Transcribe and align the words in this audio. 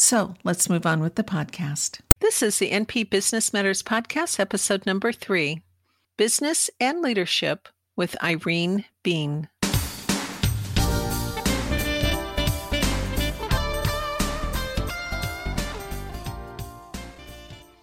So 0.00 0.34
let's 0.44 0.70
move 0.70 0.86
on 0.86 1.00
with 1.00 1.16
the 1.16 1.24
podcast. 1.24 1.98
This 2.20 2.40
is 2.40 2.60
the 2.60 2.70
NP 2.70 3.10
Business 3.10 3.52
Matters 3.52 3.82
Podcast, 3.82 4.38
episode 4.38 4.86
number 4.86 5.10
three 5.10 5.62
Business 6.16 6.70
and 6.78 7.02
Leadership 7.02 7.68
with 7.96 8.16
Irene 8.22 8.84
Bean. 9.02 9.48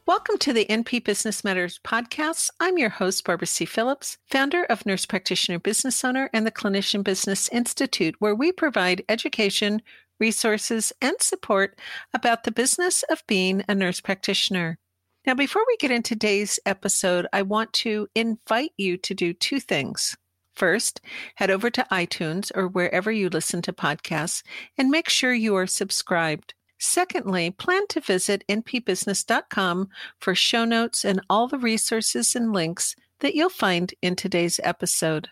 Welcome 0.07 0.37
to 0.37 0.53
the 0.53 0.65
NP 0.69 1.03
Business 1.03 1.43
Matters 1.43 1.81
podcast. 1.83 2.49
I'm 2.61 2.77
your 2.77 2.89
host, 2.89 3.25
Barbara 3.25 3.47
C. 3.47 3.65
Phillips, 3.65 4.17
founder 4.31 4.63
of 4.65 4.85
Nurse 4.85 5.05
Practitioner 5.05 5.59
Business 5.59 6.05
Owner 6.05 6.29
and 6.31 6.47
the 6.47 6.51
Clinician 6.51 7.03
Business 7.03 7.49
Institute, 7.49 8.15
where 8.19 8.35
we 8.35 8.53
provide 8.53 9.03
education, 9.09 9.81
resources, 10.19 10.93
and 11.01 11.15
support 11.19 11.79
about 12.13 12.43
the 12.43 12.51
business 12.51 13.03
of 13.03 13.23
being 13.27 13.63
a 13.67 13.75
nurse 13.75 14.01
practitioner. 14.01 14.77
Now, 15.25 15.33
before 15.33 15.63
we 15.67 15.77
get 15.77 15.91
into 15.91 16.09
today's 16.09 16.59
episode, 16.65 17.25
I 17.33 17.41
want 17.41 17.73
to 17.73 18.07
invite 18.13 18.73
you 18.77 18.97
to 18.97 19.13
do 19.13 19.33
two 19.33 19.59
things. 19.59 20.15
First, 20.53 21.01
head 21.35 21.51
over 21.51 21.69
to 21.69 21.87
iTunes 21.91 22.51
or 22.55 22.67
wherever 22.67 23.11
you 23.11 23.29
listen 23.29 23.61
to 23.63 23.73
podcasts 23.73 24.43
and 24.77 24.89
make 24.89 25.09
sure 25.09 25.33
you 25.33 25.55
are 25.55 25.67
subscribed. 25.67 26.53
Secondly, 26.77 27.51
plan 27.51 27.87
to 27.87 28.01
visit 28.01 28.43
npbusiness.com 28.47 29.89
for 30.19 30.35
show 30.35 30.65
notes 30.65 31.03
and 31.03 31.21
all 31.29 31.47
the 31.47 31.57
resources 31.57 32.35
and 32.35 32.53
links 32.53 32.95
that 33.19 33.35
you'll 33.35 33.49
find 33.49 33.93
in 34.01 34.15
today's 34.15 34.59
episode. 34.63 35.29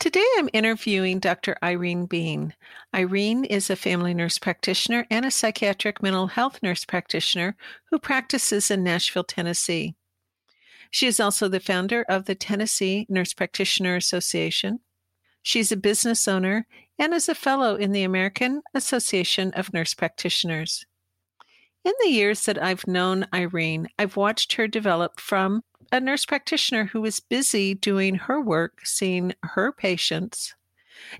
Today 0.00 0.24
I'm 0.36 0.48
interviewing 0.52 1.18
Dr. 1.18 1.56
Irene 1.60 2.06
Bean. 2.06 2.54
Irene 2.94 3.44
is 3.44 3.68
a 3.68 3.74
family 3.74 4.14
nurse 4.14 4.38
practitioner 4.38 5.04
and 5.10 5.24
a 5.24 5.30
psychiatric 5.30 6.00
mental 6.00 6.28
health 6.28 6.60
nurse 6.62 6.84
practitioner 6.84 7.56
who 7.90 7.98
practices 7.98 8.70
in 8.70 8.84
Nashville, 8.84 9.24
Tennessee. 9.24 9.96
She 10.92 11.08
is 11.08 11.18
also 11.18 11.48
the 11.48 11.58
founder 11.58 12.04
of 12.08 12.26
the 12.26 12.36
Tennessee 12.36 13.06
Nurse 13.08 13.32
Practitioner 13.32 13.96
Association. 13.96 14.78
She's 15.42 15.72
a 15.72 15.76
business 15.76 16.28
owner 16.28 16.68
and 16.96 17.12
is 17.12 17.28
a 17.28 17.34
fellow 17.34 17.74
in 17.74 17.90
the 17.90 18.04
American 18.04 18.62
Association 18.74 19.52
of 19.54 19.72
Nurse 19.72 19.94
Practitioners. 19.94 20.86
In 21.84 21.92
the 22.00 22.10
years 22.10 22.44
that 22.44 22.62
I've 22.62 22.86
known 22.86 23.26
Irene, 23.34 23.88
I've 23.98 24.16
watched 24.16 24.52
her 24.52 24.68
develop 24.68 25.18
from 25.18 25.64
a 25.90 26.00
nurse 26.00 26.26
practitioner 26.26 26.86
who 26.86 27.00
was 27.00 27.20
busy 27.20 27.74
doing 27.74 28.14
her 28.14 28.40
work, 28.40 28.80
seeing 28.84 29.34
her 29.42 29.72
patients, 29.72 30.54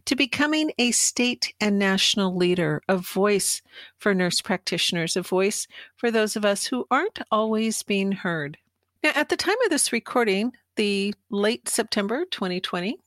to 0.05 0.17
becoming 0.17 0.73
a 0.79 0.91
state 0.91 1.55
and 1.61 1.79
national 1.79 2.37
leader, 2.37 2.83
a 2.89 2.97
voice 2.97 3.63
for 3.99 4.15
nurse 4.15 4.41
practitioners, 4.41 5.17
a 5.17 5.23
voice 5.23 5.67
for 5.97 6.11
those 6.11 6.37
of 6.37 6.45
us 6.45 6.67
who 6.67 6.87
aren't 6.91 7.21
always 7.31 7.83
being 7.83 8.13
heard. 8.13 8.59
Now, 9.03 9.13
at 9.15 9.29
the 9.29 9.37
time 9.37 9.57
of 9.65 9.71
this 9.71 9.93
recording, 9.93 10.53
the 10.77 11.15
late 11.31 11.69
September 11.69 12.25
2020, 12.31 12.99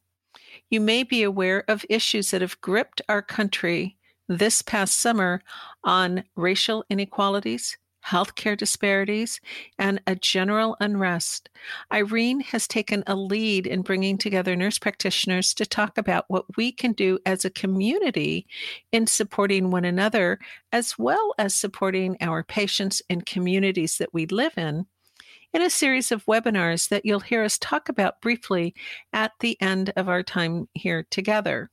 you 0.70 0.80
may 0.80 1.04
be 1.04 1.24
aware 1.24 1.64
of 1.68 1.86
issues 1.90 2.32
that 2.32 2.42
have 2.42 2.60
gripped 2.62 3.02
our 3.10 3.22
country 3.22 3.98
this 4.28 4.62
past 4.62 5.00
summer 5.00 5.42
on 5.84 6.24
racial 6.36 6.86
inequalities, 6.90 7.78
healthcare 8.06 8.58
disparities, 8.58 9.40
and 9.78 10.02
a 10.08 10.16
general 10.16 10.76
unrest. 10.80 11.50
Irene 11.92 12.40
has 12.42 12.68
taken 12.68 13.04
a 13.08 13.16
lead 13.16 13.68
in 13.68 13.82
bringing 13.82 14.18
together 14.18 14.56
nurse 14.56 14.80
practitioners 14.80 15.54
to 15.54 15.66
talk 15.66 15.98
about 15.98 16.26
what 16.28 16.46
we 16.58 16.72
can 16.72 16.94
do 16.94 17.20
as 17.26 17.46
a 17.46 17.50
community 17.50 18.48
in 18.92 19.08
supporting 19.08 19.72
one 19.72 19.86
another, 19.86 20.40
as 20.72 20.98
well 20.98 21.34
as 21.38 21.54
supporting 21.56 22.18
our 22.22 22.44
patients 22.44 23.02
and 23.10 23.26
communities 23.26 23.98
that 23.98 24.14
we 24.14 24.26
live 24.28 24.58
in. 24.58 24.86
In 25.54 25.62
a 25.62 25.70
series 25.70 26.14
of 26.14 26.26
webinars 26.26 26.88
that 26.90 27.06
you'll 27.06 27.20
hear 27.20 27.44
us 27.44 27.58
talk 27.58 27.90
about 27.90 28.22
briefly 28.22 28.74
at 29.12 29.34
the 29.42 29.62
end 29.62 29.92
of 29.98 30.08
our 30.08 30.24
time 30.24 30.70
here 30.74 31.06
together. 31.12 31.70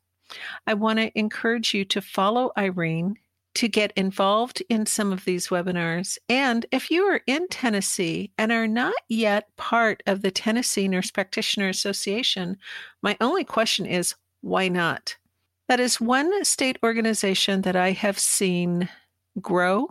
I 0.66 0.74
want 0.74 0.98
to 0.98 1.16
encourage 1.18 1.74
you 1.74 1.84
to 1.86 2.00
follow 2.00 2.50
Irene 2.58 3.16
to 3.58 3.66
get 3.66 3.92
involved 3.96 4.62
in 4.68 4.86
some 4.86 5.12
of 5.12 5.24
these 5.24 5.48
webinars. 5.48 6.16
And 6.28 6.64
if 6.70 6.92
you 6.92 7.02
are 7.06 7.22
in 7.26 7.48
Tennessee 7.48 8.30
and 8.38 8.52
are 8.52 8.68
not 8.68 8.94
yet 9.08 9.48
part 9.56 10.00
of 10.06 10.22
the 10.22 10.30
Tennessee 10.30 10.86
Nurse 10.86 11.10
Practitioner 11.10 11.68
Association, 11.68 12.56
my 13.02 13.16
only 13.20 13.42
question 13.42 13.84
is 13.84 14.14
why 14.42 14.68
not? 14.68 15.16
That 15.66 15.80
is 15.80 16.00
one 16.00 16.44
state 16.44 16.78
organization 16.84 17.62
that 17.62 17.74
I 17.74 17.90
have 17.90 18.16
seen 18.16 18.88
grow. 19.40 19.88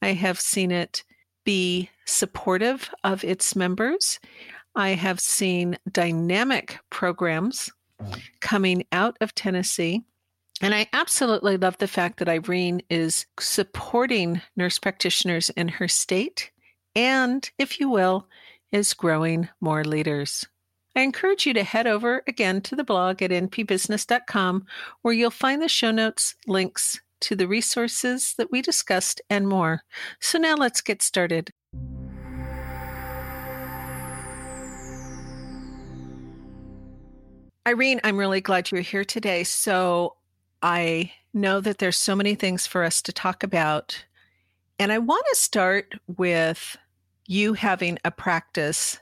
I 0.00 0.12
have 0.12 0.38
seen 0.38 0.70
it 0.70 1.02
be 1.44 1.90
supportive 2.04 2.90
of 3.02 3.24
its 3.24 3.56
members. 3.56 4.20
I 4.76 4.90
have 4.90 5.18
seen 5.18 5.78
dynamic 5.90 6.78
programs 6.90 7.72
mm. 8.00 8.22
coming 8.40 8.84
out 8.92 9.16
of 9.20 9.34
Tennessee. 9.34 10.04
And 10.60 10.74
I 10.74 10.88
absolutely 10.92 11.56
love 11.56 11.78
the 11.78 11.88
fact 11.88 12.18
that 12.18 12.28
Irene 12.28 12.82
is 12.88 13.26
supporting 13.40 14.40
nurse 14.56 14.78
practitioners 14.78 15.50
in 15.50 15.68
her 15.68 15.88
state 15.88 16.50
and, 16.94 17.48
if 17.58 17.80
you 17.80 17.88
will, 17.88 18.28
is 18.70 18.94
growing 18.94 19.48
more 19.60 19.84
leaders. 19.84 20.46
I 20.96 21.00
encourage 21.00 21.44
you 21.44 21.54
to 21.54 21.64
head 21.64 21.88
over 21.88 22.22
again 22.28 22.60
to 22.62 22.76
the 22.76 22.84
blog 22.84 23.20
at 23.20 23.30
npbusiness.com 23.30 24.64
where 25.02 25.14
you'll 25.14 25.30
find 25.30 25.60
the 25.60 25.68
show 25.68 25.90
notes, 25.90 26.36
links 26.46 27.00
to 27.22 27.34
the 27.34 27.48
resources 27.48 28.34
that 28.38 28.52
we 28.52 28.62
discussed, 28.62 29.20
and 29.28 29.48
more. 29.48 29.82
So 30.20 30.38
now 30.38 30.54
let's 30.54 30.80
get 30.80 31.02
started. 31.02 31.50
Irene, 37.66 38.00
I'm 38.04 38.18
really 38.18 38.42
glad 38.42 38.70
you're 38.70 38.82
here 38.82 39.04
today. 39.04 39.42
So, 39.42 40.16
I 40.64 41.12
know 41.34 41.60
that 41.60 41.76
there's 41.76 41.98
so 41.98 42.16
many 42.16 42.34
things 42.34 42.66
for 42.66 42.84
us 42.84 43.02
to 43.02 43.12
talk 43.12 43.42
about. 43.42 44.02
And 44.78 44.90
I 44.90 44.96
want 44.96 45.26
to 45.28 45.36
start 45.36 45.92
with 46.16 46.78
you 47.26 47.52
having 47.52 47.98
a 48.02 48.10
practice 48.10 48.98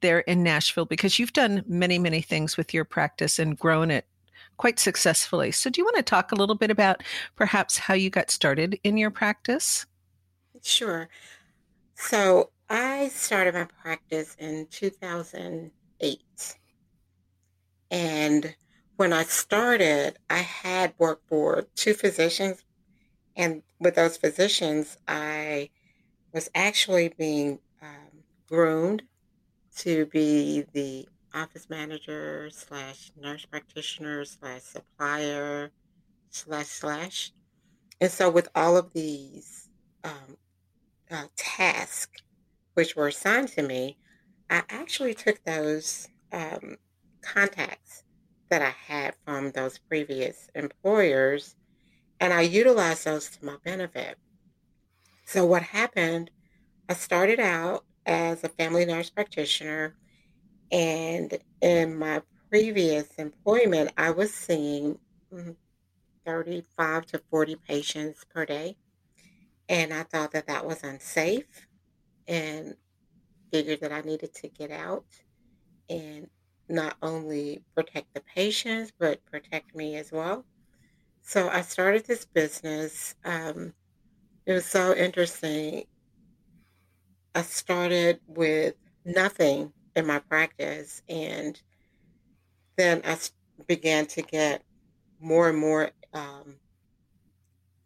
there 0.00 0.20
in 0.20 0.42
Nashville 0.42 0.86
because 0.86 1.18
you've 1.18 1.34
done 1.34 1.64
many, 1.66 1.98
many 1.98 2.22
things 2.22 2.56
with 2.56 2.72
your 2.72 2.86
practice 2.86 3.38
and 3.38 3.58
grown 3.58 3.90
it 3.90 4.06
quite 4.56 4.78
successfully. 4.78 5.52
So, 5.52 5.68
do 5.68 5.82
you 5.82 5.84
want 5.84 5.96
to 5.96 6.02
talk 6.02 6.32
a 6.32 6.34
little 6.34 6.54
bit 6.54 6.70
about 6.70 7.02
perhaps 7.36 7.76
how 7.76 7.92
you 7.92 8.08
got 8.08 8.30
started 8.30 8.80
in 8.82 8.96
your 8.96 9.10
practice? 9.10 9.84
Sure. 10.62 11.10
So, 11.94 12.52
I 12.70 13.08
started 13.08 13.52
my 13.52 13.68
practice 13.82 14.34
in 14.38 14.66
2008. 14.70 16.56
And 17.90 18.54
when 19.02 19.12
I 19.12 19.24
started, 19.24 20.16
I 20.30 20.36
had 20.36 20.94
worked 20.96 21.28
for 21.28 21.66
two 21.74 21.92
physicians, 21.92 22.62
and 23.34 23.64
with 23.80 23.96
those 23.96 24.16
physicians, 24.16 24.96
I 25.08 25.70
was 26.32 26.48
actually 26.54 27.08
being 27.08 27.58
um, 27.82 28.22
groomed 28.48 29.02
to 29.78 30.06
be 30.06 30.66
the 30.72 31.08
office 31.34 31.68
manager 31.68 32.48
slash 32.52 33.10
nurse 33.20 33.44
practitioner 33.44 34.24
slash 34.24 34.62
supplier 34.62 35.72
slash 36.30 36.66
slash. 36.66 37.32
And 38.00 38.08
so, 38.08 38.30
with 38.30 38.50
all 38.54 38.76
of 38.76 38.92
these 38.92 39.68
um, 40.04 40.36
uh, 41.10 41.24
tasks 41.36 42.22
which 42.74 42.94
were 42.94 43.08
assigned 43.08 43.48
to 43.48 43.62
me, 43.62 43.98
I 44.48 44.62
actually 44.68 45.14
took 45.14 45.42
those 45.42 46.06
um, 46.30 46.76
contacts 47.20 48.01
that 48.52 48.60
I 48.60 48.74
had 48.86 49.14
from 49.24 49.50
those 49.52 49.78
previous 49.78 50.50
employers 50.54 51.56
and 52.20 52.34
I 52.34 52.42
utilized 52.42 53.06
those 53.06 53.30
to 53.30 53.44
my 53.46 53.56
benefit. 53.64 54.18
So, 55.24 55.46
what 55.46 55.62
happened, 55.62 56.30
I 56.86 56.92
started 56.92 57.40
out 57.40 57.86
as 58.04 58.44
a 58.44 58.50
family 58.50 58.84
nurse 58.84 59.08
practitioner, 59.08 59.96
and 60.70 61.38
in 61.62 61.98
my 61.98 62.20
previous 62.50 63.08
employment, 63.16 63.90
I 63.96 64.10
was 64.10 64.34
seeing 64.34 64.98
mm, 65.32 65.56
35 66.26 67.06
to 67.06 67.22
40 67.30 67.56
patients 67.56 68.22
per 68.34 68.44
day. 68.44 68.76
And 69.70 69.94
I 69.94 70.02
thought 70.02 70.32
that 70.32 70.48
that 70.48 70.66
was 70.66 70.84
unsafe 70.84 71.66
and 72.28 72.76
figured 73.50 73.80
that 73.80 73.92
I 73.92 74.02
needed 74.02 74.34
to 74.34 74.48
get 74.48 74.70
out 74.70 75.06
and 75.88 76.28
not 76.72 76.96
only 77.02 77.62
protect 77.76 78.14
the 78.14 78.20
patients, 78.20 78.92
but 78.98 79.24
protect 79.26 79.74
me 79.76 79.96
as 79.96 80.10
well. 80.10 80.44
So 81.20 81.48
I 81.48 81.60
started 81.60 82.06
this 82.06 82.24
business. 82.24 83.14
Um, 83.24 83.74
it 84.46 84.54
was 84.54 84.64
so 84.64 84.94
interesting. 84.94 85.84
I 87.34 87.42
started 87.42 88.20
with 88.26 88.74
nothing 89.04 89.72
in 89.94 90.06
my 90.06 90.18
practice, 90.18 91.02
and 91.08 91.60
then 92.76 93.02
I 93.04 93.18
began 93.66 94.06
to 94.06 94.22
get 94.22 94.62
more 95.20 95.50
and 95.50 95.58
more 95.58 95.90
um, 96.14 96.56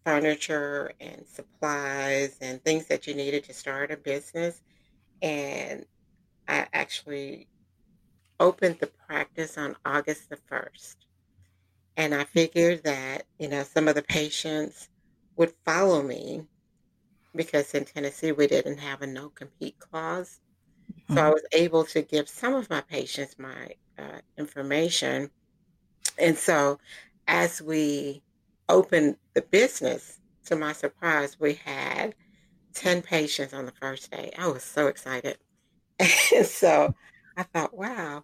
furniture 0.05 0.93
and 1.01 1.27
supplies 1.27 2.39
and 2.41 2.63
things 2.63 2.87
that 2.87 3.07
you 3.07 3.15
needed 3.15 3.45
to 3.45 3.53
start 3.53 3.91
a 3.91 3.97
business. 3.97 4.63
And 5.21 5.85
I 6.47 6.69
actually 6.73 7.49
opened 8.41 8.79
the 8.81 8.87
practice 8.87 9.57
on 9.59 9.77
August 9.85 10.31
the 10.31 10.39
1st. 10.51 10.97
And 11.97 12.15
I 12.15 12.25
figured 12.25 12.85
that, 12.85 13.25
you 13.39 13.49
know, 13.49 13.63
some 13.63 13.89
of 13.89 13.95
the 13.95 14.03
patients 14.03 14.89
would 15.37 15.53
follow 15.65 16.03
me 16.03 16.45
because 17.35 17.75
in 17.75 17.85
Tennessee 17.85 18.33
we 18.33 18.47
didn't 18.47 18.79
have 18.79 19.03
a 19.03 19.07
no 19.07 19.29
compete 19.29 19.79
clause. 19.79 20.41
So 21.09 21.15
I 21.15 21.19
mm-hmm. 21.19 21.33
was 21.33 21.43
able 21.53 21.85
to 21.85 22.03
give 22.03 22.29
some 22.29 22.55
of 22.55 22.71
my 22.71 22.81
patients 22.81 23.37
my 23.39 23.71
uh, 23.99 24.21
information. 24.39 25.31
And 26.19 26.37
so 26.37 26.79
as 27.29 27.61
we 27.61 28.23
opened 28.69 29.17
the 29.35 29.43
business, 29.43 30.21
to 30.47 30.57
my 30.57 30.73
surprise, 30.73 31.39
we 31.39 31.55
had 31.55 32.15
10 32.75 33.03
patients 33.03 33.53
on 33.53 33.67
the 33.67 33.73
first 33.73 34.11
day. 34.11 34.33
I 34.39 34.47
was 34.49 34.63
so 34.63 34.87
excited. 34.87 35.39
And 36.35 36.47
so 36.47 36.95
I 37.37 37.43
thought, 37.45 37.77
wow. 37.77 38.23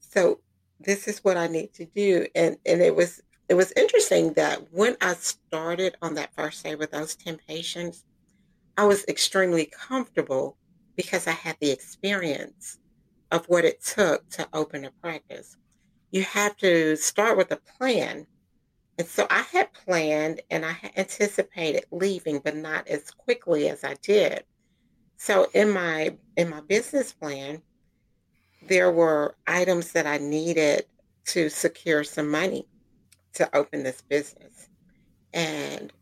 So 0.00 0.40
this 0.80 1.08
is 1.08 1.20
what 1.20 1.36
I 1.36 1.46
need 1.46 1.74
to 1.74 1.86
do. 1.86 2.26
And 2.34 2.56
and 2.66 2.80
it 2.82 2.94
was 2.94 3.20
it 3.48 3.54
was 3.54 3.72
interesting 3.76 4.32
that 4.34 4.72
when 4.72 4.96
I 5.00 5.14
started 5.14 5.96
on 6.02 6.14
that 6.14 6.34
first 6.34 6.64
day 6.64 6.74
with 6.74 6.90
those 6.90 7.14
10 7.16 7.38
patients, 7.46 8.04
I 8.76 8.84
was 8.84 9.04
extremely 9.06 9.66
comfortable 9.66 10.56
because 10.96 11.26
I 11.26 11.32
had 11.32 11.56
the 11.60 11.70
experience 11.70 12.78
of 13.30 13.46
what 13.46 13.64
it 13.64 13.82
took 13.84 14.28
to 14.30 14.48
open 14.52 14.84
a 14.84 14.90
practice. 15.02 15.56
You 16.10 16.22
have 16.22 16.56
to 16.58 16.96
start 16.96 17.36
with 17.36 17.52
a 17.52 17.60
plan. 17.78 18.26
And 18.98 19.06
so 19.06 19.26
I 19.30 19.42
had 19.42 19.72
planned 19.74 20.40
and 20.50 20.64
I 20.64 20.72
had 20.72 20.92
anticipated 20.96 21.84
leaving, 21.92 22.40
but 22.42 22.56
not 22.56 22.88
as 22.88 23.10
quickly 23.10 23.68
as 23.68 23.84
I 23.84 23.94
did. 24.02 24.44
So 25.18 25.48
in 25.54 25.70
my 25.70 26.16
in 26.36 26.50
my 26.50 26.60
business 26.62 27.12
plan, 27.12 27.62
there 28.68 28.90
were 28.90 29.36
items 29.46 29.92
that 29.92 30.06
I 30.06 30.18
needed 30.18 30.84
to 31.26 31.48
secure 31.48 32.04
some 32.04 32.30
money 32.30 32.66
to 33.34 33.54
open 33.54 33.82
this 33.82 34.02
business. 34.02 34.68
And 35.32 35.92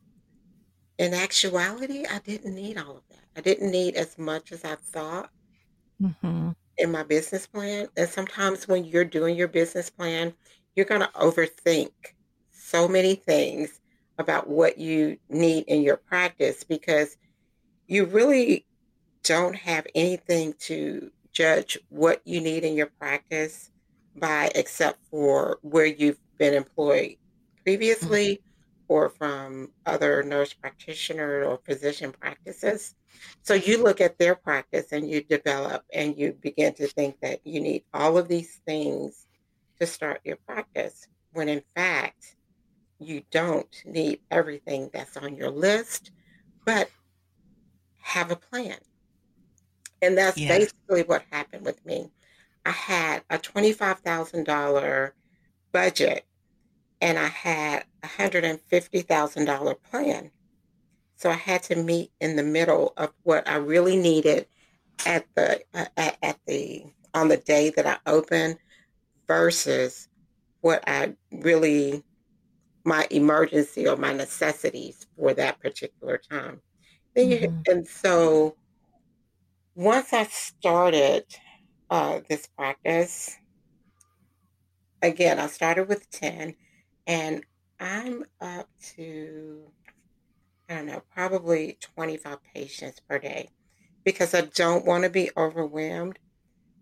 in 0.98 1.14
actuality, 1.14 2.04
I 2.06 2.18
didn't 2.20 2.54
need 2.54 2.78
all 2.78 2.96
of 2.96 3.02
that. 3.10 3.24
I 3.36 3.40
didn't 3.40 3.70
need 3.70 3.96
as 3.96 4.16
much 4.18 4.52
as 4.52 4.64
I 4.64 4.76
thought 4.76 5.30
mm-hmm. 6.00 6.50
in 6.78 6.92
my 6.92 7.02
business 7.02 7.46
plan. 7.46 7.88
And 7.96 8.08
sometimes 8.08 8.68
when 8.68 8.84
you're 8.84 9.04
doing 9.04 9.36
your 9.36 9.48
business 9.48 9.90
plan, 9.90 10.34
you're 10.76 10.86
going 10.86 11.00
to 11.00 11.10
overthink 11.14 11.90
so 12.52 12.86
many 12.86 13.14
things 13.14 13.80
about 14.18 14.48
what 14.48 14.78
you 14.78 15.16
need 15.28 15.64
in 15.66 15.82
your 15.82 15.96
practice 15.96 16.62
because 16.62 17.16
you 17.86 18.04
really 18.04 18.66
don't 19.24 19.56
have 19.56 19.86
anything 19.94 20.54
to 20.60 21.10
judge 21.34 21.76
what 21.90 22.22
you 22.24 22.40
need 22.40 22.64
in 22.64 22.74
your 22.74 22.90
practice 22.98 23.70
by 24.16 24.50
except 24.54 24.98
for 25.10 25.58
where 25.62 25.84
you've 25.84 26.20
been 26.38 26.54
employed 26.54 27.16
previously 27.62 28.36
mm-hmm. 28.36 28.84
or 28.88 29.08
from 29.08 29.70
other 29.84 30.22
nurse 30.22 30.54
practitioner 30.54 31.44
or 31.44 31.58
physician 31.64 32.12
practices. 32.12 32.94
So 33.42 33.54
you 33.54 33.82
look 33.82 34.00
at 34.00 34.18
their 34.18 34.34
practice 34.34 34.92
and 34.92 35.08
you 35.08 35.22
develop 35.22 35.84
and 35.92 36.16
you 36.16 36.32
begin 36.40 36.74
to 36.74 36.86
think 36.86 37.20
that 37.20 37.40
you 37.44 37.60
need 37.60 37.84
all 37.92 38.16
of 38.16 38.28
these 38.28 38.60
things 38.66 39.26
to 39.80 39.86
start 39.86 40.20
your 40.24 40.36
practice 40.46 41.08
when 41.32 41.48
in 41.48 41.62
fact 41.74 42.36
you 42.98 43.22
don't 43.30 43.82
need 43.84 44.20
everything 44.30 44.90
that's 44.92 45.16
on 45.16 45.36
your 45.36 45.50
list, 45.50 46.12
but 46.64 46.88
have 48.00 48.30
a 48.30 48.36
plan. 48.36 48.78
And 50.02 50.16
that's 50.16 50.36
yes. 50.38 50.48
basically 50.48 51.02
what 51.02 51.24
happened 51.30 51.64
with 51.64 51.84
me. 51.84 52.10
I 52.66 52.70
had 52.70 53.22
a 53.30 53.38
$25,000 53.38 55.12
budget 55.72 56.26
and 57.00 57.18
I 57.18 57.26
had 57.26 57.84
a 58.02 58.06
$150,000 58.06 59.76
plan. 59.82 60.30
So 61.16 61.30
I 61.30 61.34
had 61.34 61.62
to 61.64 61.76
meet 61.76 62.10
in 62.20 62.36
the 62.36 62.42
middle 62.42 62.92
of 62.96 63.12
what 63.22 63.48
I 63.48 63.56
really 63.56 63.96
needed 63.96 64.46
at 65.06 65.26
the 65.34 65.60
uh, 65.74 65.86
at, 65.96 66.16
at 66.22 66.38
the 66.46 66.84
on 67.14 67.28
the 67.28 67.36
day 67.36 67.70
that 67.70 67.86
I 67.86 67.98
opened 68.10 68.58
versus 69.26 70.08
what 70.60 70.84
I 70.86 71.14
really 71.32 72.02
my 72.84 73.06
emergency 73.10 73.88
or 73.88 73.96
my 73.96 74.12
necessities 74.12 75.06
for 75.16 75.32
that 75.34 75.60
particular 75.60 76.18
time. 76.18 76.60
Mm-hmm. 77.16 77.60
And 77.70 77.86
so 77.86 78.56
once 79.74 80.12
I 80.12 80.24
started 80.24 81.24
uh, 81.90 82.20
this 82.28 82.46
practice, 82.56 83.36
again, 85.02 85.38
I 85.38 85.46
started 85.48 85.88
with 85.88 86.10
10 86.10 86.54
and 87.06 87.44
I'm 87.80 88.24
up 88.40 88.68
to, 88.96 89.70
I 90.68 90.76
don't 90.76 90.86
know, 90.86 91.02
probably 91.12 91.78
25 91.96 92.38
patients 92.54 93.00
per 93.08 93.18
day 93.18 93.50
because 94.04 94.34
I 94.34 94.42
don't 94.42 94.86
want 94.86 95.04
to 95.04 95.10
be 95.10 95.30
overwhelmed. 95.36 96.18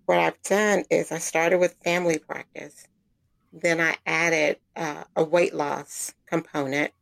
What 0.06 0.18
I've 0.18 0.42
done 0.42 0.84
is 0.90 1.12
I 1.12 1.18
started 1.18 1.58
with 1.58 1.76
family 1.84 2.18
practice. 2.18 2.86
Then 3.52 3.80
I 3.80 3.96
added 4.06 4.58
uh, 4.76 5.04
a 5.16 5.24
weight 5.24 5.54
loss 5.54 6.12
component. 6.26 6.92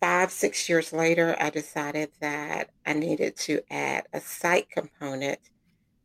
Five, 0.00 0.30
six 0.30 0.68
years 0.68 0.92
later, 0.92 1.36
I 1.40 1.50
decided 1.50 2.10
that 2.20 2.70
I 2.86 2.92
needed 2.92 3.36
to 3.38 3.60
add 3.70 4.06
a 4.12 4.20
psych 4.20 4.70
component 4.70 5.40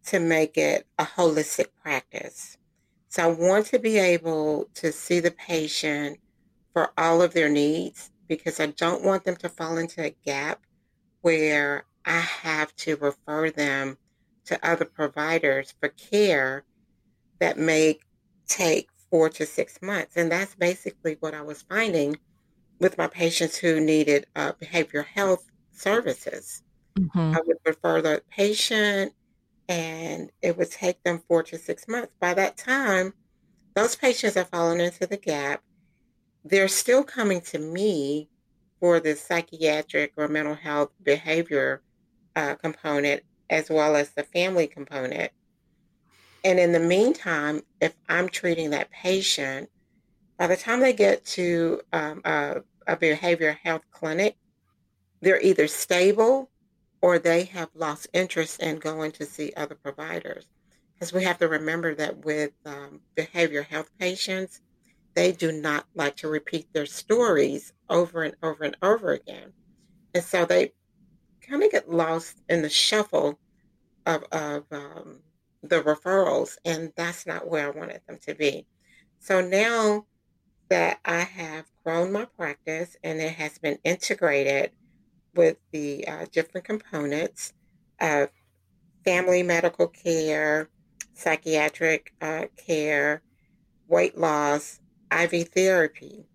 to 0.07 0.19
make 0.19 0.57
it 0.57 0.87
a 0.97 1.05
holistic 1.05 1.67
practice. 1.81 2.57
So 3.09 3.23
I 3.23 3.27
want 3.27 3.67
to 3.67 3.79
be 3.79 3.99
able 3.99 4.69
to 4.75 4.91
see 4.91 5.19
the 5.19 5.31
patient 5.31 6.19
for 6.73 6.91
all 6.97 7.21
of 7.21 7.33
their 7.33 7.49
needs 7.49 8.09
because 8.27 8.59
I 8.59 8.67
don't 8.67 9.03
want 9.03 9.25
them 9.25 9.35
to 9.37 9.49
fall 9.49 9.77
into 9.77 10.03
a 10.03 10.15
gap 10.25 10.61
where 11.21 11.85
I 12.05 12.19
have 12.19 12.75
to 12.77 12.95
refer 12.95 13.51
them 13.51 13.97
to 14.45 14.67
other 14.67 14.85
providers 14.85 15.73
for 15.79 15.89
care 15.89 16.65
that 17.39 17.59
may 17.59 17.99
take 18.47 18.89
four 19.11 19.29
to 19.29 19.45
six 19.45 19.79
months. 19.81 20.17
And 20.17 20.31
that's 20.31 20.55
basically 20.55 21.17
what 21.19 21.35
I 21.35 21.43
was 21.43 21.61
finding 21.61 22.17
with 22.79 22.97
my 22.97 23.07
patients 23.07 23.57
who 23.57 23.79
needed 23.79 24.25
uh, 24.35 24.53
behavioral 24.53 25.05
health 25.05 25.45
services. 25.71 26.63
Mm-hmm. 26.97 27.35
I 27.35 27.39
would 27.45 27.57
refer 27.65 28.01
the 28.01 28.21
patient 28.29 29.13
and 29.69 30.31
it 30.41 30.57
would 30.57 30.71
take 30.71 31.01
them 31.03 31.21
four 31.27 31.43
to 31.43 31.57
six 31.57 31.87
months. 31.87 32.13
By 32.19 32.33
that 32.33 32.57
time, 32.57 33.13
those 33.75 33.95
patients 33.95 34.35
have 34.35 34.49
fallen 34.49 34.79
into 34.79 35.07
the 35.07 35.17
gap 35.17 35.63
they're 36.43 36.67
still 36.67 37.03
coming 37.03 37.41
to 37.41 37.59
me 37.59 38.29
for 38.79 38.99
the 38.99 39.15
psychiatric 39.15 40.13
or 40.17 40.27
mental 40.27 40.55
health 40.55 40.91
behavior 41.01 41.81
uh, 42.35 42.55
component 42.55 43.23
as 43.49 43.69
well 43.69 43.95
as 43.95 44.09
the 44.09 44.23
family 44.23 44.67
component. 44.67 45.31
And 46.43 46.59
in 46.59 46.73
the 46.73 46.79
meantime, 46.79 47.61
if 47.79 47.95
I'm 48.09 48.27
treating 48.27 48.71
that 48.71 48.91
patient, 48.91 49.69
by 50.43 50.47
the 50.47 50.57
time 50.57 50.81
they 50.81 50.91
get 50.91 51.23
to 51.23 51.79
um, 51.93 52.19
a, 52.25 52.57
a 52.85 52.97
behavioral 52.97 53.55
health 53.63 53.85
clinic, 53.91 54.35
they're 55.21 55.39
either 55.39 55.69
stable 55.69 56.49
or 57.01 57.17
they 57.17 57.45
have 57.45 57.69
lost 57.73 58.09
interest 58.11 58.61
in 58.61 58.77
going 58.77 59.13
to 59.13 59.25
see 59.25 59.53
other 59.55 59.75
providers. 59.75 60.45
Because 60.93 61.13
we 61.13 61.23
have 61.23 61.37
to 61.37 61.47
remember 61.47 61.95
that 61.95 62.25
with 62.25 62.51
um, 62.65 62.99
behavioral 63.15 63.65
health 63.65 63.89
patients, 63.97 64.59
they 65.13 65.31
do 65.31 65.49
not 65.53 65.85
like 65.95 66.17
to 66.17 66.27
repeat 66.27 66.67
their 66.73 66.87
stories 66.87 67.71
over 67.89 68.23
and 68.23 68.35
over 68.43 68.65
and 68.65 68.75
over 68.81 69.13
again. 69.13 69.53
And 70.13 70.25
so 70.25 70.43
they 70.43 70.73
kind 71.39 71.63
of 71.63 71.71
get 71.71 71.89
lost 71.89 72.41
in 72.49 72.63
the 72.63 72.69
shuffle 72.69 73.39
of, 74.05 74.25
of 74.33 74.65
um, 74.73 75.19
the 75.61 75.81
referrals, 75.81 76.57
and 76.65 76.91
that's 76.97 77.25
not 77.25 77.47
where 77.47 77.67
I 77.67 77.79
wanted 77.79 78.01
them 78.09 78.19
to 78.27 78.35
be. 78.35 78.67
So 79.19 79.39
now 79.39 80.05
that 80.73 80.97
I 81.05 81.19
have 81.19 81.65
grown 81.85 82.11
my 82.11 82.25
practice 82.25 82.97
and 83.03 83.21
it 83.21 83.33
has 83.33 83.59
been 83.59 83.77
integrated 83.83 84.71
with 85.35 85.57
the 85.71 86.07
uh, 86.07 86.25
different 86.31 86.65
components 86.65 87.53
of 88.01 88.29
family 89.05 89.43
medical 89.43 89.87
care, 89.87 90.69
psychiatric 91.13 92.11
uh, 92.19 92.45
care, 92.57 93.21
weight 93.87 94.17
loss, 94.17 94.79
IV 95.11 95.49
therapy. 95.49 96.25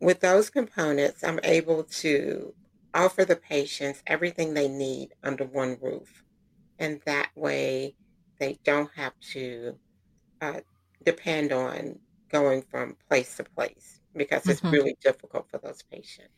With 0.00 0.20
those 0.20 0.48
components, 0.48 1.24
I'm 1.24 1.40
able 1.42 1.82
to 1.82 2.54
offer 2.94 3.24
the 3.24 3.34
patients 3.34 4.00
everything 4.06 4.54
they 4.54 4.68
need 4.68 5.08
under 5.24 5.44
one 5.44 5.76
roof. 5.82 6.22
And 6.78 7.00
that 7.04 7.30
way, 7.34 7.96
they 8.38 8.60
don't 8.62 8.90
have 8.94 9.14
to 9.32 9.76
uh, 10.40 10.60
depend 11.04 11.50
on 11.50 11.98
going 12.30 12.62
from 12.62 12.96
place 13.08 13.36
to 13.36 13.44
place 13.44 14.00
because 14.14 14.46
it's 14.46 14.60
mm-hmm. 14.60 14.70
really 14.70 14.96
difficult 15.02 15.48
for 15.50 15.58
those 15.58 15.82
patients. 15.82 16.30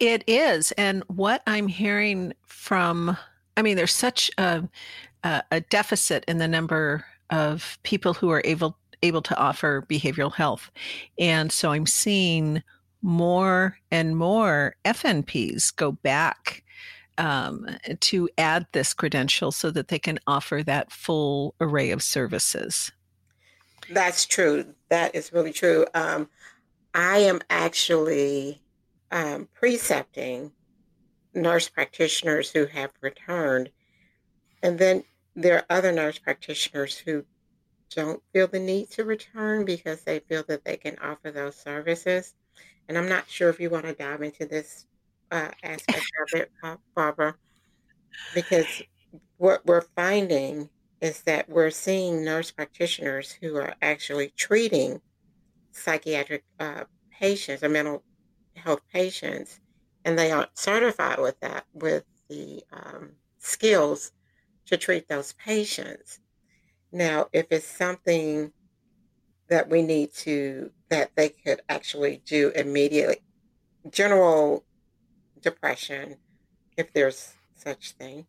It 0.00 0.24
is. 0.26 0.72
And 0.72 1.02
what 1.08 1.42
I'm 1.46 1.68
hearing 1.68 2.34
from, 2.44 3.16
I 3.56 3.62
mean, 3.62 3.76
there's 3.76 3.94
such 3.94 4.30
a, 4.38 4.68
a, 5.24 5.42
a 5.50 5.60
deficit 5.60 6.24
in 6.28 6.38
the 6.38 6.48
number 6.48 7.04
of 7.30 7.78
people 7.82 8.14
who 8.14 8.30
are 8.30 8.42
able 8.44 8.76
able 9.02 9.22
to 9.22 9.36
offer 9.38 9.84
behavioral 9.88 10.32
health. 10.32 10.70
And 11.18 11.52
so 11.52 11.70
I'm 11.70 11.86
seeing 11.86 12.62
more 13.02 13.78
and 13.90 14.16
more 14.16 14.74
FNPs 14.86 15.74
go 15.76 15.92
back 15.92 16.64
um, 17.18 17.66
to 18.00 18.28
add 18.38 18.66
this 18.72 18.94
credential 18.94 19.52
so 19.52 19.70
that 19.70 19.88
they 19.88 19.98
can 19.98 20.18
offer 20.26 20.62
that 20.62 20.90
full 20.90 21.54
array 21.60 21.90
of 21.90 22.02
services. 22.02 22.90
That's 23.90 24.26
true. 24.26 24.74
That 24.88 25.14
is 25.14 25.32
really 25.32 25.52
true. 25.52 25.86
Um, 25.94 26.28
I 26.94 27.18
am 27.18 27.40
actually 27.50 28.62
um, 29.10 29.48
precepting 29.54 30.52
nurse 31.34 31.68
practitioners 31.68 32.50
who 32.50 32.66
have 32.66 32.90
returned. 33.00 33.70
And 34.62 34.78
then 34.78 35.04
there 35.34 35.58
are 35.58 35.66
other 35.68 35.92
nurse 35.92 36.18
practitioners 36.18 36.98
who 36.98 37.24
don't 37.90 38.22
feel 38.32 38.48
the 38.48 38.58
need 38.58 38.90
to 38.92 39.04
return 39.04 39.64
because 39.64 40.02
they 40.02 40.18
feel 40.20 40.42
that 40.48 40.64
they 40.64 40.76
can 40.76 40.98
offer 40.98 41.30
those 41.30 41.56
services. 41.56 42.34
And 42.88 42.96
I'm 42.96 43.08
not 43.08 43.28
sure 43.28 43.48
if 43.50 43.60
you 43.60 43.70
want 43.70 43.84
to 43.86 43.92
dive 43.94 44.22
into 44.22 44.46
this 44.46 44.86
uh, 45.30 45.50
aspect 45.62 46.10
of 46.22 46.40
it, 46.40 46.50
Barbara, 46.94 47.34
because 48.34 48.82
what 49.36 49.64
we're 49.66 49.82
finding 49.94 50.68
is 51.00 51.22
that 51.22 51.48
we're 51.48 51.70
seeing 51.70 52.24
nurse 52.24 52.50
practitioners 52.50 53.32
who 53.40 53.56
are 53.56 53.74
actually 53.82 54.32
treating 54.36 55.00
psychiatric 55.72 56.44
uh, 56.58 56.84
patients 57.10 57.62
or 57.62 57.68
mental 57.68 58.02
health 58.54 58.80
patients, 58.92 59.60
and 60.04 60.18
they 60.18 60.30
aren't 60.30 60.56
certified 60.56 61.18
with 61.18 61.38
that, 61.40 61.64
with 61.74 62.04
the 62.28 62.62
um, 62.72 63.10
skills 63.38 64.12
to 64.66 64.76
treat 64.76 65.08
those 65.08 65.32
patients. 65.34 66.20
Now, 66.92 67.28
if 67.32 67.46
it's 67.50 67.66
something 67.66 68.52
that 69.48 69.68
we 69.68 69.82
need 69.82 70.12
to, 70.14 70.70
that 70.88 71.10
they 71.14 71.28
could 71.28 71.60
actually 71.68 72.22
do 72.24 72.50
immediately, 72.54 73.18
general 73.90 74.64
depression, 75.40 76.16
if 76.76 76.92
there's 76.92 77.34
such 77.54 77.92
thing, 77.92 78.26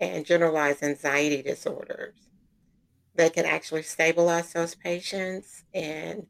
and 0.00 0.24
generalized 0.24 0.82
anxiety 0.82 1.42
disorders. 1.42 2.14
They 3.14 3.30
can 3.30 3.44
actually 3.44 3.82
stabilize 3.82 4.52
those 4.52 4.74
patients 4.74 5.64
and 5.74 6.26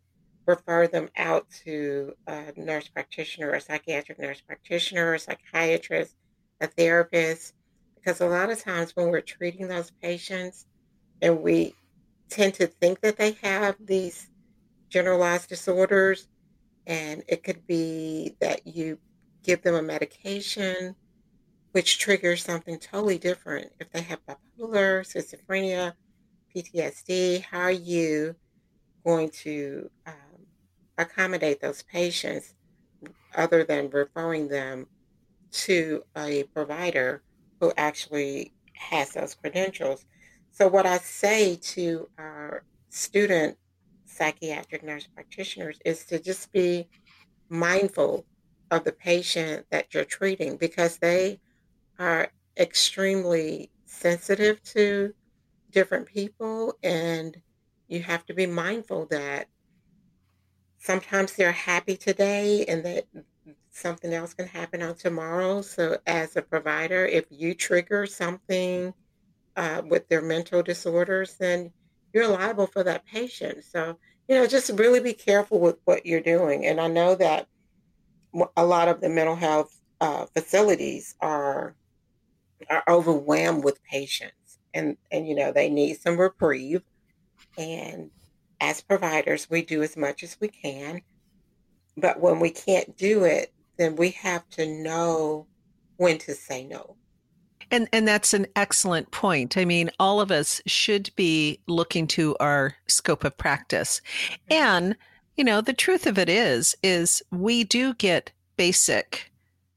refer 0.46 0.88
them 0.88 1.08
out 1.16 1.46
to 1.64 2.14
a 2.26 2.52
nurse 2.56 2.88
practitioner, 2.88 3.50
a 3.50 3.60
psychiatric 3.60 4.18
nurse 4.18 4.40
practitioner, 4.40 5.14
a 5.14 5.18
psychiatrist, 5.18 6.16
a 6.60 6.66
therapist, 6.66 7.54
because 7.94 8.20
a 8.20 8.26
lot 8.26 8.50
of 8.50 8.62
times 8.62 8.96
when 8.96 9.10
we're 9.10 9.20
treating 9.20 9.68
those 9.68 9.90
patients 10.02 10.66
and 11.22 11.42
we 11.42 11.74
tend 12.28 12.54
to 12.54 12.66
think 12.66 13.00
that 13.00 13.16
they 13.16 13.32
have 13.42 13.76
these 13.78 14.28
generalized 14.88 15.48
disorders, 15.48 16.26
and 16.86 17.22
it 17.28 17.44
could 17.44 17.66
be 17.66 18.34
that 18.40 18.66
you 18.66 18.98
give 19.44 19.62
them 19.62 19.74
a 19.74 19.82
medication 19.82 20.96
which 21.72 21.98
triggers 21.98 22.42
something 22.42 22.78
totally 22.78 23.18
different. 23.18 23.72
If 23.78 23.90
they 23.90 24.02
have 24.02 24.20
bipolar, 24.26 25.02
schizophrenia, 25.04 25.94
PTSD, 26.54 27.42
how 27.42 27.60
are 27.60 27.70
you 27.70 28.34
going 29.04 29.30
to 29.30 29.90
um, 30.06 30.46
accommodate 30.98 31.60
those 31.60 31.82
patients 31.82 32.54
other 33.34 33.64
than 33.64 33.88
referring 33.90 34.48
them 34.48 34.86
to 35.52 36.02
a 36.16 36.44
provider 36.54 37.22
who 37.60 37.72
actually 37.76 38.52
has 38.74 39.10
those 39.12 39.34
credentials? 39.34 40.04
So, 40.50 40.66
what 40.66 40.86
I 40.86 40.98
say 40.98 41.56
to 41.56 42.08
our 42.18 42.64
student 42.88 43.56
psychiatric 44.06 44.82
nurse 44.82 45.06
practitioners 45.06 45.78
is 45.84 46.04
to 46.06 46.18
just 46.18 46.52
be 46.52 46.88
mindful 47.48 48.26
of 48.70 48.82
the 48.84 48.92
patient 48.92 49.66
that 49.70 49.94
you're 49.94 50.04
treating 50.04 50.56
because 50.56 50.98
they 50.98 51.38
are 52.00 52.32
extremely 52.58 53.70
sensitive 53.84 54.62
to 54.62 55.12
different 55.70 56.06
people 56.06 56.74
and 56.82 57.36
you 57.88 58.02
have 58.02 58.24
to 58.26 58.34
be 58.34 58.46
mindful 58.46 59.06
that 59.06 59.46
sometimes 60.78 61.34
they're 61.34 61.52
happy 61.52 61.96
today 61.96 62.64
and 62.64 62.84
that 62.84 63.06
something 63.70 64.14
else 64.14 64.32
can 64.32 64.46
happen 64.46 64.82
on 64.82 64.94
tomorrow. 64.94 65.60
So 65.60 65.98
as 66.06 66.36
a 66.36 66.42
provider 66.42 67.04
if 67.04 67.26
you 67.30 67.54
trigger 67.54 68.06
something 68.06 68.94
uh, 69.56 69.82
with 69.84 70.08
their 70.08 70.22
mental 70.22 70.62
disorders 70.62 71.36
then 71.38 71.70
you're 72.14 72.28
liable 72.28 72.66
for 72.66 72.82
that 72.82 73.04
patient. 73.04 73.64
So 73.64 73.98
you 74.26 74.36
know 74.36 74.46
just 74.46 74.70
really 74.70 75.00
be 75.00 75.12
careful 75.12 75.60
with 75.60 75.76
what 75.84 76.06
you're 76.06 76.20
doing. 76.20 76.64
And 76.64 76.80
i 76.80 76.86
know 76.86 77.14
that 77.16 77.46
a 78.56 78.64
lot 78.64 78.88
of 78.88 79.00
the 79.00 79.08
mental 79.10 79.36
health 79.36 79.76
uh, 80.00 80.24
facilities 80.26 81.14
are 81.20 81.76
are 82.68 82.84
overwhelmed 82.88 83.64
with 83.64 83.82
patients 83.84 84.58
and 84.74 84.96
and 85.10 85.26
you 85.26 85.34
know 85.34 85.52
they 85.52 85.70
need 85.70 86.00
some 86.00 86.18
reprieve 86.18 86.82
and 87.56 88.10
as 88.60 88.80
providers 88.80 89.48
we 89.50 89.62
do 89.62 89.82
as 89.82 89.96
much 89.96 90.22
as 90.22 90.36
we 90.40 90.48
can 90.48 91.00
but 91.96 92.20
when 92.20 92.38
we 92.38 92.50
can't 92.50 92.96
do 92.96 93.24
it 93.24 93.52
then 93.76 93.96
we 93.96 94.10
have 94.10 94.48
to 94.50 94.66
know 94.66 95.46
when 95.96 96.18
to 96.18 96.34
say 96.34 96.64
no 96.64 96.96
and 97.70 97.88
and 97.92 98.06
that's 98.06 98.34
an 98.34 98.46
excellent 98.56 99.10
point. 99.12 99.56
I 99.56 99.64
mean, 99.64 99.90
all 99.98 100.20
of 100.20 100.30
us 100.30 100.60
should 100.66 101.10
be 101.16 101.60
looking 101.68 102.06
to 102.08 102.36
our 102.40 102.74
scope 102.88 103.24
of 103.24 103.36
practice. 103.36 104.00
Mm-hmm. 104.50 104.52
And, 104.52 104.96
you 105.36 105.44
know, 105.44 105.60
the 105.60 105.72
truth 105.72 106.06
of 106.06 106.18
it 106.18 106.28
is 106.28 106.74
is 106.82 107.22
we 107.30 107.64
do 107.64 107.94
get 107.94 108.32
basic 108.56 109.29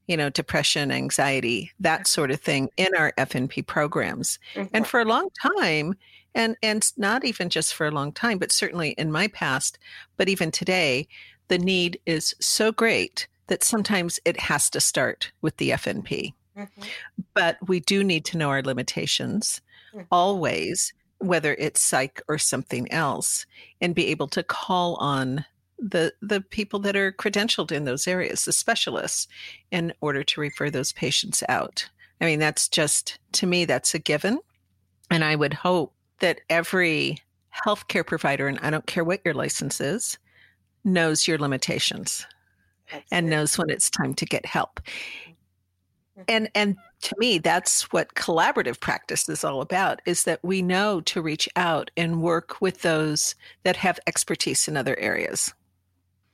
you 0.07 0.17
know, 0.17 0.29
depression, 0.29 0.91
anxiety, 0.91 1.71
that 1.79 2.07
sort 2.07 2.31
of 2.31 2.41
thing 2.41 2.69
in 2.77 2.89
our 2.97 3.13
FNP 3.17 3.65
programs. 3.65 4.39
Mm-hmm. 4.55 4.75
And 4.75 4.87
for 4.87 4.99
a 4.99 5.05
long 5.05 5.29
time, 5.41 5.95
and 6.35 6.55
and 6.63 6.91
not 6.97 7.25
even 7.25 7.49
just 7.49 7.73
for 7.73 7.87
a 7.87 7.91
long 7.91 8.11
time, 8.11 8.37
but 8.37 8.51
certainly 8.51 8.91
in 8.91 9.11
my 9.11 9.27
past, 9.27 9.77
but 10.17 10.29
even 10.29 10.51
today, 10.51 11.07
the 11.47 11.57
need 11.57 11.99
is 12.05 12.35
so 12.39 12.71
great 12.71 13.27
that 13.47 13.63
sometimes 13.63 14.19
it 14.25 14.39
has 14.39 14.69
to 14.71 14.79
start 14.79 15.31
with 15.41 15.57
the 15.57 15.71
FNP. 15.71 16.33
Mm-hmm. 16.57 16.83
But 17.33 17.57
we 17.67 17.79
do 17.79 18.03
need 18.03 18.25
to 18.25 18.37
know 18.37 18.49
our 18.49 18.61
limitations 18.61 19.61
mm-hmm. 19.93 20.05
always, 20.11 20.93
whether 21.19 21.53
it's 21.55 21.81
psych 21.81 22.21
or 22.27 22.37
something 22.37 22.91
else, 22.91 23.45
and 23.81 23.95
be 23.95 24.07
able 24.07 24.27
to 24.29 24.43
call 24.43 24.95
on 24.95 25.45
the 25.79 26.13
the 26.21 26.41
people 26.41 26.79
that 26.79 26.95
are 26.95 27.11
credentialed 27.11 27.71
in 27.71 27.85
those 27.85 28.07
areas, 28.07 28.45
the 28.45 28.53
specialists, 28.53 29.27
in 29.71 29.93
order 30.01 30.23
to 30.23 30.41
refer 30.41 30.69
those 30.69 30.93
patients 30.93 31.43
out. 31.49 31.89
I 32.21 32.25
mean, 32.25 32.39
that's 32.39 32.69
just 32.69 33.19
to 33.33 33.47
me 33.47 33.65
that's 33.65 33.93
a 33.93 33.99
given, 33.99 34.39
and 35.09 35.23
I 35.23 35.35
would 35.35 35.53
hope 35.53 35.93
that 36.19 36.39
every 36.49 37.17
healthcare 37.65 38.05
provider, 38.05 38.47
and 38.47 38.59
I 38.61 38.69
don't 38.69 38.87
care 38.87 39.03
what 39.03 39.21
your 39.25 39.33
license 39.33 39.81
is, 39.81 40.17
knows 40.83 41.27
your 41.27 41.37
limitations 41.37 42.25
Absolutely. 42.87 43.07
and 43.11 43.29
knows 43.29 43.57
when 43.57 43.69
it's 43.69 43.89
time 43.89 44.13
to 44.15 44.25
get 44.25 44.45
help. 44.45 44.79
Mm-hmm. 46.13 46.21
and 46.27 46.49
and 46.53 46.77
to 47.01 47.15
me 47.17 47.39
that's 47.39 47.91
what 47.91 48.13
collaborative 48.13 48.79
practice 48.79 49.27
is 49.27 49.43
all 49.43 49.61
about 49.61 49.99
is 50.05 50.25
that 50.25 50.39
we 50.43 50.61
know 50.61 51.01
to 51.01 51.23
reach 51.23 51.49
out 51.55 51.89
and 51.97 52.21
work 52.21 52.61
with 52.61 52.83
those 52.83 53.33
that 53.63 53.75
have 53.77 53.99
expertise 54.05 54.67
in 54.67 54.77
other 54.77 54.95
areas 54.99 55.55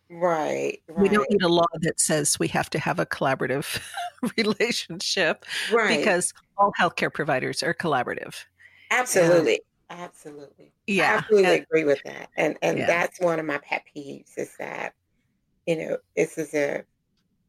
right, 0.10 0.82
right. 0.88 0.98
we 0.98 1.10
don't 1.10 1.30
need 1.30 1.42
a 1.42 1.48
law 1.48 1.66
that 1.82 2.00
says 2.00 2.40
we 2.40 2.48
have 2.48 2.70
to 2.70 2.80
have 2.80 3.00
a 3.00 3.06
collaborative 3.06 3.82
relationship 4.38 5.46
right. 5.72 5.98
because 5.98 6.34
all 6.58 6.72
healthcare 6.80 7.14
providers 7.14 7.64
are 7.64 7.74
collaborative 7.74 8.44
absolutely 8.92 9.62
and, 9.90 10.02
absolutely 10.02 10.72
yeah 10.88 11.14
I 11.14 11.18
absolutely 11.18 11.52
and, 11.52 11.64
agree 11.64 11.84
with 11.84 12.02
that 12.04 12.30
and 12.38 12.58
and 12.62 12.80
yeah. 12.80 12.88
that's 12.88 13.20
one 13.20 13.40
of 13.40 13.46
my 13.46 13.60
pet 13.60 13.84
peeves 13.96 14.38
is 14.38 14.56
that 14.60 14.94
you 15.66 15.78
know 15.78 15.98
this 16.16 16.38
is 16.38 16.54
a 16.54 16.84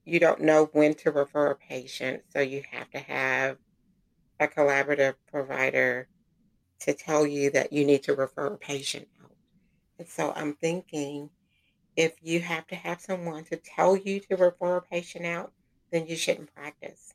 you 0.05 0.19
don't 0.19 0.40
know 0.40 0.69
when 0.73 0.95
to 0.95 1.11
refer 1.11 1.50
a 1.50 1.55
patient, 1.55 2.23
so 2.31 2.40
you 2.40 2.62
have 2.71 2.90
to 2.90 2.99
have 2.99 3.59
a 4.40 4.49
collaborative 4.49 5.14
provider 5.31 6.09
to 6.81 6.95
tell 6.95 7.26
you 7.26 7.50
that 7.50 7.73
you 7.73 7.85
need 7.85 8.02
to 8.02 8.14
refer 8.14 8.47
a 8.47 8.59
patient 8.59 9.07
out. 9.23 9.31
And 9.99 10.09
so 10.09 10.33
I'm 10.35 10.55
thinking 10.55 11.31
if 11.97 12.14
you 12.23 12.40
have 12.40 12.66
to 12.68 12.75
have 12.75 13.00
someone 13.00 13.44
to 13.44 13.56
tell 13.56 13.97
you 13.97 14.20
to 14.20 14.37
refer 14.37 14.76
a 14.76 14.82
patient 14.82 15.26
out, 15.26 15.52
then 15.90 16.06
you 16.06 16.16
shouldn't 16.16 16.54
practice. 16.54 17.14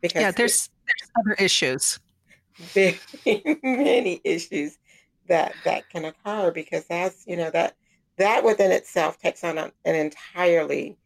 Because 0.00 0.22
yeah, 0.22 0.30
there's 0.30 0.70
there's 0.86 1.10
other 1.18 1.34
issues. 1.34 1.98
Very 2.56 2.98
many 3.62 4.20
issues 4.24 4.78
that 5.28 5.54
that 5.64 5.88
can 5.90 6.04
occur 6.04 6.50
because 6.50 6.86
that's 6.86 7.24
you 7.26 7.36
know 7.36 7.50
that 7.50 7.74
that 8.18 8.44
within 8.44 8.72
itself 8.72 9.18
takes 9.18 9.44
on 9.44 9.58
a, 9.58 9.72
an 9.84 9.94
entirely 9.94 10.96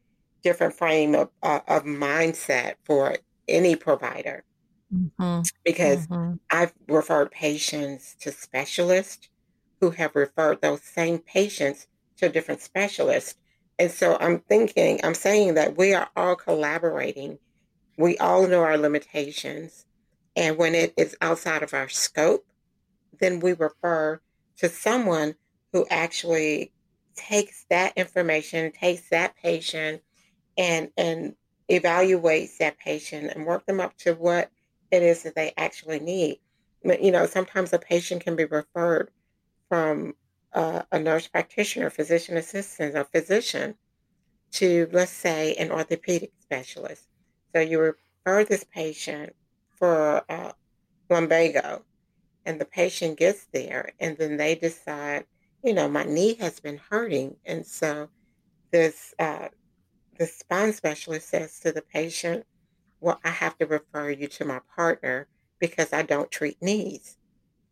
different 0.42 0.74
frame 0.74 1.14
of, 1.14 1.28
uh, 1.42 1.60
of 1.68 1.84
mindset 1.84 2.74
for 2.84 3.16
any 3.48 3.76
provider. 3.76 4.44
Mm-hmm. 4.94 5.42
Because 5.64 6.06
mm-hmm. 6.06 6.34
I've 6.50 6.72
referred 6.88 7.30
patients 7.30 8.16
to 8.20 8.32
specialists 8.32 9.28
who 9.80 9.90
have 9.90 10.14
referred 10.14 10.60
those 10.60 10.82
same 10.82 11.18
patients 11.18 11.86
to 12.20 12.28
different 12.28 12.60
specialists. 12.60 13.34
And 13.78 13.90
so 13.90 14.16
I'm 14.20 14.40
thinking, 14.40 15.00
I'm 15.02 15.14
saying 15.14 15.54
that 15.54 15.76
we 15.76 15.94
are 15.94 16.08
all 16.16 16.36
collaborating. 16.36 17.38
We 17.96 18.18
all 18.18 18.46
know 18.46 18.62
our 18.62 18.78
limitations. 18.78 19.84
And 20.36 20.56
when 20.56 20.74
it 20.74 20.94
is 20.96 21.16
outside 21.20 21.62
of 21.62 21.74
our 21.74 21.88
scope, 21.88 22.46
then 23.20 23.40
we 23.40 23.52
refer 23.52 24.20
to 24.58 24.68
someone 24.68 25.34
who 25.72 25.86
actually 25.90 26.72
takes 27.16 27.66
that 27.70 27.92
information, 27.96 28.72
takes 28.72 29.08
that 29.10 29.36
patient, 29.36 30.02
and 30.56 30.90
and 30.96 31.34
evaluates 31.70 32.58
that 32.58 32.78
patient 32.78 33.32
and 33.34 33.46
work 33.46 33.64
them 33.66 33.80
up 33.80 33.96
to 33.98 34.12
what 34.14 34.50
it 34.90 35.02
is 35.02 35.22
that 35.22 35.34
they 35.34 35.52
actually 35.56 36.00
need. 36.00 36.40
But, 36.84 37.02
you 37.02 37.12
know, 37.12 37.26
sometimes 37.26 37.72
a 37.72 37.78
patient 37.78 38.24
can 38.24 38.36
be 38.36 38.44
referred 38.44 39.10
from 39.68 40.14
uh, 40.52 40.82
a 40.90 40.98
nurse 40.98 41.28
practitioner, 41.28 41.90
physician 41.90 42.36
assistant, 42.36 42.96
a 42.96 43.04
physician 43.04 43.76
to, 44.52 44.88
let's 44.92 45.12
say, 45.12 45.54
an 45.54 45.70
orthopedic 45.70 46.32
specialist. 46.40 47.06
So 47.54 47.60
you 47.60 47.80
refer 47.80 48.44
this 48.44 48.64
patient 48.64 49.34
for 49.68 50.24
uh, 50.28 50.52
lumbago, 51.08 51.84
and 52.44 52.60
the 52.60 52.64
patient 52.64 53.18
gets 53.18 53.46
there, 53.52 53.92
and 54.00 54.16
then 54.16 54.36
they 54.36 54.54
decide, 54.54 55.24
you 55.62 55.72
know, 55.72 55.88
my 55.88 56.04
knee 56.04 56.34
has 56.34 56.60
been 56.60 56.80
hurting, 56.90 57.36
and 57.44 57.66
so 57.66 58.08
this 58.72 59.14
uh, 59.18 59.48
the 60.18 60.26
spine 60.26 60.72
specialist 60.72 61.28
says 61.28 61.58
to 61.60 61.72
the 61.72 61.82
patient, 61.82 62.44
Well, 63.00 63.20
I 63.24 63.30
have 63.30 63.56
to 63.58 63.66
refer 63.66 64.10
you 64.10 64.28
to 64.28 64.44
my 64.44 64.60
partner 64.76 65.28
because 65.58 65.92
I 65.92 66.02
don't 66.02 66.30
treat 66.30 66.60
knees. 66.60 67.16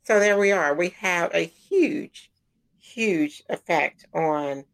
So 0.02 0.18
there 0.18 0.38
we 0.38 0.50
are. 0.50 0.74
We 0.74 0.88
have 1.00 1.30
a 1.34 1.44
huge, 1.44 2.30
huge 2.88 3.42
effect 3.48 4.06
on 4.14 4.64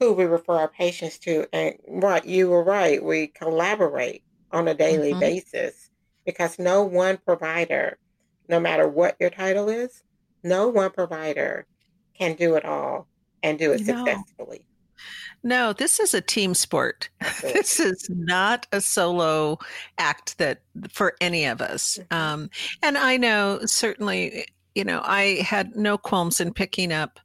who 0.00 0.12
we 0.12 0.24
refer 0.24 0.54
our 0.54 0.68
patients 0.68 1.18
to. 1.20 1.46
And 1.52 1.74
what 1.86 2.26
you 2.26 2.50
were 2.50 2.64
right, 2.64 3.02
we 3.02 3.28
collaborate 3.28 4.22
on 4.52 4.68
a 4.68 4.74
daily 4.74 5.10
mm-hmm. 5.10 5.20
basis 5.20 5.90
because 6.24 6.58
no 6.58 6.82
one 6.82 7.18
provider, 7.24 7.98
no 8.48 8.60
matter 8.60 8.88
what 8.88 9.16
your 9.20 9.30
title 9.30 9.68
is, 9.68 10.02
no 10.42 10.68
one 10.68 10.90
provider 10.90 11.66
can 12.18 12.34
do 12.34 12.54
it 12.54 12.64
all 12.64 13.08
and 13.42 13.58
do 13.58 13.72
it 13.72 13.80
no. 13.82 14.04
successfully. 14.04 14.66
No, 15.42 15.74
this 15.74 16.00
is 16.00 16.14
a 16.14 16.22
team 16.22 16.54
sport. 16.54 17.10
this 17.42 17.78
is 17.78 18.08
not 18.08 18.66
a 18.72 18.80
solo 18.80 19.58
act 19.98 20.38
that 20.38 20.62
for 20.90 21.14
any 21.20 21.44
of 21.44 21.60
us. 21.60 21.98
Mm-hmm. 22.10 22.16
Um, 22.16 22.50
and 22.82 22.96
I 22.96 23.16
know 23.16 23.60
certainly, 23.66 24.46
you 24.74 24.84
know, 24.84 25.02
I 25.04 25.42
had 25.42 25.76
no 25.76 25.98
qualms 25.98 26.40
in 26.40 26.54
picking 26.54 26.92
up 26.92 27.20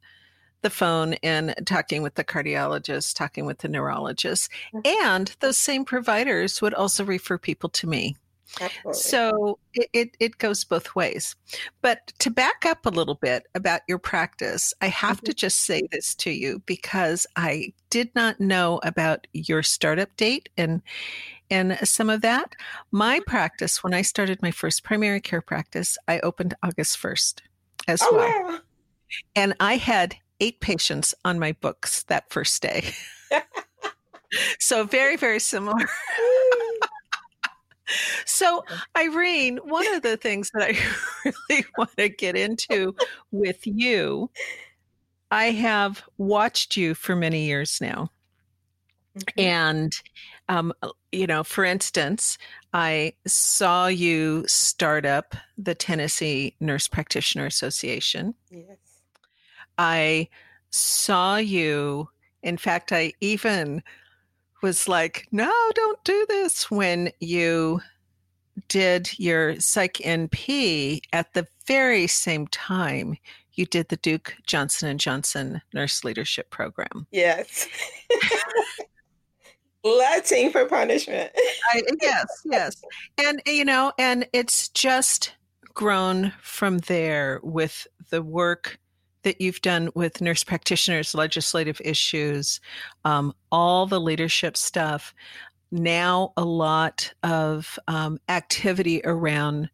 the 0.62 0.70
phone 0.70 1.14
and 1.22 1.54
talking 1.66 2.02
with 2.02 2.14
the 2.14 2.24
cardiologist, 2.24 3.14
talking 3.14 3.46
with 3.46 3.58
the 3.58 3.68
neurologist, 3.68 4.50
mm-hmm. 4.74 5.06
and 5.06 5.34
those 5.40 5.58
same 5.58 5.84
providers 5.84 6.60
would 6.60 6.74
also 6.74 7.04
refer 7.04 7.38
people 7.38 7.68
to 7.70 7.86
me. 7.86 8.16
Absolutely. 8.60 8.92
So 8.94 9.58
it, 9.74 9.88
it, 9.92 10.16
it, 10.18 10.38
goes 10.38 10.64
both 10.64 10.94
ways. 10.96 11.36
But 11.82 12.12
to 12.18 12.30
back 12.30 12.66
up 12.66 12.84
a 12.84 12.90
little 12.90 13.14
bit 13.14 13.46
about 13.54 13.82
your 13.86 13.98
practice, 13.98 14.74
I 14.80 14.88
have 14.88 15.18
mm-hmm. 15.18 15.26
to 15.26 15.34
just 15.34 15.60
say 15.62 15.82
this 15.92 16.14
to 16.16 16.30
you 16.30 16.60
because 16.66 17.26
I 17.36 17.72
did 17.90 18.12
not 18.14 18.40
know 18.40 18.80
about 18.82 19.26
your 19.32 19.62
startup 19.62 20.14
date 20.16 20.48
and 20.56 20.82
and 21.50 21.78
some 21.88 22.10
of 22.10 22.22
that. 22.22 22.54
My 22.90 23.18
mm-hmm. 23.18 23.30
practice, 23.30 23.82
when 23.82 23.94
I 23.94 24.02
started 24.02 24.42
my 24.42 24.50
first 24.50 24.84
primary 24.84 25.20
care 25.20 25.42
practice, 25.42 25.98
I 26.08 26.20
opened 26.20 26.54
August 26.62 26.98
1st 26.98 27.40
as 27.88 28.02
oh, 28.02 28.16
well. 28.16 28.42
Wow. 28.52 28.58
And 29.34 29.54
I 29.60 29.76
had 29.76 30.16
eight 30.40 30.60
patients 30.60 31.14
on 31.24 31.38
my 31.38 31.52
books 31.52 32.02
that 32.04 32.30
first 32.30 32.62
day. 32.62 32.92
so 34.58 34.84
very, 34.84 35.16
very 35.16 35.40
similar. 35.40 35.84
So, 38.24 38.64
Irene, 38.96 39.58
one 39.64 39.92
of 39.94 40.02
the 40.02 40.16
things 40.16 40.50
that 40.54 40.62
I 40.62 40.78
really 41.50 41.64
want 41.76 41.90
to 41.96 42.08
get 42.08 42.36
into 42.36 42.94
with 43.32 43.66
you, 43.66 44.30
I 45.30 45.46
have 45.46 46.02
watched 46.18 46.76
you 46.76 46.94
for 46.94 47.16
many 47.16 47.46
years 47.46 47.80
now. 47.80 48.10
Mm-hmm. 49.18 49.40
And, 49.40 49.92
um, 50.48 50.72
you 51.10 51.26
know, 51.26 51.42
for 51.42 51.64
instance, 51.64 52.38
I 52.72 53.14
saw 53.26 53.88
you 53.88 54.44
start 54.46 55.04
up 55.04 55.34
the 55.58 55.74
Tennessee 55.74 56.54
Nurse 56.60 56.86
Practitioner 56.86 57.46
Association. 57.46 58.34
Yes. 58.50 58.76
I 59.80 60.28
saw 60.68 61.36
you, 61.36 62.10
in 62.42 62.58
fact, 62.58 62.92
I 62.92 63.14
even 63.22 63.82
was 64.62 64.86
like, 64.86 65.26
no, 65.32 65.50
don't 65.74 66.04
do 66.04 66.26
this 66.28 66.70
when 66.70 67.10
you 67.18 67.80
did 68.68 69.18
your 69.18 69.58
psych 69.58 69.94
NP 69.94 71.00
at 71.14 71.32
the 71.32 71.46
very 71.66 72.06
same 72.06 72.46
time 72.48 73.16
you 73.54 73.64
did 73.64 73.88
the 73.88 73.96
Duke 73.96 74.36
Johnson 74.46 74.90
and 74.90 75.00
Johnson 75.00 75.62
nurse 75.72 76.04
leadership 76.04 76.50
program. 76.50 77.06
Yes. 77.10 77.66
Letting 79.84 80.50
for 80.50 80.66
punishment. 80.66 81.32
I, 81.72 81.82
yes, 82.02 82.26
yes. 82.44 82.82
And 83.16 83.40
you 83.46 83.64
know, 83.64 83.94
and 83.98 84.28
it's 84.34 84.68
just 84.68 85.32
grown 85.72 86.34
from 86.42 86.78
there 86.78 87.40
with 87.42 87.86
the 88.10 88.22
work 88.22 88.78
that 89.22 89.40
you've 89.40 89.60
done 89.60 89.90
with 89.94 90.20
nurse 90.20 90.44
practitioners, 90.44 91.14
legislative 91.14 91.80
issues, 91.84 92.60
um, 93.04 93.34
all 93.52 93.86
the 93.86 94.00
leadership 94.00 94.56
stuff. 94.56 95.14
Now, 95.70 96.32
a 96.36 96.44
lot 96.44 97.12
of 97.22 97.78
um, 97.86 98.18
activity 98.28 99.00
around 99.04 99.70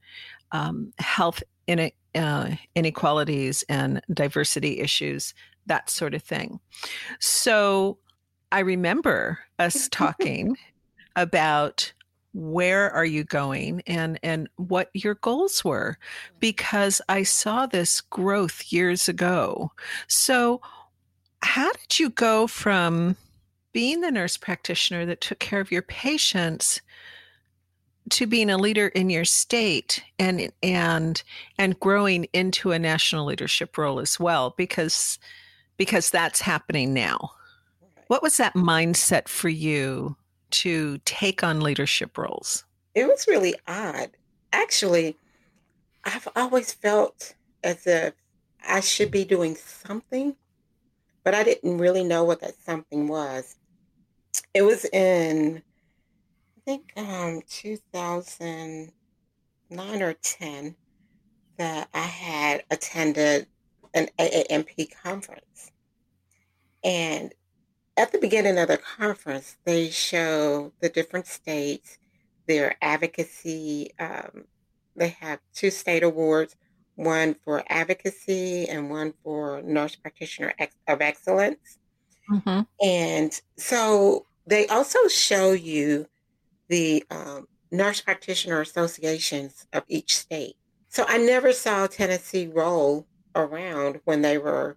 um, 0.53 0.93
health 0.99 1.43
in, 1.67 1.91
uh, 2.15 2.51
inequalities 2.75 3.65
and 3.69 4.01
diversity 4.13 4.81
issues, 4.81 5.35
that 5.67 5.91
sort 5.91 6.15
of 6.15 6.23
thing. 6.23 6.61
So, 7.21 7.99
I 8.53 8.61
remember 8.61 9.41
us 9.59 9.89
talking 9.93 10.57
about 11.17 11.93
where 12.37 12.90
are 12.90 13.07
you 13.07 13.25
going 13.25 13.83
and 13.87 14.18
and 14.22 14.46
what 14.57 14.90
your 14.92 15.14
goals 15.14 15.64
were 15.64 15.92
mm-hmm. 15.99 16.37
because 16.38 17.01
i 17.09 17.22
saw 17.22 17.64
this 17.64 18.03
growth 18.03 18.70
years 18.70 19.09
ago. 19.09 19.72
So 20.07 20.61
how 21.40 21.72
did 21.72 21.99
you 21.99 22.11
go 22.11 22.46
from 22.46 23.16
being 23.72 24.03
the 24.03 24.11
nurse 24.11 24.37
practitioner 24.37 25.07
that 25.07 25.22
took 25.22 25.38
care 25.38 25.61
of 25.61 25.72
your 25.72 25.83
patients 25.83 26.83
to 28.11 28.27
being 28.27 28.51
a 28.51 28.59
leader 28.59 28.88
in 28.88 29.09
your 29.09 29.25
state 29.25 30.05
and 30.18 30.53
and 30.62 31.22
and 31.59 31.81
growing 31.81 32.25
into 32.35 32.70
a 32.70 32.79
national 32.79 33.25
leadership 33.25 33.79
role 33.79 33.99
as 33.99 34.20
well 34.20 34.55
because 34.59 35.18
because 35.79 36.11
that's 36.11 36.40
happening 36.42 36.92
now? 36.92 37.31
What 38.09 38.22
was 38.22 38.37
that 38.37 38.55
mindset 38.55 39.27
for 39.27 39.49
you 39.49 40.16
to 40.51 40.99
take 41.05 41.43
on 41.43 41.61
leadership 41.61 42.19
roles? 42.19 42.65
it 42.97 43.07
was 43.07 43.29
really 43.29 43.55
odd. 43.69 44.11
Actually, 44.55 45.19
I've 46.03 46.27
always 46.35 46.73
felt 46.73 47.35
as 47.63 47.87
if 47.87 48.15
I 48.67 48.81
should 48.81 49.11
be 49.11 49.27
doing 49.27 49.55
something, 49.55 50.35
but 51.23 51.35
I 51.35 51.45
didn't 51.45 51.77
really 51.77 52.03
know 52.03 52.25
what 52.25 52.41
that 52.41 52.55
something 52.65 53.07
was. 53.07 53.55
It 54.55 54.63
was 54.63 54.87
in, 54.87 55.63
I 56.57 56.61
think, 56.65 56.91
um, 56.97 57.43
2009 57.47 60.03
or 60.03 60.15
10 60.15 60.75
that 61.59 61.89
I 61.93 61.99
had 61.99 62.65
attended 62.71 63.47
an 63.93 64.09
AANP 64.19 64.89
conference. 65.03 65.71
And 66.83 67.35
at 67.97 68.13
the 68.13 68.19
beginning 68.19 68.59
of 68.59 68.69
the 68.69 68.79
conference, 68.79 69.57
they 69.65 69.91
show 69.91 70.73
the 70.81 70.89
different 70.89 71.27
states, 71.27 71.99
their 72.47 72.77
advocacy. 72.83 73.93
Um, 73.99 74.45
they 74.95 75.09
have 75.21 75.41
two 75.55 75.71
state 75.71 76.03
awards, 76.03 76.57
one 76.95 77.35
for 77.35 77.63
advocacy 77.69 78.69
and 78.69 78.91
one 78.91 79.15
for 79.23 79.63
nurse 79.63 79.97
practitioner 79.97 80.55
of 80.89 81.01
excellence. 81.01 81.79
Mm-hmm. 82.31 82.63
And 82.85 83.41
so 83.57 84.27
they 84.47 84.67
also 84.67 85.07
show 85.09 85.53
you 85.53 86.07
the 86.69 87.05
um, 87.11 87.47
nurse 87.71 88.01
practitioner 88.01 88.61
associations 88.61 89.67
of 89.73 89.85
each 89.89 90.17
state. 90.17 90.57
So 90.89 91.05
I 91.09 91.19
never 91.19 91.53
saw 91.53 91.87
Tennessee 91.87 92.47
roll 92.47 93.07
around 93.35 94.01
when 94.05 94.23
they 94.23 94.39
were, 94.39 94.77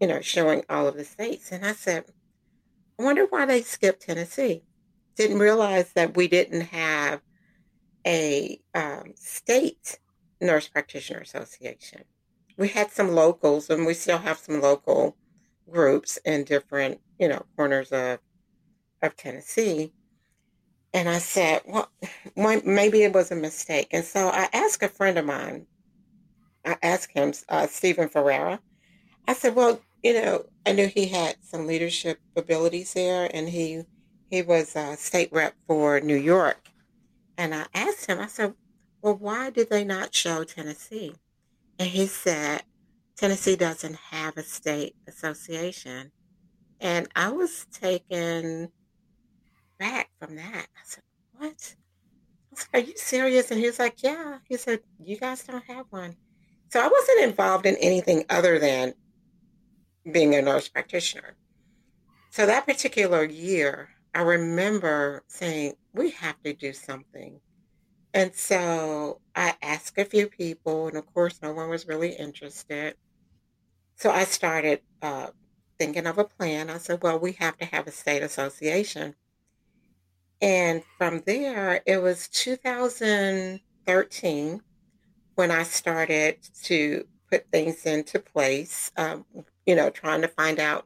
you 0.00 0.08
know, 0.08 0.20
showing 0.20 0.64
all 0.68 0.88
of 0.88 0.96
the 0.96 1.04
states. 1.04 1.52
And 1.52 1.64
I 1.64 1.72
said, 1.72 2.04
I 3.00 3.02
wonder 3.02 3.24
why 3.30 3.46
they 3.46 3.62
skipped 3.62 4.02
Tennessee. 4.02 4.62
Didn't 5.16 5.38
realize 5.38 5.94
that 5.94 6.16
we 6.16 6.28
didn't 6.28 6.60
have 6.60 7.22
a 8.06 8.60
um, 8.74 9.14
state 9.16 9.98
nurse 10.38 10.68
practitioner 10.68 11.20
association. 11.20 12.04
We 12.58 12.68
had 12.68 12.90
some 12.90 13.12
locals, 13.12 13.70
and 13.70 13.86
we 13.86 13.94
still 13.94 14.18
have 14.18 14.36
some 14.36 14.60
local 14.60 15.16
groups 15.70 16.18
in 16.26 16.44
different, 16.44 17.00
you 17.18 17.28
know, 17.28 17.46
corners 17.56 17.90
of 17.90 18.18
of 19.00 19.16
Tennessee. 19.16 19.94
And 20.92 21.08
I 21.08 21.18
said, 21.20 21.62
well, 21.66 21.90
maybe 22.36 23.02
it 23.02 23.14
was 23.14 23.30
a 23.30 23.36
mistake. 23.36 23.88
And 23.92 24.04
so 24.04 24.28
I 24.28 24.48
asked 24.52 24.82
a 24.82 24.88
friend 24.88 25.16
of 25.16 25.24
mine. 25.24 25.66
I 26.66 26.76
asked 26.82 27.12
him, 27.12 27.32
uh, 27.48 27.66
Stephen 27.66 28.10
Ferreira. 28.10 28.60
I 29.26 29.32
said, 29.32 29.54
well, 29.54 29.80
you 30.02 30.14
know, 30.14 30.44
I 30.66 30.72
knew 30.72 30.86
he 30.86 31.06
had 31.06 31.36
some 31.42 31.66
leadership 31.66 32.18
abilities 32.36 32.94
there, 32.94 33.30
and 33.32 33.48
he 33.48 33.82
he 34.30 34.42
was 34.42 34.76
a 34.76 34.96
state 34.96 35.30
rep 35.32 35.54
for 35.66 36.00
New 36.00 36.16
York. 36.16 36.68
And 37.36 37.54
I 37.54 37.66
asked 37.74 38.06
him, 38.06 38.20
I 38.20 38.26
said, 38.26 38.54
well, 39.02 39.16
why 39.16 39.50
did 39.50 39.70
they 39.70 39.82
not 39.82 40.14
show 40.14 40.44
Tennessee? 40.44 41.14
And 41.78 41.88
he 41.88 42.06
said, 42.06 42.62
Tennessee 43.16 43.56
doesn't 43.56 43.96
have 43.96 44.36
a 44.36 44.42
state 44.42 44.94
association. 45.08 46.12
And 46.80 47.08
I 47.16 47.30
was 47.30 47.66
taken 47.72 48.68
back 49.78 50.10
from 50.20 50.36
that. 50.36 50.66
I 50.76 50.80
said, 50.84 51.02
what? 51.32 51.74
I 52.52 52.78
like, 52.78 52.84
are 52.84 52.88
you 52.88 52.96
serious? 52.96 53.50
And 53.50 53.58
he 53.58 53.66
was 53.66 53.78
like, 53.78 54.02
yeah. 54.02 54.38
He 54.48 54.56
said, 54.56 54.80
you 55.02 55.16
guys 55.18 55.42
don't 55.42 55.64
have 55.64 55.86
one. 55.90 56.16
So 56.70 56.80
I 56.80 56.88
wasn't 56.88 57.24
involved 57.24 57.66
in 57.66 57.76
anything 57.76 58.24
other 58.30 58.58
than 58.58 58.94
being 60.10 60.34
a 60.34 60.42
nurse 60.42 60.68
practitioner. 60.68 61.36
So 62.30 62.46
that 62.46 62.66
particular 62.66 63.24
year, 63.24 63.90
I 64.14 64.22
remember 64.22 65.22
saying, 65.28 65.74
we 65.92 66.10
have 66.10 66.40
to 66.44 66.52
do 66.52 66.72
something. 66.72 67.40
And 68.14 68.34
so 68.34 69.20
I 69.36 69.54
asked 69.62 69.98
a 69.98 70.04
few 70.04 70.28
people, 70.28 70.88
and 70.88 70.96
of 70.96 71.06
course, 71.12 71.40
no 71.42 71.52
one 71.52 71.68
was 71.68 71.86
really 71.86 72.12
interested. 72.12 72.94
So 73.96 74.10
I 74.10 74.24
started 74.24 74.80
uh, 75.02 75.28
thinking 75.78 76.06
of 76.06 76.16
a 76.18 76.24
plan. 76.24 76.70
I 76.70 76.78
said, 76.78 77.02
well, 77.02 77.18
we 77.18 77.32
have 77.32 77.58
to 77.58 77.66
have 77.66 77.86
a 77.86 77.92
state 77.92 78.22
association. 78.22 79.14
And 80.40 80.82
from 80.96 81.22
there, 81.26 81.82
it 81.86 82.02
was 82.02 82.28
2013 82.28 84.60
when 85.34 85.50
I 85.50 85.64
started 85.64 86.38
to 86.64 87.04
put 87.30 87.50
things 87.50 87.86
into 87.86 88.18
place. 88.18 88.90
Um, 88.96 89.24
you 89.70 89.76
know, 89.76 89.88
trying 89.88 90.20
to 90.20 90.26
find 90.26 90.58
out 90.58 90.84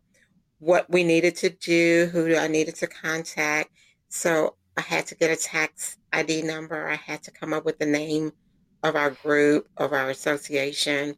what 0.58 0.90
we 0.90 1.04
needed 1.04 1.34
to 1.36 1.48
do, 1.48 2.10
who 2.12 2.36
I 2.36 2.48
needed 2.48 2.74
to 2.76 2.86
contact. 2.86 3.70
So 4.10 4.56
I 4.76 4.82
had 4.82 5.06
to 5.06 5.14
get 5.14 5.30
a 5.30 5.36
tax 5.36 5.96
ID 6.12 6.42
number. 6.42 6.86
I 6.86 6.96
had 6.96 7.22
to 7.22 7.30
come 7.30 7.54
up 7.54 7.64
with 7.64 7.78
the 7.78 7.86
name 7.86 8.32
of 8.82 8.94
our 8.94 9.12
group, 9.12 9.68
of 9.78 9.94
our 9.94 10.10
association. 10.10 11.14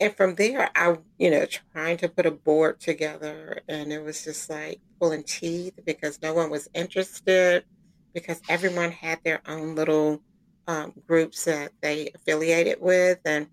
And 0.00 0.16
from 0.16 0.36
there, 0.36 0.70
I, 0.74 0.96
you 1.18 1.30
know, 1.30 1.44
trying 1.44 1.98
to 1.98 2.08
put 2.08 2.24
a 2.24 2.30
board 2.30 2.80
together. 2.80 3.60
And 3.68 3.92
it 3.92 4.02
was 4.02 4.24
just 4.24 4.48
like 4.48 4.80
pulling 4.98 5.24
teeth 5.24 5.78
because 5.84 6.22
no 6.22 6.32
one 6.32 6.48
was 6.48 6.66
interested, 6.72 7.64
because 8.14 8.40
everyone 8.48 8.90
had 8.90 9.18
their 9.22 9.42
own 9.46 9.74
little 9.74 10.22
um, 10.66 10.94
groups 11.06 11.44
that 11.44 11.72
they 11.82 12.10
affiliated 12.14 12.78
with. 12.80 13.18
And 13.26 13.48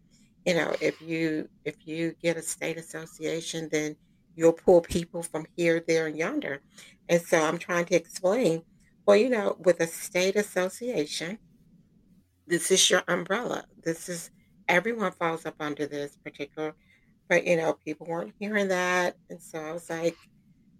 you 0.48 0.54
know, 0.54 0.74
if 0.80 1.02
you 1.02 1.50
if 1.66 1.76
you 1.86 2.16
get 2.24 2.38
a 2.38 2.42
state 2.42 2.78
association, 2.78 3.68
then 3.70 3.98
you'll 4.34 4.54
pull 4.54 4.80
people 4.80 5.22
from 5.22 5.46
here, 5.58 5.84
there, 5.86 6.08
and 6.08 6.18
yonder. 6.18 6.62
And 7.10 7.22
so 7.22 7.44
I'm 7.44 7.58
trying 7.58 7.84
to 7.88 7.96
explain, 7.96 8.64
well, 9.06 9.18
you 9.18 9.30
know, 9.30 9.58
with 9.60 9.82
a 9.82 9.88
state 9.88 10.38
association, 10.38 11.40
this 12.48 12.72
is 12.72 12.90
your 12.90 13.04
umbrella. 13.10 13.66
This 13.84 14.08
is 14.08 14.32
everyone 14.70 15.12
falls 15.12 15.46
up 15.46 15.56
under 15.60 15.86
this 15.86 16.18
particular, 16.24 16.76
but 17.28 17.46
you 17.46 17.58
know, 17.58 17.74
people 17.74 18.08
weren't 18.08 18.34
hearing 18.40 18.70
that. 18.70 19.18
And 19.30 19.42
so 19.42 19.60
I 19.60 19.74
was 19.74 19.90
like, 19.90 20.16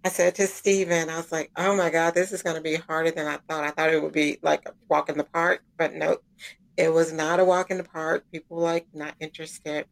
I 0.02 0.08
said 0.08 0.34
to 0.36 0.46
Stephen, 0.46 1.10
I 1.10 1.18
was 1.18 1.30
like, 1.30 1.50
oh 1.58 1.76
my 1.76 1.90
God, 1.90 2.14
this 2.14 2.32
is 2.32 2.42
going 2.42 2.56
to 2.56 2.62
be 2.62 2.76
harder 2.76 3.10
than 3.10 3.26
I 3.26 3.38
thought. 3.46 3.64
I 3.64 3.70
thought 3.72 3.92
it 3.92 4.02
would 4.02 4.14
be 4.14 4.38
like 4.42 4.62
a 4.66 4.72
walk 4.88 5.10
in 5.10 5.18
the 5.18 5.24
park, 5.24 5.60
but 5.76 5.92
no, 5.92 6.16
it 6.78 6.94
was 6.94 7.12
not 7.12 7.40
a 7.40 7.44
walk 7.44 7.72
in 7.72 7.76
the 7.76 7.84
park. 7.84 8.24
People 8.32 8.58
like 8.58 8.86
not 8.94 9.14
interested. 9.18 9.84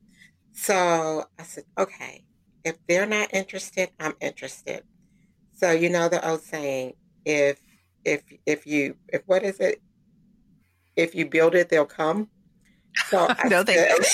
So 0.53 1.25
I 1.37 1.43
said, 1.43 1.65
okay, 1.77 2.23
if 2.65 2.77
they're 2.87 3.07
not 3.07 3.35
interested, 3.35 3.91
I'm 3.99 4.15
interested. 4.21 4.85
So 5.53 5.73
you 5.73 5.91
know 5.91 6.09
the 6.09 6.27
old 6.27 6.43
saying, 6.43 6.95
if 7.25 7.61
if 8.05 8.23
if 8.47 8.67
you 8.69 8.97
if 9.09 9.23
what 9.27 9.43
is 9.43 9.59
it? 9.59 9.83
If 10.95 11.15
you 11.17 11.29
build 11.29 11.57
it, 11.57 11.69
they'll 11.69 11.87
come. 11.87 12.31
So 13.09 13.27
I 13.29 13.49
no, 13.49 13.65
said, 13.65 13.91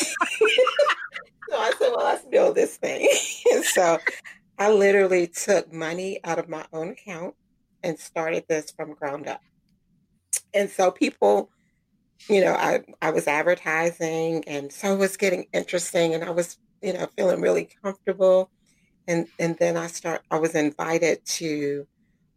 so 1.51 1.57
I 1.57 1.73
said, 1.79 1.93
well, 1.95 2.07
let's 2.07 2.25
build 2.25 2.55
this 2.55 2.79
thing. 2.79 3.07
so 3.65 3.99
I 4.59 4.73
literally 4.73 5.27
took 5.27 5.71
money 5.71 6.21
out 6.25 6.39
of 6.39 6.49
my 6.49 6.65
own 6.73 6.89
account 6.89 7.35
and 7.83 7.99
started 7.99 8.45
this 8.49 8.71
from 8.71 8.95
ground 8.95 9.29
up. 9.29 9.43
And 10.55 10.71
so 10.71 10.91
people 10.91 11.51
you 12.29 12.41
know, 12.41 12.53
I, 12.53 12.83
I 13.01 13.11
was 13.11 13.27
advertising 13.27 14.45
and 14.47 14.73
so 14.73 14.95
it 14.95 14.99
was 14.99 15.17
getting 15.17 15.47
interesting 15.53 16.15
and 16.15 16.25
I 16.25 16.31
was, 16.31 16.59
you 16.83 16.93
know, 16.93 17.09
feeling 17.17 17.41
really 17.41 17.69
comfortable. 17.83 18.51
And 19.09 19.27
and 19.39 19.57
then 19.59 19.77
I 19.77 19.89
start 19.89 20.23
I 20.31 20.39
was 20.39 20.55
invited 20.55 21.25
to 21.25 21.87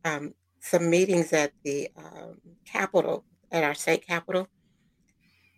um, 0.04 0.34
some 0.60 0.90
meetings 0.90 1.32
at 1.34 1.52
the 1.64 1.90
um, 1.98 2.42
Capitol, 2.66 3.24
at 3.52 3.64
our 3.64 3.76
state 3.76 4.06
capitol. 4.06 4.48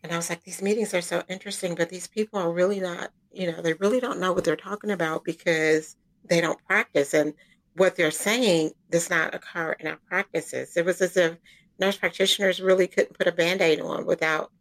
And 0.04 0.12
I 0.12 0.18
was 0.18 0.30
like, 0.30 0.44
these 0.44 0.62
meetings 0.62 0.94
are 0.94 1.02
so 1.02 1.24
interesting, 1.28 1.76
but 1.76 1.90
these 1.90 2.08
people 2.08 2.40
are 2.40 2.52
really 2.52 2.80
not, 2.80 3.12
you 3.32 3.52
know, 3.52 3.62
they 3.62 3.74
really 3.74 4.00
don't 4.00 4.20
know 4.20 4.34
what 4.34 4.44
they're 4.44 4.56
talking 4.56 4.92
about 4.92 5.24
because 5.24 5.96
they 6.30 6.40
don't 6.40 6.64
practice. 6.66 7.14
And 7.14 7.34
what 7.76 7.96
they're 7.96 8.12
saying 8.12 8.72
does 8.90 9.10
not 9.10 9.34
occur 9.34 9.74
in 9.80 9.88
our 9.88 10.00
practices. 10.08 10.76
It 10.76 10.86
was 10.86 11.02
as 11.02 11.16
if 11.18 11.38
nurse 11.80 11.98
practitioners 11.98 12.62
really 12.62 12.88
couldn't 12.88 13.18
put 13.18 13.28
a 13.28 13.32
band-aid 13.32 13.82
on 13.82 14.06
without 14.06 14.52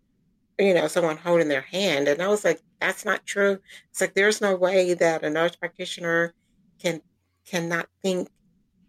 you 0.58 0.74
know 0.74 0.88
someone 0.88 1.16
holding 1.16 1.48
their 1.48 1.62
hand. 1.62 2.08
And 2.08 2.22
i 2.22 2.28
was 2.28 2.44
like 2.44 2.60
that's 2.80 3.04
not 3.04 3.26
true. 3.26 3.58
It's 3.90 4.00
like 4.00 4.14
there's 4.14 4.40
no 4.40 4.56
way 4.56 4.94
that 4.94 5.24
a 5.24 5.30
nurse 5.30 5.56
practitioner 5.56 6.34
can 6.80 7.00
cannot 7.46 7.88
think 8.02 8.28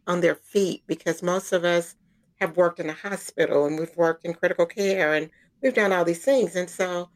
on 0.08 0.22
their 0.22 0.36
feet 0.36 0.84
because 0.88 1.22
most 1.22 1.52
of 1.52 1.64
us 1.66 1.96
have 2.40 2.58
worked 2.58 2.80
in 2.80 2.90
a 2.90 2.94
hospital 2.94 3.66
and 3.66 3.80
we've 3.80 3.96
worked 3.98 4.26
in 4.26 4.34
critical 4.34 4.66
care 4.66 5.14
and 5.14 5.30
we've 5.62 5.74
done 5.74 5.92
all 5.92 6.06
these 6.06 6.24
things. 6.24 6.56
And 6.56 6.70
so 6.70 7.10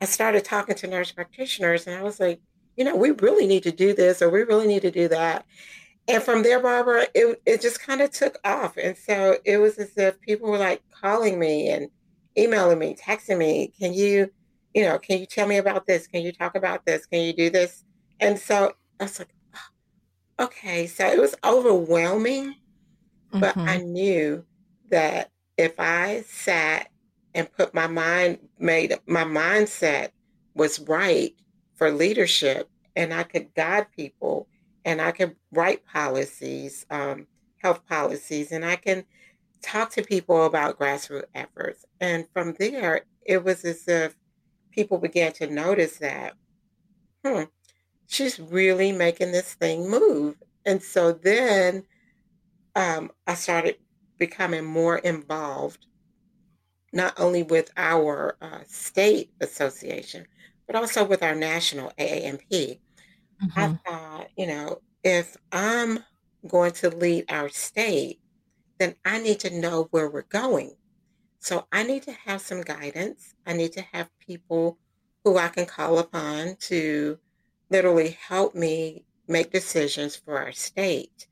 i 0.00 0.04
started 0.04 0.44
talking 0.44 0.74
to 0.74 0.86
nurse 0.86 1.12
practitioners 1.12 1.86
and 1.86 1.96
i 1.96 2.02
was 2.02 2.18
like 2.18 2.40
you 2.76 2.84
know 2.84 2.96
we 2.96 3.10
really 3.10 3.46
need 3.46 3.62
to 3.62 3.72
do 3.72 3.94
this 3.94 4.22
or 4.22 4.30
we 4.30 4.42
really 4.42 4.66
need 4.66 4.82
to 4.82 4.90
do 4.90 5.08
that 5.08 5.44
and 6.10 6.22
from 6.22 6.42
there, 6.42 6.60
Barbara, 6.60 7.06
it, 7.14 7.40
it 7.46 7.60
just 7.60 7.80
kind 7.80 8.00
of 8.00 8.10
took 8.10 8.38
off. 8.44 8.76
And 8.76 8.96
so 8.96 9.36
it 9.44 9.58
was 9.58 9.78
as 9.78 9.96
if 9.96 10.20
people 10.20 10.50
were 10.50 10.58
like 10.58 10.82
calling 10.90 11.38
me 11.38 11.68
and 11.68 11.88
emailing 12.36 12.78
me, 12.78 12.96
texting 12.96 13.38
me, 13.38 13.72
can 13.78 13.94
you, 13.94 14.30
you 14.74 14.84
know, 14.84 14.98
can 14.98 15.18
you 15.18 15.26
tell 15.26 15.46
me 15.46 15.58
about 15.58 15.86
this? 15.86 16.06
Can 16.06 16.22
you 16.22 16.32
talk 16.32 16.56
about 16.56 16.84
this? 16.84 17.06
Can 17.06 17.20
you 17.20 17.32
do 17.32 17.48
this? 17.48 17.84
And 18.18 18.38
so 18.38 18.72
I 18.98 19.04
was 19.04 19.18
like, 19.20 19.34
oh, 19.54 20.44
okay. 20.46 20.86
So 20.86 21.06
it 21.06 21.20
was 21.20 21.34
overwhelming, 21.44 22.46
mm-hmm. 22.46 23.40
but 23.40 23.56
I 23.56 23.78
mm-hmm. 23.78 23.92
knew 23.92 24.44
that 24.90 25.30
if 25.56 25.78
I 25.78 26.24
sat 26.26 26.88
and 27.34 27.52
put 27.52 27.72
my 27.72 27.86
mind 27.86 28.38
made 28.58 28.98
my 29.06 29.22
mindset 29.22 30.08
was 30.54 30.80
right 30.80 31.32
for 31.76 31.92
leadership 31.92 32.68
and 32.96 33.14
I 33.14 33.22
could 33.22 33.54
guide 33.54 33.86
people 33.94 34.48
and 34.84 35.00
I 35.00 35.12
can 35.12 35.36
write 35.52 35.84
policies, 35.86 36.86
um, 36.90 37.26
health 37.58 37.86
policies, 37.86 38.52
and 38.52 38.64
I 38.64 38.76
can 38.76 39.04
talk 39.62 39.90
to 39.92 40.02
people 40.02 40.46
about 40.46 40.78
grassroots 40.78 41.24
efforts. 41.34 41.84
And 42.00 42.26
from 42.32 42.54
there, 42.58 43.02
it 43.24 43.44
was 43.44 43.64
as 43.64 43.86
if 43.86 44.16
people 44.70 44.98
began 44.98 45.32
to 45.34 45.46
notice 45.46 45.98
that, 45.98 46.34
hmm, 47.24 47.42
she's 48.06 48.40
really 48.40 48.92
making 48.92 49.32
this 49.32 49.54
thing 49.54 49.88
move. 49.90 50.36
And 50.64 50.82
so 50.82 51.12
then 51.12 51.84
um, 52.74 53.10
I 53.26 53.34
started 53.34 53.76
becoming 54.18 54.64
more 54.64 54.98
involved, 54.98 55.86
not 56.92 57.18
only 57.18 57.42
with 57.42 57.70
our 57.76 58.36
uh, 58.40 58.60
state 58.66 59.30
association, 59.40 60.26
but 60.66 60.76
also 60.76 61.04
with 61.04 61.22
our 61.22 61.34
national 61.34 61.92
AANP. 61.98 62.78
Mm-hmm. 63.42 63.58
I 63.58 63.90
thought, 63.90 64.28
you 64.36 64.46
know, 64.46 64.80
if 65.02 65.36
I'm 65.52 66.00
going 66.46 66.72
to 66.72 66.90
lead 66.90 67.26
our 67.28 67.48
state, 67.48 68.20
then 68.78 68.94
I 69.04 69.20
need 69.20 69.40
to 69.40 69.60
know 69.60 69.88
where 69.90 70.08
we're 70.08 70.22
going. 70.22 70.72
So 71.38 71.66
I 71.72 71.82
need 71.82 72.02
to 72.04 72.12
have 72.12 72.40
some 72.40 72.60
guidance. 72.60 73.34
I 73.46 73.54
need 73.54 73.72
to 73.72 73.82
have 73.92 74.10
people 74.18 74.78
who 75.24 75.38
I 75.38 75.48
can 75.48 75.66
call 75.66 75.98
upon 75.98 76.56
to 76.60 77.18
literally 77.70 78.18
help 78.28 78.54
me 78.54 79.04
make 79.28 79.52
decisions 79.52 80.16
for 80.16 80.38
our 80.38 80.52
state. 80.52 81.28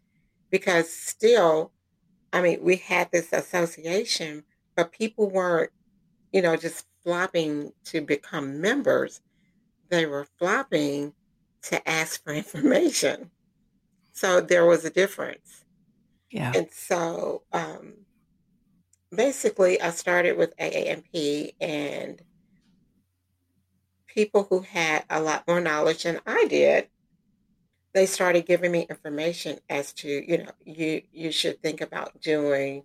Because 0.51 0.91
still, 0.91 1.73
I 2.33 2.41
mean, 2.41 2.61
we 2.63 2.77
had 2.77 3.11
this 3.11 3.33
association, 3.33 4.45
but 4.77 4.93
people 4.93 5.29
weren't, 5.31 5.71
you 6.33 6.41
know, 6.41 6.57
just 6.57 6.87
flopping 7.03 7.73
to 7.85 8.01
become 8.01 8.61
members. 8.61 9.21
They 9.91 10.07
were 10.07 10.27
flopping 10.39 11.13
to 11.63 11.89
ask 11.89 12.23
for 12.23 12.33
information. 12.33 13.31
So 14.13 14.41
there 14.41 14.67
was 14.67 14.85
a 14.85 14.91
difference. 14.91 15.65
Yeah. 16.31 16.53
And 16.55 16.69
so 16.71 17.43
um, 17.53 17.95
basically, 19.15 19.81
I 19.81 19.91
started 19.91 20.37
with 20.37 20.57
AANP 20.57 21.55
and 21.61 22.21
people 24.07 24.47
who 24.51 24.61
had 24.61 25.05
a 25.09 25.21
lot 25.21 25.47
more 25.47 25.61
knowledge 25.61 26.03
than 26.03 26.21
I 26.27 26.47
did, 26.49 26.89
they 27.95 28.07
started 28.07 28.47
giving 28.47 28.73
me 28.73 28.87
information 28.91 29.59
as 29.71 29.93
to, 29.95 30.09
you 30.09 30.39
know, 30.39 30.51
you 30.65 31.03
you 31.13 31.31
should 31.31 31.63
think 31.63 31.81
about 31.81 32.21
doing 32.21 32.83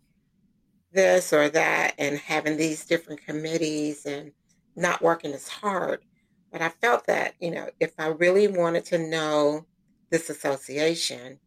this 0.92 1.34
or 1.34 1.50
that 1.50 1.96
and 1.98 2.18
having 2.18 2.56
these 2.56 2.86
different 2.86 3.26
committees 3.26 4.06
and 4.06 4.32
not 4.76 5.02
working 5.02 5.34
as 5.34 5.48
hard. 5.48 6.02
But 6.54 6.62
I 6.62 6.70
felt 6.70 7.08
that, 7.08 7.34
you 7.40 7.50
know, 7.50 7.72
if 7.80 7.94
I 7.98 8.08
really 8.08 8.48
wanted 8.48 8.86
to 8.86 9.00
know 9.00 9.66
this 10.12 10.30
association, 10.30 11.40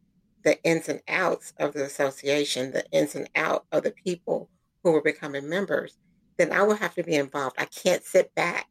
the 0.43 0.61
ins 0.63 0.89
and 0.89 1.01
outs 1.07 1.53
of 1.57 1.73
the 1.73 1.85
association, 1.85 2.73
the 2.73 2.85
ins 2.91 3.15
and 3.15 3.29
out 3.33 3.65
of 3.71 3.83
the 3.83 3.91
people 3.91 4.49
who 4.83 4.91
were 4.91 5.01
becoming 5.01 5.47
members, 5.47 5.97
then 6.37 6.51
I 6.51 6.61
would 6.61 6.79
have 6.79 6.93
to 6.95 7.03
be 7.03 7.15
involved. 7.15 7.55
I 7.57 7.65
can't 7.65 8.03
sit 8.03 8.35
back 8.35 8.67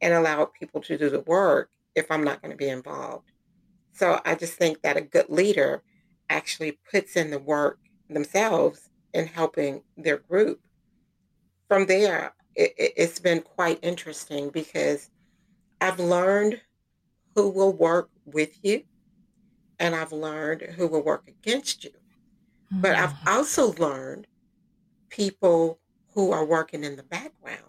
and 0.00 0.14
allow 0.14 0.44
people 0.44 0.80
to 0.82 0.96
do 0.96 1.10
the 1.10 1.20
work 1.22 1.70
if 1.96 2.08
I'm 2.08 2.22
not 2.22 2.40
going 2.40 2.52
to 2.52 2.56
be 2.56 2.68
involved. 2.68 3.32
So 3.92 4.20
I 4.24 4.36
just 4.36 4.54
think 4.54 4.82
that 4.82 4.96
a 4.96 5.00
good 5.00 5.28
leader 5.28 5.82
actually 6.30 6.78
puts 6.88 7.16
in 7.16 7.32
the 7.32 7.40
work 7.40 7.80
themselves 8.08 8.88
in 9.12 9.26
helping 9.26 9.82
their 9.96 10.18
group. 10.18 10.60
From 11.66 11.86
there, 11.86 12.32
it, 12.54 12.96
has 12.96 13.18
been 13.18 13.40
quite 13.40 13.80
interesting 13.82 14.50
because 14.50 15.10
I've 15.80 16.00
learned 16.00 16.60
who 17.34 17.48
will 17.50 17.72
work 17.72 18.10
with 18.24 18.58
you 18.62 18.82
and 19.78 19.94
I've 19.94 20.12
learned 20.12 20.62
who 20.62 20.86
will 20.88 21.02
work 21.02 21.28
against 21.28 21.84
you. 21.84 21.90
Mm-hmm. 21.90 22.80
But 22.80 22.96
I've 22.96 23.10
mm-hmm. 23.10 23.28
also 23.28 23.72
learned 23.74 24.26
people 25.08 25.78
who 26.14 26.32
are 26.32 26.44
working 26.44 26.84
in 26.84 26.96
the 26.96 27.02
background. 27.02 27.62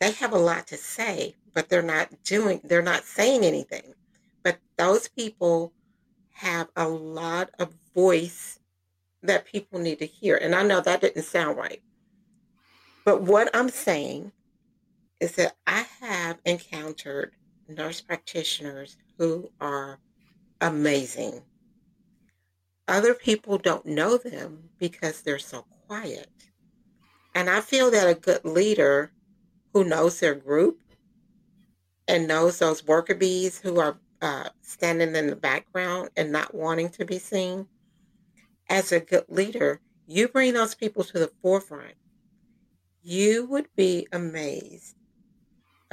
They 0.00 0.12
have 0.12 0.32
a 0.32 0.38
lot 0.38 0.66
to 0.68 0.76
say, 0.76 1.36
but 1.54 1.68
they're 1.68 1.82
not 1.82 2.08
doing, 2.24 2.60
they're 2.64 2.82
not 2.82 3.04
saying 3.04 3.44
anything. 3.44 3.94
But 4.42 4.58
those 4.76 5.08
people 5.08 5.72
have 6.30 6.68
a 6.74 6.88
lot 6.88 7.50
of 7.58 7.72
voice 7.94 8.58
that 9.22 9.44
people 9.44 9.78
need 9.78 10.00
to 10.00 10.06
hear. 10.06 10.36
And 10.36 10.54
I 10.54 10.62
know 10.62 10.80
that 10.80 11.00
didn't 11.00 11.22
sound 11.22 11.56
right. 11.56 11.82
But 13.04 13.22
what 13.22 13.50
I'm 13.54 13.68
saying 13.68 14.32
is 15.22 15.36
that 15.36 15.54
I 15.68 15.86
have 16.00 16.40
encountered 16.44 17.36
nurse 17.68 18.00
practitioners 18.00 18.96
who 19.18 19.48
are 19.60 20.00
amazing. 20.60 21.42
Other 22.88 23.14
people 23.14 23.56
don't 23.56 23.86
know 23.86 24.16
them 24.16 24.70
because 24.80 25.22
they're 25.22 25.38
so 25.38 25.64
quiet. 25.86 26.28
And 27.36 27.48
I 27.48 27.60
feel 27.60 27.88
that 27.92 28.08
a 28.08 28.18
good 28.18 28.44
leader 28.44 29.12
who 29.72 29.84
knows 29.84 30.18
their 30.18 30.34
group 30.34 30.80
and 32.08 32.26
knows 32.26 32.58
those 32.58 32.84
worker 32.84 33.14
bees 33.14 33.60
who 33.60 33.78
are 33.78 34.00
uh, 34.20 34.48
standing 34.62 35.14
in 35.14 35.28
the 35.28 35.36
background 35.36 36.10
and 36.16 36.32
not 36.32 36.52
wanting 36.52 36.88
to 36.90 37.04
be 37.04 37.20
seen, 37.20 37.68
as 38.68 38.90
a 38.90 38.98
good 38.98 39.26
leader, 39.28 39.80
you 40.04 40.26
bring 40.26 40.54
those 40.54 40.74
people 40.74 41.04
to 41.04 41.20
the 41.20 41.30
forefront. 41.40 41.94
You 43.04 43.46
would 43.46 43.68
be 43.76 44.08
amazed 44.12 44.96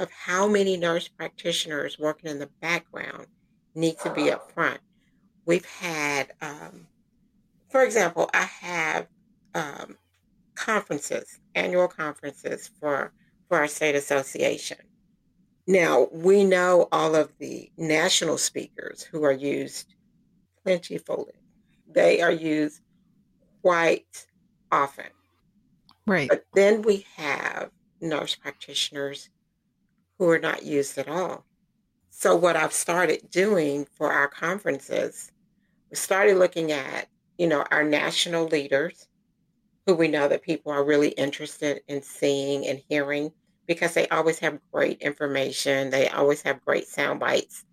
of 0.00 0.10
how 0.10 0.48
many 0.48 0.76
nurse 0.76 1.06
practitioners 1.06 1.98
working 1.98 2.30
in 2.30 2.38
the 2.38 2.48
background 2.60 3.26
need 3.74 3.98
to 4.00 4.10
be 4.12 4.32
up 4.32 4.50
front. 4.50 4.80
We've 5.44 5.66
had, 5.66 6.32
um, 6.40 6.86
for 7.68 7.82
example, 7.82 8.30
I 8.32 8.42
have 8.44 9.06
um, 9.54 9.98
conferences, 10.54 11.38
annual 11.54 11.86
conferences 11.86 12.70
for 12.80 13.12
for 13.48 13.58
our 13.58 13.68
state 13.68 13.94
association. 13.94 14.78
Now 15.66 16.08
we 16.12 16.44
know 16.44 16.88
all 16.92 17.14
of 17.14 17.32
the 17.38 17.70
national 17.76 18.38
speakers 18.38 19.02
who 19.02 19.22
are 19.24 19.32
used 19.32 19.94
plentifully. 20.64 21.34
They 21.92 22.22
are 22.22 22.30
used 22.30 22.80
quite 23.60 24.26
often. 24.72 25.06
Right. 26.06 26.28
But 26.28 26.44
then 26.54 26.82
we 26.82 27.06
have 27.16 27.70
nurse 28.00 28.34
practitioners 28.34 29.28
who 30.20 30.28
are 30.28 30.38
not 30.38 30.62
used 30.62 30.98
at 30.98 31.08
all. 31.08 31.46
So 32.10 32.36
what 32.36 32.54
I've 32.54 32.74
started 32.74 33.30
doing 33.30 33.86
for 33.96 34.12
our 34.12 34.28
conferences, 34.28 35.32
we 35.88 35.96
started 35.96 36.36
looking 36.36 36.72
at, 36.72 37.08
you 37.38 37.46
know, 37.46 37.64
our 37.70 37.82
national 37.82 38.46
leaders 38.46 39.08
who 39.86 39.94
we 39.94 40.08
know 40.08 40.28
that 40.28 40.42
people 40.42 40.72
are 40.72 40.84
really 40.84 41.08
interested 41.08 41.80
in 41.88 42.02
seeing 42.02 42.66
and 42.66 42.82
hearing 42.86 43.32
because 43.66 43.94
they 43.94 44.06
always 44.08 44.38
have 44.40 44.58
great 44.70 45.00
information. 45.00 45.88
They 45.88 46.10
always 46.10 46.42
have 46.42 46.64
great 46.66 46.86
sound 46.86 47.18
bites. 47.18 47.64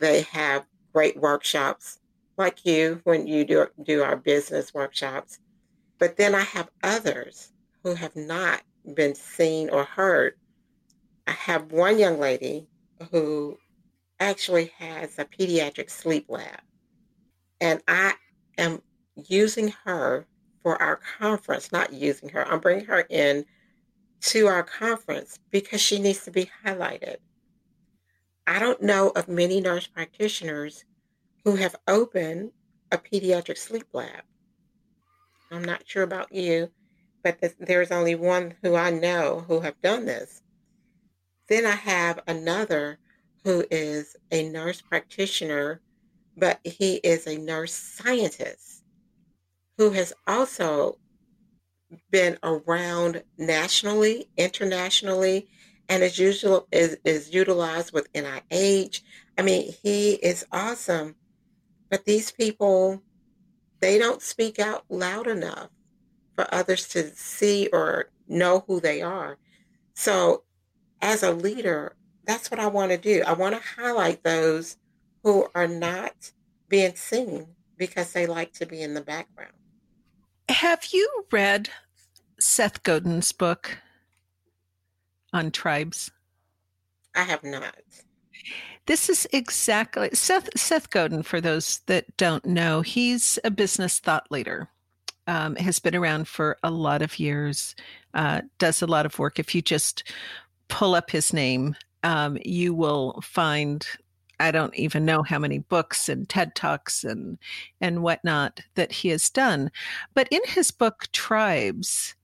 They 0.00 0.20
have 0.32 0.66
great 0.92 1.16
workshops 1.16 1.98
like 2.36 2.66
you 2.66 3.00
when 3.04 3.26
you 3.26 3.46
do, 3.46 3.66
do 3.82 4.02
our 4.02 4.16
business 4.18 4.74
workshops. 4.74 5.38
But 5.98 6.18
then 6.18 6.34
I 6.34 6.42
have 6.42 6.68
others 6.82 7.52
who 7.82 7.94
have 7.94 8.16
not 8.16 8.60
been 8.94 9.14
seen 9.14 9.70
or 9.70 9.84
heard. 9.84 10.34
I 11.30 11.34
have 11.34 11.70
one 11.70 11.96
young 11.96 12.18
lady 12.18 12.66
who 13.12 13.56
actually 14.18 14.72
has 14.78 15.16
a 15.16 15.24
pediatric 15.24 15.88
sleep 15.88 16.26
lab. 16.28 16.60
And 17.60 17.80
I 17.86 18.14
am 18.58 18.82
using 19.14 19.72
her 19.84 20.26
for 20.64 20.82
our 20.82 20.96
conference, 21.20 21.70
not 21.70 21.92
using 21.92 22.30
her. 22.30 22.44
I'm 22.44 22.58
bringing 22.58 22.86
her 22.86 23.06
in 23.08 23.44
to 24.22 24.48
our 24.48 24.64
conference 24.64 25.38
because 25.52 25.80
she 25.80 26.00
needs 26.00 26.24
to 26.24 26.32
be 26.32 26.50
highlighted. 26.66 27.18
I 28.44 28.58
don't 28.58 28.82
know 28.82 29.10
of 29.10 29.28
many 29.28 29.60
nurse 29.60 29.86
practitioners 29.86 30.84
who 31.44 31.54
have 31.54 31.76
opened 31.86 32.50
a 32.90 32.98
pediatric 32.98 33.56
sleep 33.56 33.86
lab. 33.92 34.24
I'm 35.52 35.64
not 35.64 35.84
sure 35.86 36.02
about 36.02 36.34
you, 36.34 36.72
but 37.22 37.38
there's 37.60 37.92
only 37.92 38.16
one 38.16 38.56
who 38.64 38.74
I 38.74 38.90
know 38.90 39.44
who 39.46 39.60
have 39.60 39.80
done 39.80 40.06
this. 40.06 40.42
Then 41.50 41.66
I 41.66 41.74
have 41.74 42.20
another 42.28 43.00
who 43.44 43.64
is 43.72 44.16
a 44.30 44.48
nurse 44.48 44.80
practitioner, 44.80 45.80
but 46.36 46.60
he 46.62 46.96
is 46.96 47.26
a 47.26 47.38
nurse 47.38 47.74
scientist 47.74 48.84
who 49.76 49.90
has 49.90 50.12
also 50.28 50.98
been 52.12 52.38
around 52.44 53.24
nationally, 53.36 54.28
internationally, 54.36 55.48
and 55.88 56.04
is 56.04 56.20
usual 56.20 56.68
is, 56.70 56.98
is 57.04 57.34
utilized 57.34 57.92
with 57.92 58.12
NIH. 58.12 59.02
I 59.36 59.42
mean, 59.42 59.74
he 59.82 60.12
is 60.12 60.46
awesome. 60.52 61.16
But 61.90 62.04
these 62.04 62.30
people, 62.30 63.02
they 63.80 63.98
don't 63.98 64.22
speak 64.22 64.60
out 64.60 64.84
loud 64.88 65.26
enough 65.26 65.70
for 66.36 66.46
others 66.54 66.86
to 66.90 67.12
see 67.16 67.68
or 67.72 68.10
know 68.28 68.62
who 68.68 68.78
they 68.78 69.02
are. 69.02 69.36
So, 69.94 70.44
as 71.02 71.22
a 71.22 71.32
leader, 71.32 71.96
that's 72.24 72.50
what 72.50 72.60
I 72.60 72.66
want 72.66 72.90
to 72.92 72.98
do. 72.98 73.22
I 73.26 73.32
want 73.32 73.54
to 73.54 73.62
highlight 73.76 74.22
those 74.22 74.76
who 75.22 75.48
are 75.54 75.68
not 75.68 76.32
being 76.68 76.94
seen 76.94 77.46
because 77.76 78.12
they 78.12 78.26
like 78.26 78.52
to 78.54 78.66
be 78.66 78.82
in 78.82 78.94
the 78.94 79.00
background. 79.00 79.52
Have 80.48 80.86
you 80.92 81.24
read 81.30 81.70
Seth 82.38 82.82
Godin's 82.82 83.32
book 83.32 83.78
on 85.32 85.50
tribes? 85.50 86.10
I 87.14 87.22
have 87.22 87.42
not. 87.42 87.76
This 88.86 89.08
is 89.08 89.26
exactly 89.32 90.10
Seth 90.12 90.48
Seth 90.58 90.90
Godin. 90.90 91.22
For 91.22 91.40
those 91.40 91.80
that 91.86 92.16
don't 92.16 92.44
know, 92.44 92.80
he's 92.80 93.38
a 93.44 93.50
business 93.50 93.98
thought 93.98 94.30
leader. 94.30 94.68
Um, 95.26 95.54
has 95.56 95.78
been 95.78 95.94
around 95.94 96.26
for 96.26 96.58
a 96.64 96.70
lot 96.72 97.02
of 97.02 97.20
years. 97.20 97.76
Uh, 98.14 98.40
does 98.58 98.82
a 98.82 98.86
lot 98.86 99.06
of 99.06 99.16
work. 99.18 99.38
If 99.38 99.54
you 99.54 99.62
just 99.62 100.02
pull 100.70 100.94
up 100.94 101.10
his 101.10 101.32
name, 101.32 101.76
um, 102.02 102.38
you 102.44 102.74
will 102.74 103.20
find 103.22 103.86
I 104.40 104.50
don't 104.50 104.74
even 104.74 105.04
know 105.04 105.22
how 105.22 105.38
many 105.38 105.58
books 105.58 106.08
and 106.08 106.26
TED 106.26 106.54
Talks 106.54 107.04
and 107.04 107.38
and 107.80 108.02
whatnot 108.02 108.60
that 108.74 108.90
he 108.90 109.10
has 109.10 109.28
done. 109.28 109.70
But 110.14 110.28
in 110.30 110.40
his 110.46 110.70
book 110.70 111.08
Tribes, 111.12 112.14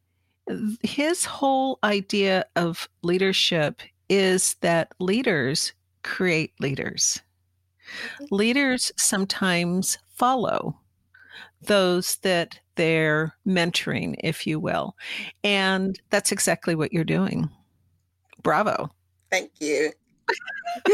his 0.82 1.26
whole 1.26 1.78
idea 1.84 2.46
of 2.56 2.88
leadership 3.02 3.82
is 4.08 4.54
that 4.62 4.92
leaders 4.98 5.72
create 6.02 6.52
leaders. 6.58 7.20
Leaders 8.30 8.92
sometimes 8.96 9.98
follow 10.14 10.78
those 11.62 12.16
that 12.18 12.58
they're 12.76 13.34
mentoring, 13.46 14.14
if 14.20 14.46
you 14.46 14.60
will. 14.60 14.96
And 15.44 16.00
that's 16.10 16.32
exactly 16.32 16.74
what 16.74 16.92
you're 16.92 17.04
doing. 17.04 17.50
Bravo. 18.46 18.92
Thank 19.28 19.50
you. 19.58 19.90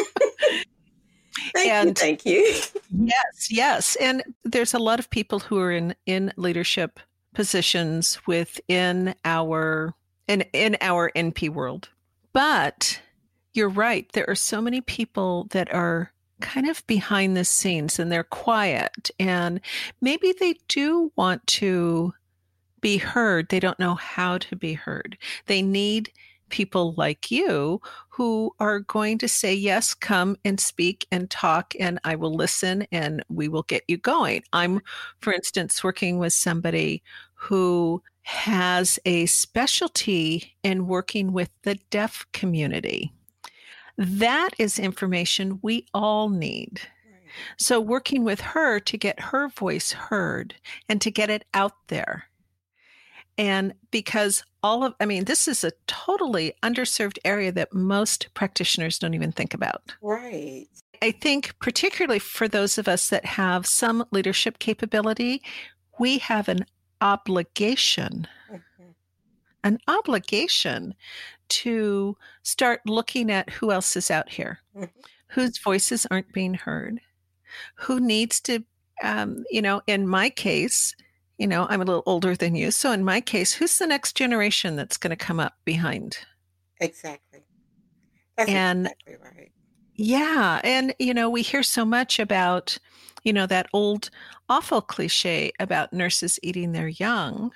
thank 1.53 1.69
and 1.69 1.89
you. 1.89 1.95
Thank 1.95 2.25
you. 2.25 2.63
yes, 2.91 3.51
yes. 3.51 3.95
And 3.97 4.23
there's 4.43 4.73
a 4.73 4.79
lot 4.79 4.99
of 4.99 5.11
people 5.11 5.39
who 5.39 5.59
are 5.59 5.71
in, 5.71 5.95
in 6.07 6.33
leadership 6.37 6.99
positions 7.35 8.19
within 8.27 9.15
our 9.27 9.93
in, 10.29 10.47
in 10.55 10.79
our 10.81 11.13
NP 11.15 11.51
world. 11.51 11.91
But 12.33 12.99
you're 13.53 13.69
right. 13.69 14.11
There 14.15 14.25
are 14.31 14.35
so 14.35 14.63
many 14.63 14.81
people 14.81 15.47
that 15.51 15.71
are 15.75 16.11
kind 16.41 16.71
of 16.71 16.87
behind 16.87 17.37
the 17.37 17.45
scenes 17.45 17.99
and 17.99 18.11
they're 18.11 18.25
quiet 18.25 19.11
and 19.21 19.61
maybe 20.01 20.33
they 20.41 20.55
do 20.69 21.13
want 21.17 21.47
to 21.49 22.15
be 22.81 22.97
heard. 22.97 23.51
They 23.51 23.61
don't 23.61 23.79
know 23.79 23.95
how 23.95 24.39
to 24.39 24.57
be 24.57 24.73
heard. 24.73 25.19
They 25.49 25.61
need 25.61 26.11
people 26.53 26.95
like 26.97 27.33
you 27.33 27.81
who 28.11 28.55
are 28.61 28.79
going 28.79 29.19
to 29.19 29.27
say, 29.27 29.53
Yes, 29.53 29.95
come 29.95 30.37
and 30.45 30.61
speak 30.61 31.07
and 31.11 31.29
talk, 31.29 31.75
and 31.81 31.99
I 32.05 32.15
will 32.15 32.33
listen 32.33 32.87
and 32.93 33.25
we 33.29 33.49
will 33.49 33.65
get 33.65 33.83
you 33.89 33.97
going. 33.97 34.45
I'm, 34.53 34.81
for 35.21 35.33
instance, 35.33 35.83
working 35.83 36.19
with 36.19 36.33
somebody 36.33 37.03
who 37.35 38.01
has 38.23 39.01
a 39.05 39.27
specialty 39.27 40.55
in 40.63 40.87
working 40.87 41.33
with 41.33 41.51
the 41.63 41.75
deaf 41.91 42.25
community. 42.33 43.13
That 43.99 44.51
is 44.59 44.79
information 44.79 45.59
we 45.63 45.87
all 45.93 46.29
need. 46.29 46.81
So, 47.57 47.81
working 47.81 48.25
with 48.25 48.41
her 48.41 48.79
to 48.79 48.99
get 48.99 49.19
her 49.19 49.49
voice 49.49 49.93
heard 49.93 50.55
and 50.89 51.01
to 51.01 51.11
get 51.11 51.31
it 51.31 51.45
out 51.55 51.89
there. 51.89 52.25
And 53.39 53.73
because 53.91 54.45
all 54.63 54.85
of, 54.85 54.95
I 55.01 55.07
mean, 55.07 55.25
this 55.25 55.49
is 55.49 55.65
a 55.65 55.73
totally 55.87 56.55
underserved 56.63 57.19
area 57.25 57.53
that 57.53 57.73
most 57.73 58.29
practitioners 58.35 58.99
don't 58.99 59.15
even 59.15 59.33
think 59.33 59.55
about. 59.55 59.95
Right. 60.01 60.69
I 61.03 61.11
think, 61.11 61.55
particularly 61.59 62.21
for 62.21 62.47
those 62.47 62.79
of 62.79 62.87
us 62.87 63.09
that 63.09 63.25
have 63.25 63.67
some 63.67 64.05
leadership 64.13 64.61
capability, 64.61 65.43
we 65.99 66.19
have 66.19 66.49
an 66.49 66.65
obligation, 67.01 68.29
mm-hmm. 68.51 68.91
an 69.65 69.79
obligation 69.89 70.95
to 71.49 72.17
start 72.45 72.81
looking 72.87 73.31
at 73.31 73.51
who 73.51 73.73
else 73.73 73.97
is 73.97 74.11
out 74.11 74.29
here, 74.29 74.61
mm-hmm. 74.77 75.01
whose 75.27 75.59
voices 75.59 76.07
aren't 76.11 76.33
being 76.33 76.55
heard, 76.55 77.01
who 77.75 77.99
needs 77.99 78.41
to, 78.43 78.63
um, 79.03 79.45
you 79.51 79.61
know, 79.61 79.83
in 79.89 80.07
my 80.07 80.31
case, 80.31 80.95
you 81.43 81.49
know, 81.49 81.67
I'm 81.69 81.83
a 81.83 81.85
little 81.85 82.05
older 82.07 82.37
than 82.37 82.55
you. 82.55 82.71
So 82.71 82.93
in 82.93 83.03
my 83.03 83.21
case, 83.21 83.53
who's 83.53 83.77
the 83.79 83.87
next 83.89 84.15
generation 84.15 84.77
that's 84.77 84.97
going 84.97 85.11
to 85.11 85.17
come 85.17 85.41
up 85.41 85.55
behind? 85.65 86.19
Exactly. 86.81 87.41
That's 88.37 88.49
and, 88.49 88.87
exactly 88.87 89.17
right. 89.25 89.51
Yeah. 89.97 90.61
And, 90.63 90.95
you 91.01 91.13
know, 91.13 91.29
we 91.29 91.43
hear 91.43 91.65
so 91.65 91.85
much 91.85 92.21
about, 92.21 92.79
you 93.25 93.33
know, 93.33 93.47
that 93.47 93.67
old 93.73 94.09
awful 94.49 94.81
cliche 94.81 95.51
about 95.59 95.93
nurses 95.93 96.39
eating 96.45 96.71
their 96.71 96.87
young. 96.87 97.51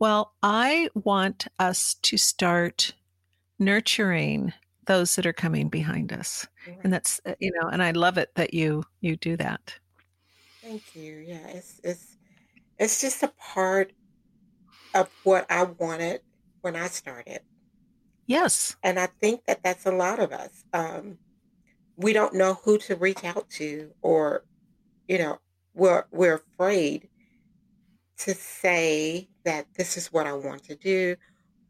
Well, 0.00 0.32
I 0.42 0.88
want 0.94 1.46
us 1.60 1.94
to 2.02 2.16
start 2.16 2.94
nurturing 3.60 4.52
those 4.86 5.14
that 5.14 5.24
are 5.24 5.32
coming 5.32 5.68
behind 5.68 6.12
us. 6.12 6.48
Right. 6.66 6.78
And 6.82 6.92
that's 6.92 7.20
uh, 7.24 7.34
you 7.38 7.52
know, 7.52 7.68
and 7.68 7.80
I 7.80 7.92
love 7.92 8.18
it 8.18 8.30
that 8.34 8.54
you 8.54 8.82
you 9.00 9.16
do 9.16 9.36
that. 9.36 9.72
Thank 10.62 10.96
you. 10.96 11.24
Yeah, 11.24 11.46
it's 11.46 11.80
it's 11.84 12.17
it's 12.78 13.00
just 13.00 13.22
a 13.22 13.32
part 13.54 13.92
of 14.94 15.10
what 15.24 15.46
I 15.50 15.64
wanted 15.64 16.20
when 16.60 16.76
I 16.76 16.88
started. 16.88 17.40
Yes. 18.26 18.76
And 18.82 18.98
I 18.98 19.06
think 19.06 19.44
that 19.46 19.62
that's 19.62 19.86
a 19.86 19.92
lot 19.92 20.18
of 20.18 20.32
us. 20.32 20.64
Um, 20.72 21.18
we 21.96 22.12
don't 22.12 22.34
know 22.34 22.54
who 22.62 22.78
to 22.78 22.94
reach 22.94 23.24
out 23.24 23.48
to, 23.50 23.90
or, 24.02 24.44
you 25.08 25.18
know, 25.18 25.38
we're, 25.74 26.04
we're 26.10 26.34
afraid 26.34 27.08
to 28.18 28.34
say 28.34 29.28
that 29.44 29.66
this 29.76 29.96
is 29.96 30.12
what 30.12 30.26
I 30.26 30.32
want 30.32 30.64
to 30.64 30.76
do. 30.76 31.16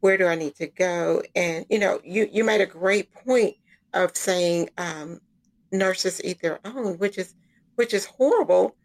Where 0.01 0.17
do 0.17 0.27
I 0.27 0.35
need 0.35 0.55
to 0.55 0.67
go? 0.67 1.23
And, 1.35 1.65
you 1.69 1.79
know, 1.79 1.99
you, 2.03 2.27
you 2.31 2.43
made 2.43 2.61
a 2.61 2.65
great 2.65 3.13
point 3.13 3.55
of 3.93 4.15
saying 4.15 4.69
um, 4.77 5.19
nurses 5.71 6.21
eat 6.23 6.41
their 6.41 6.59
own, 6.65 6.97
which 6.97 7.17
is, 7.17 7.35
which 7.75 7.93
is 7.93 8.05
horrible. 8.05 8.75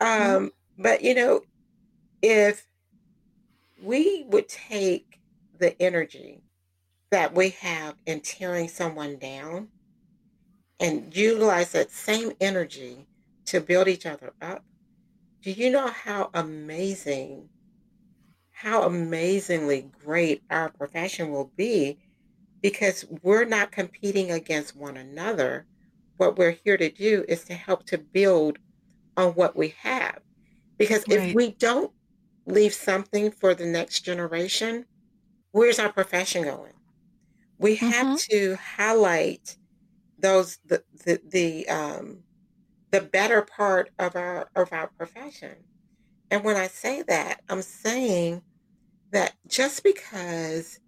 Mm-hmm. 0.00 0.22
Um, 0.22 0.36
mm-hmm. 0.36 0.46
But, 0.78 1.02
you 1.02 1.14
know, 1.14 1.40
if 2.22 2.64
we 3.82 4.24
would 4.28 4.48
take 4.48 5.20
the 5.58 5.80
energy 5.82 6.42
that 7.10 7.34
we 7.34 7.50
have 7.50 7.96
in 8.06 8.20
tearing 8.20 8.68
someone 8.68 9.18
down 9.18 9.68
and 10.78 11.14
utilize 11.14 11.72
that 11.72 11.90
same 11.90 12.32
energy 12.40 13.06
to 13.46 13.60
build 13.60 13.88
each 13.88 14.06
other 14.06 14.32
up, 14.40 14.64
do 15.42 15.50
you 15.50 15.70
know 15.70 15.88
how 15.88 16.30
amazing, 16.32 17.48
how 18.52 18.82
amazingly 18.82 19.90
great 20.04 20.42
our 20.50 20.68
profession 20.68 21.32
will 21.32 21.50
be? 21.56 21.98
Because 22.62 23.04
we're 23.22 23.44
not 23.44 23.72
competing 23.72 24.30
against 24.30 24.76
one 24.76 24.96
another. 24.96 25.66
What 26.18 26.36
we're 26.36 26.56
here 26.64 26.76
to 26.76 26.90
do 26.90 27.24
is 27.28 27.44
to 27.44 27.54
help 27.54 27.86
to 27.86 27.98
build 27.98 28.58
on 29.16 29.32
what 29.32 29.56
we 29.56 29.74
have. 29.82 30.18
Because 30.78 31.04
right. 31.08 31.18
if 31.18 31.34
we 31.34 31.52
don't 31.52 31.92
leave 32.46 32.72
something 32.72 33.30
for 33.30 33.54
the 33.54 33.66
next 33.66 34.00
generation, 34.00 34.86
where's 35.52 35.78
our 35.78 35.92
profession 35.92 36.44
going? 36.44 36.72
We 37.58 37.76
have 37.76 38.06
mm-hmm. 38.06 38.14
to 38.30 38.56
highlight 38.56 39.56
those 40.18 40.58
the 40.64 40.82
the, 41.04 41.20
the 41.28 41.68
um 41.68 42.18
the 42.90 43.00
better 43.00 43.42
part 43.42 43.90
of 43.98 44.16
our 44.16 44.48
of 44.54 44.72
our 44.72 44.88
profession. 44.88 45.56
And 46.30 46.44
when 46.44 46.56
I 46.56 46.66
say 46.66 47.02
that, 47.02 47.40
I'm 47.48 47.62
saying 47.62 48.42
that 49.12 49.34
just 49.46 49.82
because 49.82 50.78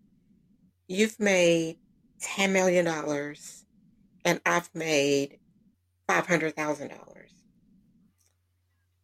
you've 0.87 1.19
made 1.19 1.79
$10 2.23 2.51
million 2.51 2.87
and 4.25 4.41
I've 4.45 4.69
made 4.75 5.39
$500,000, 6.09 7.10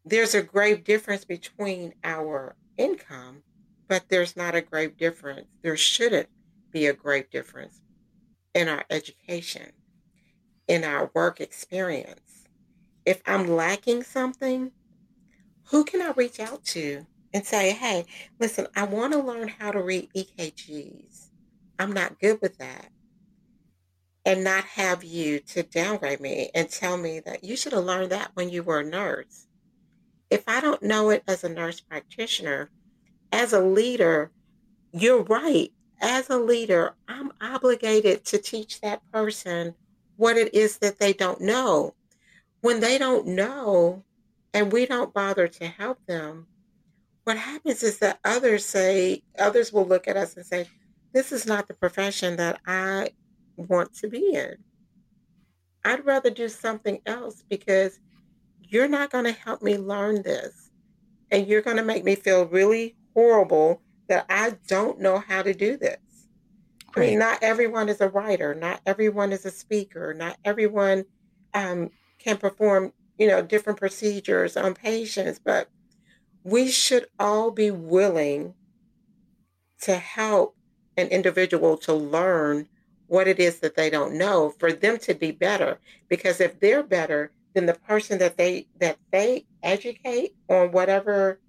there's 0.06 0.36
a 0.36 0.42
grave 0.42 0.84
difference 0.84 1.24
between 1.24 1.92
our 2.04 2.54
income, 2.78 3.42
but 3.88 4.04
there's 4.08 4.36
not 4.36 4.54
a 4.54 4.60
grave 4.60 4.96
difference. 4.96 5.48
There 5.62 5.76
shouldn't 5.76 6.28
be 6.70 6.86
a 6.86 6.92
grave 6.92 7.28
difference 7.30 7.80
in 8.54 8.68
our 8.68 8.84
education, 8.88 9.72
in 10.68 10.84
our 10.84 11.10
work 11.12 11.40
experience. 11.40 12.44
If 13.04 13.20
I'm 13.26 13.48
lacking 13.48 14.04
something, 14.04 14.70
who 15.70 15.84
can 15.84 16.00
I 16.00 16.12
reach 16.12 16.38
out 16.38 16.64
to 16.66 17.04
and 17.34 17.44
say, 17.44 17.72
hey, 17.72 18.04
listen, 18.38 18.68
I 18.76 18.84
want 18.84 19.12
to 19.12 19.18
learn 19.18 19.48
how 19.48 19.72
to 19.72 19.82
read 19.82 20.08
EKGs. 20.16 21.30
I'm 21.80 21.92
not 21.92 22.20
good 22.20 22.38
with 22.40 22.58
that. 22.58 22.90
And 24.24 24.44
not 24.44 24.64
have 24.64 25.02
you 25.02 25.40
to 25.40 25.64
downgrade 25.64 26.20
me 26.20 26.50
and 26.54 26.70
tell 26.70 26.96
me 26.96 27.20
that 27.20 27.42
you 27.42 27.56
should 27.56 27.72
have 27.72 27.84
learned 27.84 28.12
that 28.12 28.30
when 28.34 28.50
you 28.50 28.62
were 28.62 28.80
a 28.80 28.84
nurse 28.84 29.45
if 30.30 30.44
I 30.46 30.60
don't 30.60 30.82
know 30.82 31.10
it 31.10 31.22
as 31.28 31.44
a 31.44 31.48
nurse 31.48 31.80
practitioner, 31.80 32.70
as 33.32 33.52
a 33.52 33.60
leader, 33.60 34.30
you're 34.92 35.22
right. 35.22 35.72
As 36.00 36.28
a 36.28 36.38
leader, 36.38 36.94
I'm 37.08 37.32
obligated 37.40 38.24
to 38.26 38.38
teach 38.38 38.80
that 38.80 39.00
person 39.12 39.74
what 40.16 40.36
it 40.36 40.54
is 40.54 40.78
that 40.78 40.98
they 40.98 41.12
don't 41.12 41.40
know. 41.40 41.94
When 42.60 42.80
they 42.80 42.98
don't 42.98 43.28
know 43.28 44.04
and 44.52 44.72
we 44.72 44.86
don't 44.86 45.14
bother 45.14 45.48
to 45.48 45.66
help 45.66 45.98
them, 46.06 46.46
what 47.24 47.36
happens 47.36 47.82
is 47.82 47.98
that 47.98 48.18
others 48.24 48.64
say, 48.64 49.22
others 49.38 49.72
will 49.72 49.86
look 49.86 50.06
at 50.06 50.16
us 50.16 50.36
and 50.36 50.46
say, 50.46 50.68
this 51.12 51.32
is 51.32 51.46
not 51.46 51.66
the 51.66 51.74
profession 51.74 52.36
that 52.36 52.60
I 52.66 53.10
want 53.56 53.94
to 53.94 54.08
be 54.08 54.34
in. 54.34 54.56
I'd 55.84 56.04
rather 56.04 56.30
do 56.30 56.48
something 56.48 57.00
else 57.06 57.42
because 57.48 57.98
you're 58.68 58.88
not 58.88 59.10
going 59.10 59.24
to 59.24 59.32
help 59.32 59.62
me 59.62 59.76
learn 59.76 60.22
this. 60.22 60.70
And 61.30 61.46
you're 61.46 61.62
going 61.62 61.76
to 61.76 61.82
make 61.82 62.04
me 62.04 62.14
feel 62.14 62.46
really 62.46 62.96
horrible 63.14 63.82
that 64.08 64.26
I 64.28 64.56
don't 64.68 65.00
know 65.00 65.18
how 65.18 65.42
to 65.42 65.52
do 65.52 65.76
this. 65.76 65.98
Right. 66.96 67.04
I 67.04 67.10
mean, 67.10 67.18
not 67.18 67.42
everyone 67.42 67.88
is 67.88 68.00
a 68.00 68.08
writer, 68.08 68.54
not 68.54 68.80
everyone 68.86 69.32
is 69.32 69.44
a 69.44 69.50
speaker, 69.50 70.14
not 70.14 70.38
everyone 70.44 71.04
um, 71.52 71.90
can 72.18 72.36
perform, 72.36 72.92
you 73.18 73.26
know, 73.26 73.42
different 73.42 73.78
procedures 73.78 74.56
on 74.56 74.74
patients, 74.74 75.40
but 75.42 75.68
we 76.44 76.70
should 76.70 77.06
all 77.18 77.50
be 77.50 77.70
willing 77.70 78.54
to 79.82 79.96
help 79.96 80.56
an 80.96 81.08
individual 81.08 81.76
to 81.76 81.92
learn 81.92 82.68
what 83.08 83.28
it 83.28 83.38
is 83.38 83.60
that 83.60 83.76
they 83.76 83.90
don't 83.90 84.16
know 84.16 84.50
for 84.58 84.72
them 84.72 84.98
to 84.98 85.14
be 85.14 85.30
better 85.30 85.78
because 86.08 86.40
if 86.40 86.58
they're 86.60 86.82
better 86.82 87.30
then 87.56 87.64
the 87.64 87.74
person 87.74 88.18
that 88.18 88.36
they 88.36 88.66
that 88.78 88.98
they 89.10 89.46
educate 89.62 90.34
on 90.48 90.70
whatever 90.72 91.40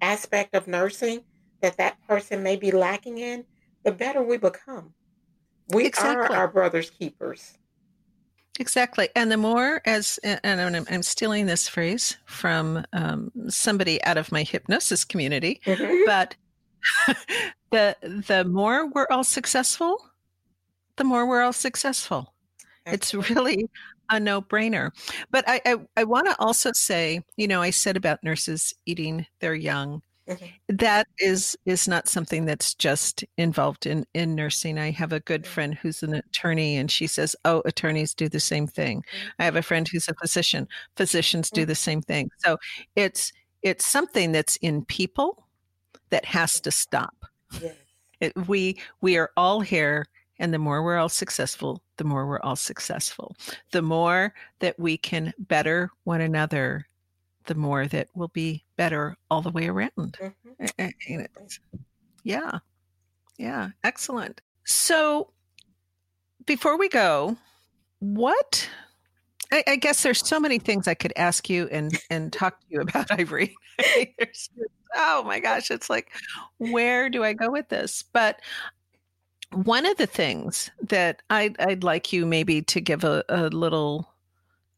aspect 0.00 0.56
of 0.56 0.66
nursing 0.66 1.20
that 1.60 1.76
that 1.76 1.96
person 2.08 2.42
may 2.42 2.56
be 2.56 2.72
lacking 2.72 3.18
in 3.18 3.44
the 3.84 3.92
better 3.92 4.22
we 4.22 4.36
become 4.36 4.92
we 5.68 5.86
exactly. 5.86 6.36
are 6.36 6.40
our 6.40 6.48
brother's 6.48 6.90
keepers 6.90 7.56
Exactly. 8.60 9.08
And 9.16 9.32
the 9.32 9.38
more 9.38 9.80
as, 9.86 10.18
and 10.22 10.60
I'm, 10.60 10.86
I'm 10.90 11.02
stealing 11.02 11.46
this 11.46 11.66
phrase 11.66 12.18
from 12.26 12.84
um, 12.92 13.32
somebody 13.48 14.02
out 14.04 14.18
of 14.18 14.30
my 14.30 14.42
hypnosis 14.42 15.04
community, 15.04 15.60
mm-hmm. 15.64 16.02
but 16.04 16.34
the, 17.70 17.96
the 18.02 18.44
more 18.44 18.88
we're 18.90 19.06
all 19.10 19.24
successful, 19.24 20.06
the 20.96 21.04
more 21.04 21.26
we're 21.26 21.40
all 21.40 21.54
successful. 21.54 22.34
It's 22.84 23.14
really 23.14 23.70
a 24.12 24.20
no 24.20 24.40
brainer. 24.40 24.90
But 25.30 25.44
I, 25.48 25.60
I, 25.64 25.76
I 25.96 26.04
want 26.04 26.26
to 26.26 26.36
also 26.38 26.70
say, 26.72 27.22
you 27.36 27.48
know, 27.48 27.62
I 27.62 27.70
said 27.70 27.96
about 27.96 28.22
nurses 28.22 28.74
eating 28.86 29.26
their 29.40 29.54
young. 29.54 30.02
Mm-hmm. 30.28 30.76
That 30.76 31.08
is 31.18 31.56
is 31.66 31.88
not 31.88 32.08
something 32.08 32.44
that's 32.44 32.74
just 32.74 33.24
involved 33.38 33.86
in 33.86 34.06
in 34.14 34.36
nursing. 34.36 34.78
I 34.78 34.92
have 34.92 35.12
a 35.12 35.18
good 35.18 35.44
friend 35.44 35.74
who's 35.74 36.04
an 36.04 36.14
attorney, 36.14 36.76
and 36.76 36.88
she 36.88 37.08
says, 37.08 37.34
"Oh, 37.44 37.60
attorneys 37.64 38.14
do 38.14 38.28
the 38.28 38.38
same 38.38 38.68
thing." 38.68 38.98
Mm-hmm. 38.98 39.28
I 39.40 39.44
have 39.44 39.56
a 39.56 39.62
friend 39.62 39.88
who's 39.88 40.08
a 40.08 40.14
physician. 40.14 40.68
Physicians 40.96 41.50
do 41.50 41.62
mm-hmm. 41.62 41.68
the 41.68 41.74
same 41.74 42.02
thing. 42.02 42.30
So 42.38 42.56
it's 42.94 43.32
it's 43.62 43.84
something 43.84 44.30
that's 44.30 44.56
in 44.56 44.84
people 44.84 45.44
that 46.10 46.24
has 46.24 46.60
to 46.60 46.70
stop. 46.70 47.14
Yes. 47.60 47.74
It, 48.20 48.32
we 48.46 48.78
we 49.00 49.16
are 49.16 49.30
all 49.36 49.60
here, 49.60 50.06
and 50.42 50.52
the 50.52 50.58
more 50.58 50.82
we're 50.82 50.98
all 50.98 51.08
successful, 51.08 51.80
the 51.98 52.04
more 52.04 52.26
we're 52.26 52.40
all 52.40 52.56
successful. 52.56 53.36
The 53.70 53.80
more 53.80 54.34
that 54.58 54.76
we 54.76 54.96
can 54.96 55.32
better 55.38 55.90
one 56.02 56.20
another, 56.20 56.88
the 57.46 57.54
more 57.54 57.86
that 57.86 58.08
we'll 58.12 58.26
be 58.26 58.64
better 58.76 59.16
all 59.30 59.40
the 59.40 59.52
way 59.52 59.68
around. 59.68 60.18
Mm-hmm. 60.20 61.20
Yeah. 62.24 62.58
Yeah. 63.38 63.68
Excellent. 63.84 64.40
So 64.64 65.30
before 66.44 66.76
we 66.76 66.88
go, 66.88 67.36
what 68.00 68.68
I, 69.52 69.62
I, 69.68 69.76
guess 69.76 70.02
there's 70.02 70.26
so 70.26 70.40
many 70.40 70.58
things 70.58 70.88
I 70.88 70.94
could 70.94 71.12
ask 71.14 71.48
you 71.48 71.68
and 71.70 71.96
and 72.10 72.32
talk 72.32 72.58
to 72.60 72.66
you 72.68 72.80
about, 72.80 73.10
Irene. 73.18 73.54
oh 74.96 75.22
my 75.24 75.38
gosh, 75.38 75.70
it's 75.70 75.88
like, 75.88 76.10
where 76.58 77.08
do 77.08 77.22
I 77.22 77.32
go 77.32 77.48
with 77.50 77.68
this? 77.68 78.02
But 78.12 78.40
one 79.52 79.86
of 79.86 79.96
the 79.96 80.06
things 80.06 80.70
that 80.82 81.22
I'd, 81.30 81.60
I'd 81.60 81.84
like 81.84 82.12
you 82.12 82.26
maybe 82.26 82.62
to 82.62 82.80
give 82.80 83.04
a, 83.04 83.24
a 83.28 83.48
little 83.48 84.12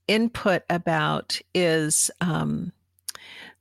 input 0.08 0.62
about 0.68 1.40
is 1.54 2.10
um, 2.20 2.72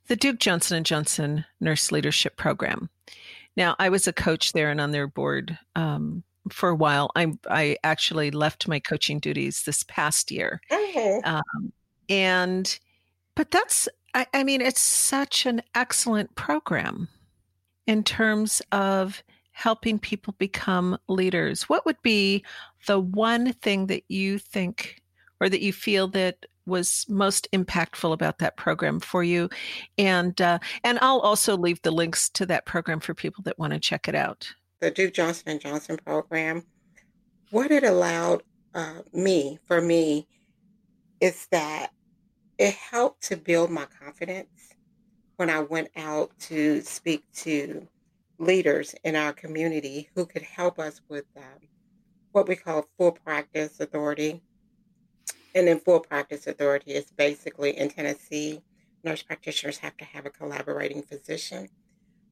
the 0.07 0.15
Duke 0.15 0.39
Johnson 0.39 0.77
and 0.77 0.85
Johnson 0.85 1.45
Nurse 1.59 1.91
Leadership 1.91 2.37
Program. 2.37 2.89
Now, 3.55 3.75
I 3.79 3.89
was 3.89 4.07
a 4.07 4.13
coach 4.13 4.53
there 4.53 4.71
and 4.71 4.81
on 4.81 4.91
their 4.91 5.07
board 5.07 5.57
um, 5.75 6.23
for 6.49 6.69
a 6.69 6.75
while. 6.75 7.11
I 7.15 7.33
I 7.49 7.77
actually 7.83 8.31
left 8.31 8.67
my 8.67 8.79
coaching 8.79 9.19
duties 9.19 9.63
this 9.63 9.83
past 9.83 10.31
year, 10.31 10.59
okay. 10.71 11.21
um, 11.23 11.71
and 12.09 12.79
but 13.35 13.51
that's 13.51 13.87
I, 14.13 14.25
I 14.33 14.43
mean 14.43 14.61
it's 14.61 14.81
such 14.81 15.45
an 15.45 15.61
excellent 15.75 16.35
program 16.35 17.07
in 17.85 18.03
terms 18.03 18.61
of 18.71 19.23
helping 19.53 19.99
people 19.99 20.35
become 20.37 20.97
leaders. 21.07 21.63
What 21.63 21.85
would 21.85 22.01
be 22.01 22.43
the 22.87 22.99
one 22.99 23.53
thing 23.53 23.87
that 23.87 24.03
you 24.09 24.37
think 24.39 25.01
or 25.39 25.47
that 25.47 25.61
you 25.61 25.71
feel 25.71 26.07
that 26.09 26.45
was 26.65 27.05
most 27.09 27.47
impactful 27.53 28.11
about 28.13 28.39
that 28.39 28.57
program 28.57 28.99
for 28.99 29.23
you 29.23 29.49
and 29.97 30.39
uh, 30.39 30.57
and 30.83 30.97
i'll 31.01 31.19
also 31.19 31.57
leave 31.57 31.81
the 31.81 31.91
links 31.91 32.29
to 32.29 32.45
that 32.45 32.65
program 32.65 33.01
for 33.01 33.13
people 33.13 33.43
that 33.43 33.59
want 33.59 33.73
to 33.73 33.79
check 33.79 34.07
it 34.07 34.15
out 34.15 34.49
the 34.79 34.89
duke 34.89 35.13
johnson 35.13 35.43
and 35.47 35.59
johnson 35.59 35.97
program 36.05 36.63
what 37.49 37.69
it 37.69 37.83
allowed 37.83 38.41
uh, 38.73 39.01
me 39.11 39.59
for 39.67 39.81
me 39.81 40.25
is 41.19 41.47
that 41.51 41.91
it 42.57 42.73
helped 42.73 43.21
to 43.21 43.35
build 43.35 43.69
my 43.69 43.85
confidence 44.01 44.73
when 45.35 45.49
i 45.49 45.59
went 45.59 45.89
out 45.97 46.31
to 46.39 46.81
speak 46.81 47.23
to 47.33 47.85
leaders 48.39 48.95
in 49.03 49.15
our 49.15 49.33
community 49.33 50.09
who 50.15 50.25
could 50.25 50.41
help 50.41 50.79
us 50.79 51.01
with 51.09 51.25
um, 51.37 51.67
what 52.31 52.47
we 52.47 52.55
call 52.55 52.87
full 52.97 53.11
practice 53.11 53.79
authority 53.79 54.41
and 55.55 55.67
then 55.67 55.79
full 55.79 55.99
practice 55.99 56.47
authority 56.47 56.91
is 56.91 57.11
basically 57.11 57.77
in 57.77 57.89
Tennessee, 57.89 58.61
nurse 59.03 59.21
practitioners 59.21 59.77
have 59.77 59.95
to 59.97 60.05
have 60.05 60.25
a 60.25 60.29
collaborating 60.29 61.03
physician 61.03 61.69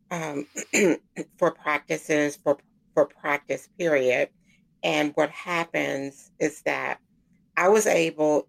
um, 0.09 0.47
for 1.37 1.51
practices 1.51 2.37
for 2.37 2.57
for 2.93 3.05
practice 3.05 3.69
period. 3.77 4.29
And 4.83 5.11
what 5.15 5.29
happens 5.29 6.31
is 6.39 6.61
that 6.63 6.99
I 7.55 7.69
was 7.69 7.85
able 7.85 8.47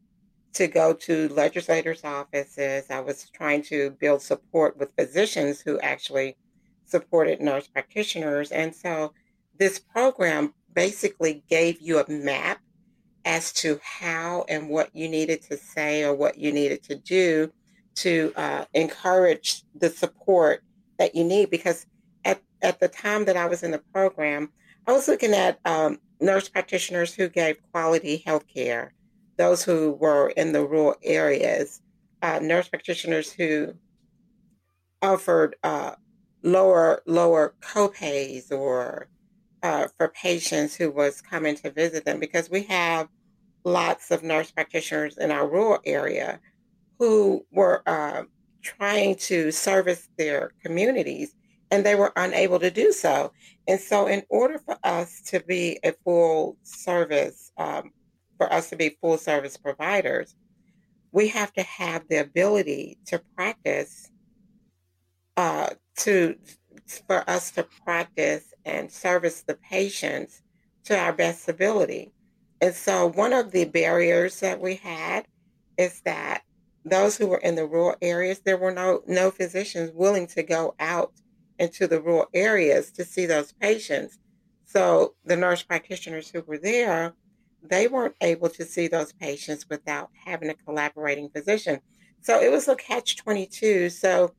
to 0.54 0.66
go 0.66 0.92
to 0.92 1.28
legislators' 1.28 2.04
offices. 2.04 2.86
I 2.90 3.00
was 3.00 3.30
trying 3.30 3.62
to 3.64 3.90
build 4.00 4.22
support 4.22 4.78
with 4.78 4.94
physicians 4.98 5.60
who 5.60 5.78
actually 5.80 6.36
supported 6.84 7.40
nurse 7.40 7.66
practitioners. 7.68 8.50
And 8.50 8.74
so 8.74 9.12
this 9.58 9.78
program 9.78 10.54
basically 10.74 11.44
gave 11.48 11.80
you 11.80 11.98
a 11.98 12.10
map 12.10 12.60
as 13.24 13.52
to 13.52 13.80
how 13.82 14.44
and 14.48 14.68
what 14.68 14.94
you 14.94 15.08
needed 15.08 15.42
to 15.42 15.56
say 15.56 16.02
or 16.02 16.14
what 16.14 16.38
you 16.38 16.52
needed 16.52 16.82
to 16.84 16.96
do 16.96 17.52
to 17.94 18.32
uh, 18.36 18.64
encourage 18.74 19.62
the 19.74 19.90
support 19.90 20.62
that 20.98 21.14
you 21.14 21.24
need. 21.24 21.50
Because 21.50 21.86
at, 22.24 22.40
at 22.62 22.80
the 22.80 22.88
time 22.88 23.24
that 23.26 23.36
I 23.36 23.46
was 23.46 23.62
in 23.62 23.70
the 23.70 23.82
program, 23.92 24.50
I 24.86 24.92
was 24.92 25.06
looking 25.06 25.34
at 25.34 25.60
um, 25.64 25.98
nurse 26.20 26.48
practitioners 26.48 27.14
who 27.14 27.28
gave 27.28 27.58
quality 27.70 28.22
health 28.24 28.46
care, 28.52 28.94
those 29.36 29.62
who 29.62 29.92
were 29.92 30.30
in 30.30 30.52
the 30.52 30.66
rural 30.66 30.96
areas, 31.02 31.80
uh, 32.22 32.38
nurse 32.40 32.68
practitioners 32.68 33.32
who 33.32 33.74
offered 35.02 35.56
uh, 35.62 35.92
lower 36.42 37.02
lower 37.06 37.54
copays 37.60 38.50
or 38.50 39.08
uh, 39.62 39.86
for 39.96 40.08
patients 40.08 40.74
who 40.74 40.90
was 40.90 41.20
coming 41.20 41.54
to 41.54 41.70
visit 41.70 42.04
them 42.04 42.18
because 42.18 42.50
we 42.50 42.62
have 42.64 43.08
lots 43.64 44.10
of 44.10 44.22
nurse 44.22 44.50
practitioners 44.50 45.18
in 45.18 45.30
our 45.30 45.48
rural 45.48 45.78
area 45.84 46.40
who 46.98 47.44
were 47.52 47.82
uh, 47.86 48.22
trying 48.62 49.14
to 49.14 49.50
service 49.50 50.08
their 50.18 50.52
communities 50.62 51.34
and 51.72 51.86
they 51.86 51.94
were 51.94 52.12
unable 52.16 52.58
to 52.58 52.70
do 52.70 52.92
so. 52.92 53.32
And 53.66 53.80
so, 53.80 54.06
in 54.06 54.22
order 54.28 54.58
for 54.58 54.76
us 54.84 55.22
to 55.28 55.40
be 55.40 55.80
a 55.82 55.92
full 56.04 56.58
service, 56.62 57.50
um, 57.56 57.92
for 58.36 58.52
us 58.52 58.68
to 58.70 58.76
be 58.76 58.98
full 59.00 59.16
service 59.16 59.56
providers, 59.56 60.36
we 61.12 61.28
have 61.28 61.50
to 61.54 61.62
have 61.62 62.06
the 62.08 62.18
ability 62.18 62.98
to 63.06 63.22
practice, 63.36 64.10
uh, 65.36 65.70
to 65.98 66.36
for 67.06 67.28
us 67.28 67.50
to 67.52 67.66
practice 67.84 68.52
and 68.64 68.90
service 68.90 69.42
the 69.42 69.54
patients 69.54 70.42
to 70.84 70.98
our 70.98 71.12
best 71.12 71.48
ability. 71.48 72.12
And 72.60 72.74
so 72.74 73.08
one 73.08 73.32
of 73.32 73.52
the 73.52 73.64
barriers 73.64 74.40
that 74.40 74.60
we 74.60 74.76
had 74.76 75.26
is 75.78 76.00
that 76.04 76.42
those 76.84 77.16
who 77.16 77.26
were 77.26 77.38
in 77.38 77.54
the 77.54 77.66
rural 77.66 77.96
areas, 78.02 78.40
there 78.40 78.56
were 78.56 78.72
no 78.72 79.02
no 79.06 79.30
physicians 79.30 79.90
willing 79.94 80.26
to 80.28 80.42
go 80.42 80.74
out 80.78 81.12
into 81.58 81.86
the 81.86 82.00
rural 82.00 82.26
areas 82.34 82.90
to 82.92 83.04
see 83.04 83.26
those 83.26 83.52
patients. 83.52 84.18
So 84.64 85.14
the 85.24 85.36
nurse 85.36 85.62
practitioners 85.62 86.30
who 86.30 86.42
were 86.42 86.58
there, 86.58 87.14
they 87.62 87.86
weren't 87.88 88.16
able 88.20 88.48
to 88.50 88.64
see 88.64 88.88
those 88.88 89.12
patients 89.12 89.66
without 89.68 90.10
having 90.24 90.48
a 90.48 90.54
collaborating 90.54 91.28
physician. 91.28 91.80
So 92.20 92.40
it 92.40 92.50
was 92.50 92.68
a 92.68 92.74
catch 92.74 93.16
22. 93.16 93.90
So 93.90 94.34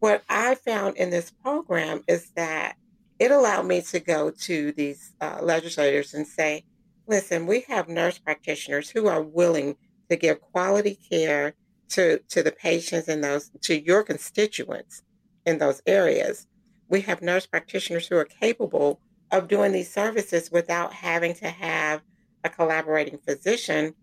what 0.00 0.24
I 0.28 0.54
found 0.56 0.96
in 0.96 1.10
this 1.10 1.30
program 1.30 2.02
is 2.08 2.30
that 2.30 2.76
it 3.18 3.30
allowed 3.30 3.66
me 3.66 3.82
to 3.82 4.00
go 4.00 4.30
to 4.30 4.72
these 4.72 5.12
uh, 5.20 5.38
legislators 5.42 6.14
and 6.14 6.26
say, 6.26 6.64
listen, 7.06 7.46
we 7.46 7.60
have 7.68 7.88
nurse 7.88 8.18
practitioners 8.18 8.90
who 8.90 9.06
are 9.06 9.22
willing 9.22 9.76
to 10.08 10.16
give 10.16 10.40
quality 10.40 10.98
care 11.10 11.54
to, 11.90 12.18
to 12.28 12.42
the 12.42 12.52
patients 12.52 13.08
and 13.08 13.22
those 13.22 13.50
to 13.60 13.78
your 13.78 14.02
constituents 14.02 15.02
in 15.44 15.58
those 15.58 15.82
areas. 15.86 16.46
We 16.88 17.02
have 17.02 17.20
nurse 17.20 17.46
practitioners 17.46 18.06
who 18.08 18.16
are 18.16 18.24
capable 18.24 19.00
of 19.30 19.48
doing 19.48 19.72
these 19.72 19.92
services 19.92 20.50
without 20.50 20.92
having 20.92 21.34
to 21.34 21.48
have 21.48 22.02
a 22.42 22.48
collaborating 22.48 23.18
physician 23.18 23.94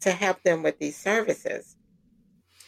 to 0.00 0.12
help 0.12 0.42
them 0.42 0.62
with 0.62 0.78
these 0.78 0.96
services. 0.96 1.76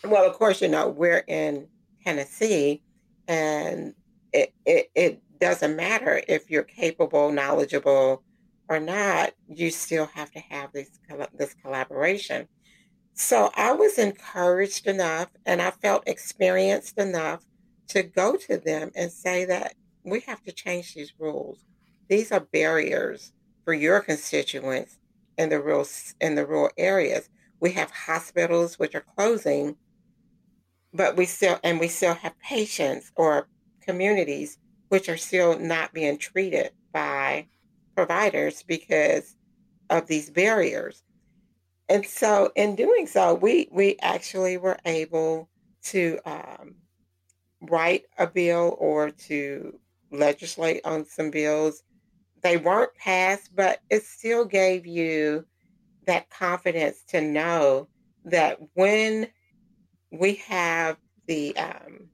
Well, 0.04 0.28
of 0.28 0.36
course, 0.36 0.60
you 0.60 0.68
know, 0.68 0.88
we're 0.88 1.24
in 1.28 1.68
Tennessee 2.04 2.82
and 3.28 3.94
it, 4.32 4.52
it, 4.64 4.90
it 4.94 5.22
doesn't 5.40 5.76
matter 5.76 6.22
if 6.28 6.50
you're 6.50 6.62
capable, 6.62 7.30
knowledgeable, 7.32 8.22
or 8.68 8.80
not, 8.80 9.32
you 9.48 9.70
still 9.70 10.06
have 10.06 10.30
to 10.30 10.40
have 10.40 10.72
this 10.72 10.88
this 11.34 11.54
collaboration. 11.54 12.48
So 13.14 13.50
I 13.54 13.72
was 13.72 13.98
encouraged 13.98 14.86
enough 14.86 15.28
and 15.44 15.60
I 15.60 15.70
felt 15.70 16.08
experienced 16.08 16.96
enough 16.98 17.44
to 17.88 18.02
go 18.02 18.36
to 18.36 18.56
them 18.56 18.90
and 18.96 19.12
say 19.12 19.44
that 19.44 19.74
we 20.04 20.20
have 20.20 20.42
to 20.44 20.52
change 20.52 20.94
these 20.94 21.12
rules. 21.18 21.64
These 22.08 22.32
are 22.32 22.40
barriers 22.40 23.32
for 23.64 23.74
your 23.74 24.00
constituents 24.00 24.98
in 25.36 25.50
the 25.50 25.60
rural 25.60 25.86
in 26.20 26.34
the 26.34 26.46
rural 26.46 26.70
areas. 26.78 27.28
We 27.60 27.72
have 27.72 27.90
hospitals 27.90 28.78
which 28.78 28.94
are 28.94 29.04
closing, 29.16 29.76
but 30.92 31.16
we 31.16 31.26
still 31.26 31.58
and 31.62 31.80
we 31.80 31.88
still 31.88 32.14
have 32.14 32.38
patients 32.40 33.12
or 33.16 33.48
communities 33.80 34.58
which 34.88 35.08
are 35.08 35.16
still 35.16 35.58
not 35.58 35.94
being 35.94 36.18
treated 36.18 36.70
by 36.92 37.46
providers 37.94 38.62
because 38.62 39.36
of 39.88 40.06
these 40.06 40.30
barriers. 40.30 41.02
And 41.88 42.04
so, 42.06 42.52
in 42.56 42.76
doing 42.76 43.06
so, 43.06 43.34
we 43.34 43.68
we 43.72 43.96
actually 44.00 44.56
were 44.56 44.78
able 44.84 45.48
to 45.84 46.18
um, 46.24 46.76
write 47.60 48.04
a 48.18 48.26
bill 48.26 48.76
or 48.78 49.10
to 49.10 49.78
legislate 50.10 50.82
on 50.84 51.04
some 51.04 51.30
bills. 51.30 51.82
They 52.42 52.56
weren't 52.56 52.94
passed, 52.96 53.54
but 53.54 53.80
it 53.88 54.04
still 54.04 54.44
gave 54.44 54.86
you 54.86 55.46
that 56.06 56.30
confidence 56.30 57.02
to 57.08 57.20
know 57.20 57.88
that 58.24 58.58
when 58.74 59.28
we 60.12 60.34
have 60.46 60.96
the 61.26 61.56
um, 61.56 62.08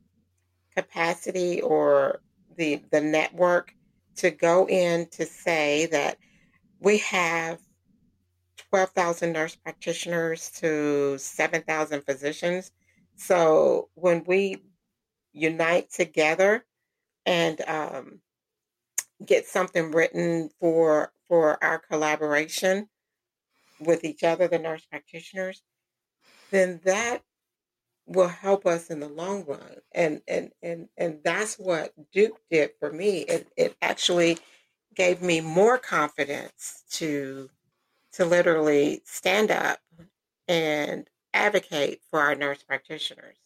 capacity 0.77 1.61
or 1.61 2.21
the 2.57 2.83
the 2.91 3.01
network 3.01 3.75
to 4.17 4.31
go 4.31 4.69
in 4.69 5.09
to 5.11 5.27
say 5.27 5.87
that 5.87 6.17
we 6.81 6.99
have 6.99 7.59
12,000 8.71 9.33
nurse 9.33 9.57
practitioners 9.57 10.51
to 10.51 11.17
7,000 11.19 12.03
physicians. 12.03 12.71
So 13.17 13.89
when 13.95 14.25
we 14.27 14.63
unite 15.33 15.91
together 15.91 16.65
and 17.27 17.61
um, 17.67 18.21
get 19.25 19.47
something 19.47 19.91
written 19.91 20.51
for 20.61 21.13
for 21.29 21.63
our 21.63 21.79
collaboration 21.79 22.89
with 23.81 24.05
each 24.05 24.25
other, 24.25 24.49
the 24.49 24.59
nurse 24.59 24.85
practitioners, 24.87 25.63
then 26.51 26.81
that 26.85 27.23
will 28.09 28.29
help 28.29 28.67
us 28.67 28.89
in 28.89 29.01
the 29.01 29.09
long 29.09 29.45
run. 29.47 29.77
And 29.93 30.23
and 30.27 30.51
and 30.63 30.89
and 30.97 31.21
that's 31.25 31.57
what 31.57 31.93
Duke 32.13 32.41
did 32.51 32.71
for 32.81 32.93
me. 32.93 33.19
It 33.21 33.49
it 33.57 33.77
actually 33.83 34.39
gave 34.95 35.23
me 35.23 35.41
more 35.41 35.79
confidence 35.79 36.85
to 36.93 37.51
to 38.13 38.25
literally 38.25 39.03
stand 39.05 39.51
up 39.51 39.79
and 40.49 41.09
advocate 41.35 42.01
for 42.11 42.21
our 42.21 42.35
nurse 42.35 42.63
practitioners. 42.63 43.37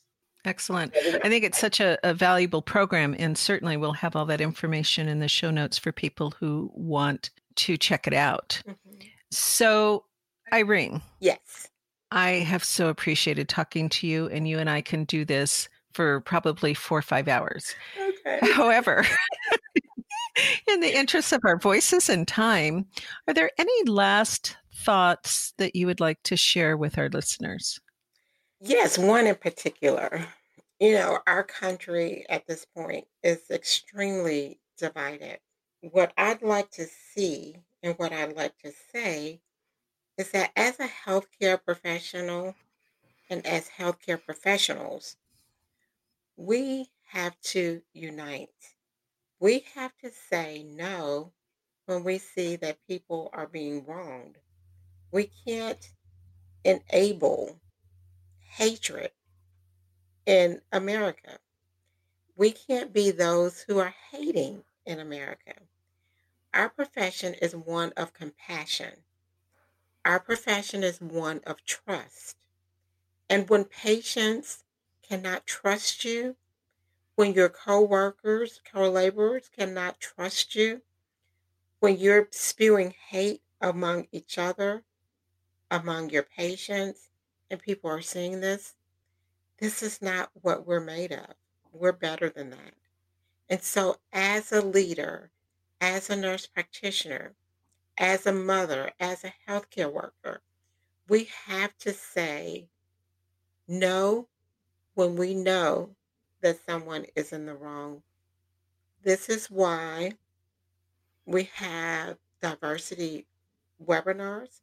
Excellent. 0.44 0.92
I 0.96 1.28
think 1.28 1.44
it's 1.44 1.58
such 1.58 1.78
a, 1.78 1.98
a, 2.02 2.12
valuable 2.12 2.62
program, 2.62 3.14
and 3.16 3.38
certainly 3.38 3.76
we'll 3.76 3.92
have 3.92 4.16
all 4.16 4.24
that 4.26 4.40
information 4.40 5.06
in 5.06 5.20
the 5.20 5.28
show 5.28 5.52
notes 5.52 5.78
for 5.78 5.92
people 5.92 6.32
who 6.32 6.68
want 6.74 7.30
to 7.56 7.76
check 7.76 8.08
it 8.08 8.14
out. 8.14 8.60
Mm-hmm. 8.66 9.06
So, 9.30 10.04
Irene. 10.52 11.00
Yes. 11.20 11.68
I 12.12 12.40
have 12.40 12.62
so 12.62 12.88
appreciated 12.88 13.48
talking 13.48 13.88
to 13.88 14.06
you, 14.06 14.28
and 14.28 14.46
you 14.46 14.58
and 14.58 14.68
I 14.68 14.82
can 14.82 15.04
do 15.04 15.24
this 15.24 15.70
for 15.94 16.20
probably 16.20 16.74
four 16.74 16.98
or 16.98 17.02
five 17.02 17.26
hours. 17.26 17.74
Okay. 17.98 18.38
However, 18.52 19.06
in 20.68 20.80
the 20.80 20.94
interest 20.94 21.32
of 21.32 21.40
our 21.44 21.58
voices 21.58 22.10
and 22.10 22.28
time, 22.28 22.84
are 23.26 23.32
there 23.32 23.50
any 23.56 23.90
last 23.90 24.58
thoughts 24.74 25.54
that 25.56 25.74
you 25.74 25.86
would 25.86 26.00
like 26.00 26.22
to 26.24 26.36
share 26.36 26.76
with 26.76 26.98
our 26.98 27.08
listeners? 27.08 27.80
Yes, 28.60 28.98
one 28.98 29.26
in 29.26 29.36
particular. 29.36 30.26
You 30.80 30.92
know, 30.92 31.18
our 31.26 31.42
country 31.42 32.26
at 32.28 32.46
this 32.46 32.66
point 32.76 33.06
is 33.22 33.40
extremely 33.50 34.60
divided. 34.76 35.38
What 35.80 36.12
I'd 36.18 36.42
like 36.42 36.70
to 36.72 36.86
see 37.14 37.56
and 37.82 37.94
what 37.96 38.12
I'd 38.12 38.36
like 38.36 38.58
to 38.58 38.72
say 38.92 39.40
is 40.18 40.30
that 40.32 40.52
as 40.56 40.78
a 40.78 40.88
healthcare 40.88 41.62
professional 41.62 42.54
and 43.30 43.46
as 43.46 43.68
healthcare 43.78 44.22
professionals, 44.22 45.16
we 46.36 46.90
have 47.08 47.38
to 47.40 47.82
unite. 47.92 48.74
We 49.40 49.64
have 49.74 49.96
to 49.98 50.10
say 50.30 50.62
no 50.62 51.32
when 51.86 52.04
we 52.04 52.18
see 52.18 52.56
that 52.56 52.86
people 52.86 53.30
are 53.32 53.46
being 53.46 53.84
wronged. 53.86 54.38
We 55.10 55.30
can't 55.46 55.90
enable 56.64 57.58
hatred 58.38 59.10
in 60.26 60.60
America. 60.72 61.38
We 62.36 62.52
can't 62.52 62.92
be 62.92 63.10
those 63.10 63.62
who 63.62 63.78
are 63.78 63.94
hating 64.10 64.62
in 64.86 65.00
America. 65.00 65.54
Our 66.54 66.68
profession 66.68 67.34
is 67.34 67.54
one 67.54 67.92
of 67.96 68.12
compassion. 68.12 68.92
Our 70.04 70.18
profession 70.18 70.82
is 70.82 71.00
one 71.00 71.40
of 71.46 71.64
trust. 71.64 72.36
And 73.30 73.48
when 73.48 73.64
patients 73.64 74.64
cannot 75.02 75.46
trust 75.46 76.04
you, 76.04 76.36
when 77.14 77.34
your 77.34 77.48
co-workers, 77.48 78.60
co-laborers 78.70 79.48
cannot 79.56 80.00
trust 80.00 80.54
you, 80.54 80.82
when 81.80 81.96
you're 81.96 82.28
spewing 82.30 82.94
hate 83.08 83.42
among 83.60 84.08
each 84.12 84.38
other, 84.38 84.82
among 85.70 86.10
your 86.10 86.22
patients, 86.24 87.10
and 87.50 87.60
people 87.60 87.90
are 87.90 88.00
seeing 88.00 88.40
this, 88.40 88.74
this 89.58 89.82
is 89.82 90.02
not 90.02 90.30
what 90.34 90.66
we're 90.66 90.80
made 90.80 91.12
of. 91.12 91.34
We're 91.72 91.92
better 91.92 92.28
than 92.28 92.50
that. 92.50 92.74
And 93.48 93.62
so, 93.62 93.98
as 94.12 94.52
a 94.52 94.60
leader, 94.62 95.30
as 95.80 96.10
a 96.10 96.16
nurse 96.16 96.46
practitioner, 96.46 97.34
as 97.98 98.26
a 98.26 98.32
mother, 98.32 98.92
as 99.00 99.24
a 99.24 99.34
healthcare 99.48 99.92
worker, 99.92 100.42
we 101.08 101.28
have 101.46 101.76
to 101.78 101.92
say 101.92 102.68
no 103.68 104.28
when 104.94 105.16
we 105.16 105.34
know 105.34 105.96
that 106.40 106.64
someone 106.66 107.06
is 107.16 107.32
in 107.32 107.46
the 107.46 107.54
wrong. 107.54 108.02
This 109.02 109.28
is 109.28 109.50
why 109.50 110.12
we 111.26 111.44
have 111.54 112.18
diversity 112.40 113.26
webinars. 113.84 114.60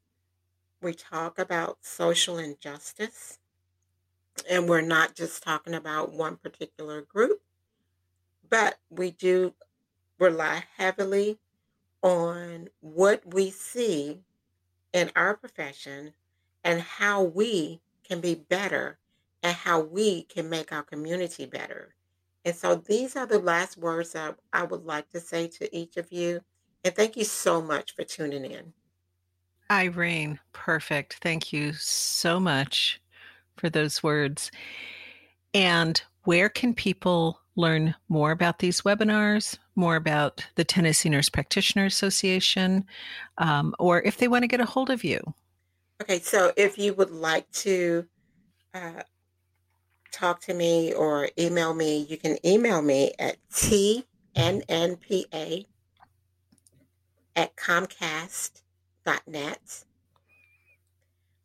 We 0.81 0.93
talk 0.93 1.39
about 1.39 1.79
social 1.81 2.37
injustice, 2.37 3.39
and 4.49 4.69
we're 4.69 4.81
not 4.81 5.15
just 5.15 5.43
talking 5.43 5.73
about 5.73 6.13
one 6.13 6.37
particular 6.37 7.01
group, 7.01 7.41
but 8.49 8.79
we 8.89 9.11
do 9.11 9.53
rely 10.19 10.65
heavily 10.77 11.39
on 12.01 12.69
what 12.81 13.21
we 13.33 13.49
see 13.49 14.19
in 14.93 15.11
our 15.15 15.35
profession 15.35 16.13
and 16.63 16.81
how 16.81 17.23
we 17.23 17.81
can 18.03 18.21
be 18.21 18.35
better 18.35 18.97
and 19.43 19.55
how 19.55 19.79
we 19.79 20.23
can 20.23 20.49
make 20.49 20.71
our 20.71 20.83
community 20.83 21.45
better. 21.45 21.95
And 22.45 22.55
so 22.55 22.75
these 22.75 23.15
are 23.15 23.25
the 23.25 23.39
last 23.39 23.77
words 23.77 24.13
that 24.13 24.37
I 24.53 24.63
would 24.63 24.85
like 24.85 25.09
to 25.11 25.19
say 25.19 25.47
to 25.47 25.75
each 25.75 25.97
of 25.97 26.11
you. 26.11 26.41
And 26.83 26.95
thank 26.95 27.17
you 27.17 27.23
so 27.23 27.61
much 27.61 27.95
for 27.95 28.03
tuning 28.03 28.45
in. 28.45 28.73
Irene, 29.71 30.39
perfect. 30.53 31.15
Thank 31.21 31.53
you 31.53 31.73
so 31.73 32.39
much 32.39 33.01
for 33.57 33.69
those 33.69 34.01
words. 34.01 34.51
And 35.53 36.01
where 36.23 36.49
can 36.49 36.73
people 36.73 37.38
learn 37.59 37.93
more 38.07 38.31
about 38.31 38.59
these 38.59 38.81
webinars, 38.81 39.57
more 39.75 39.95
about 39.95 40.45
the 40.55 40.63
Tennessee 40.63 41.09
Nurse 41.09 41.29
Practitioner 41.29 41.85
Association, 41.85 42.85
um, 43.37 43.75
or 43.77 44.01
if 44.01 44.17
they 44.17 44.27
want 44.27 44.43
to 44.43 44.47
get 44.47 44.61
a 44.61 44.65
hold 44.65 44.89
of 44.89 45.03
you? 45.03 45.19
Okay, 46.01 46.19
so 46.19 46.53
if 46.55 46.77
you 46.77 46.93
would 46.93 47.11
like 47.11 47.51
to 47.51 48.05
uh, 48.73 49.03
talk 50.11 50.41
to 50.41 50.53
me 50.53 50.93
or 50.93 51.29
email 51.37 51.73
me, 51.73 52.05
you 52.09 52.17
can 52.17 52.37
email 52.45 52.81
me 52.81 53.11
at 53.19 53.37
tnnpa 53.51 54.05
at 57.35 57.55
comcast.net. 57.55 58.63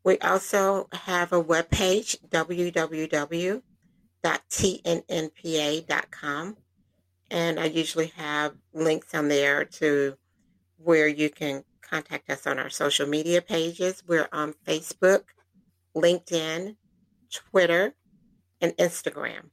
We 0.04 0.18
also 0.18 0.88
have 0.92 1.32
a 1.32 1.42
webpage, 1.42 2.18
www.tnnpa.com. 4.24 6.56
And 7.30 7.60
I 7.60 7.66
usually 7.66 8.12
have 8.16 8.54
links 8.72 9.14
on 9.14 9.28
there 9.28 9.64
to 9.64 10.16
where 10.78 11.08
you 11.08 11.30
can 11.30 11.64
contact 11.80 12.30
us 12.30 12.46
on 12.46 12.58
our 12.58 12.70
social 12.70 13.06
media 13.06 13.42
pages. 13.42 14.02
We're 14.06 14.28
on 14.32 14.54
Facebook, 14.66 15.24
LinkedIn, 15.96 16.76
Twitter, 17.32 17.94
and 18.60 18.72
Instagram. 18.76 19.50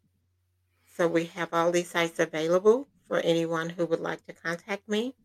So 0.95 1.07
we 1.07 1.26
have 1.26 1.49
all 1.53 1.72
these 1.72 1.89
sites 1.89 2.19
available 2.19 2.88
for 3.07 3.19
anyone 3.19 3.69
who 3.69 3.86
would 3.86 4.01
like 4.01 4.26
to 4.26 4.34
contact 4.34 4.88
me. 4.88 5.15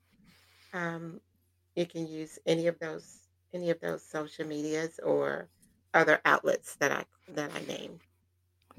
Um, 0.73 1.21
you 1.75 1.87
can 1.87 2.07
use 2.07 2.39
any 2.47 2.67
of 2.67 2.79
those 2.79 3.21
any 3.53 3.71
of 3.71 3.81
those 3.81 4.03
social 4.03 4.47
medias 4.47 4.99
or 5.03 5.49
other 5.95 6.21
outlets 6.25 6.77
that 6.77 6.93
I 6.93 7.05
that 7.35 7.51
I 7.55 7.61
named. 7.67 8.01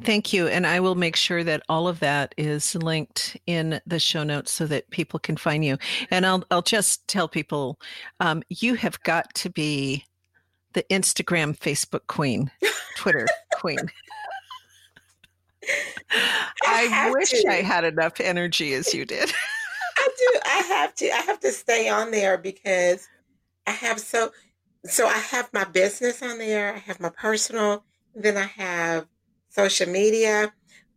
Thank 0.03 0.31
you. 0.31 0.47
And 0.47 0.67
I 0.67 0.79
will 0.79 0.95
make 0.95 1.15
sure 1.15 1.43
that 1.43 1.63
all 1.69 1.87
of 1.87 1.99
that 2.01 2.35
is 2.37 2.75
linked 2.75 3.35
in 3.47 3.81
the 3.87 3.99
show 3.99 4.23
notes 4.23 4.51
so 4.51 4.67
that 4.67 4.89
people 4.91 5.19
can 5.19 5.37
find 5.37 5.65
you. 5.65 5.77
And 6.11 6.25
I'll 6.25 6.43
I'll 6.51 6.61
just 6.61 7.07
tell 7.07 7.27
people 7.27 7.79
um, 8.19 8.43
you 8.49 8.75
have 8.75 9.01
got 9.01 9.33
to 9.35 9.49
be 9.49 10.05
the 10.73 10.83
Instagram 10.91 11.57
Facebook 11.57 12.05
queen, 12.07 12.51
Twitter 12.97 13.27
queen. 13.55 13.79
I, 16.65 16.87
I 16.91 17.11
wish 17.11 17.31
to. 17.31 17.47
I 17.49 17.61
had 17.61 17.83
enough 17.83 18.19
energy 18.19 18.73
as 18.73 18.93
you 18.93 19.03
did. 19.05 19.33
I 19.97 20.09
do. 20.17 20.39
I 20.45 20.57
have 20.69 20.95
to. 20.95 21.11
I 21.11 21.21
have 21.21 21.39
to 21.39 21.51
stay 21.51 21.89
on 21.89 22.11
there 22.11 22.37
because 22.37 23.07
I 23.65 23.71
have 23.71 23.99
so 23.99 24.31
so 24.85 25.07
I 25.07 25.17
have 25.17 25.49
my 25.53 25.63
business 25.65 26.21
on 26.21 26.37
there, 26.37 26.73
I 26.73 26.79
have 26.79 26.99
my 26.99 27.09
personal, 27.09 27.83
then 28.15 28.37
I 28.37 28.45
have 28.45 29.07
social 29.49 29.89
media. 29.89 30.53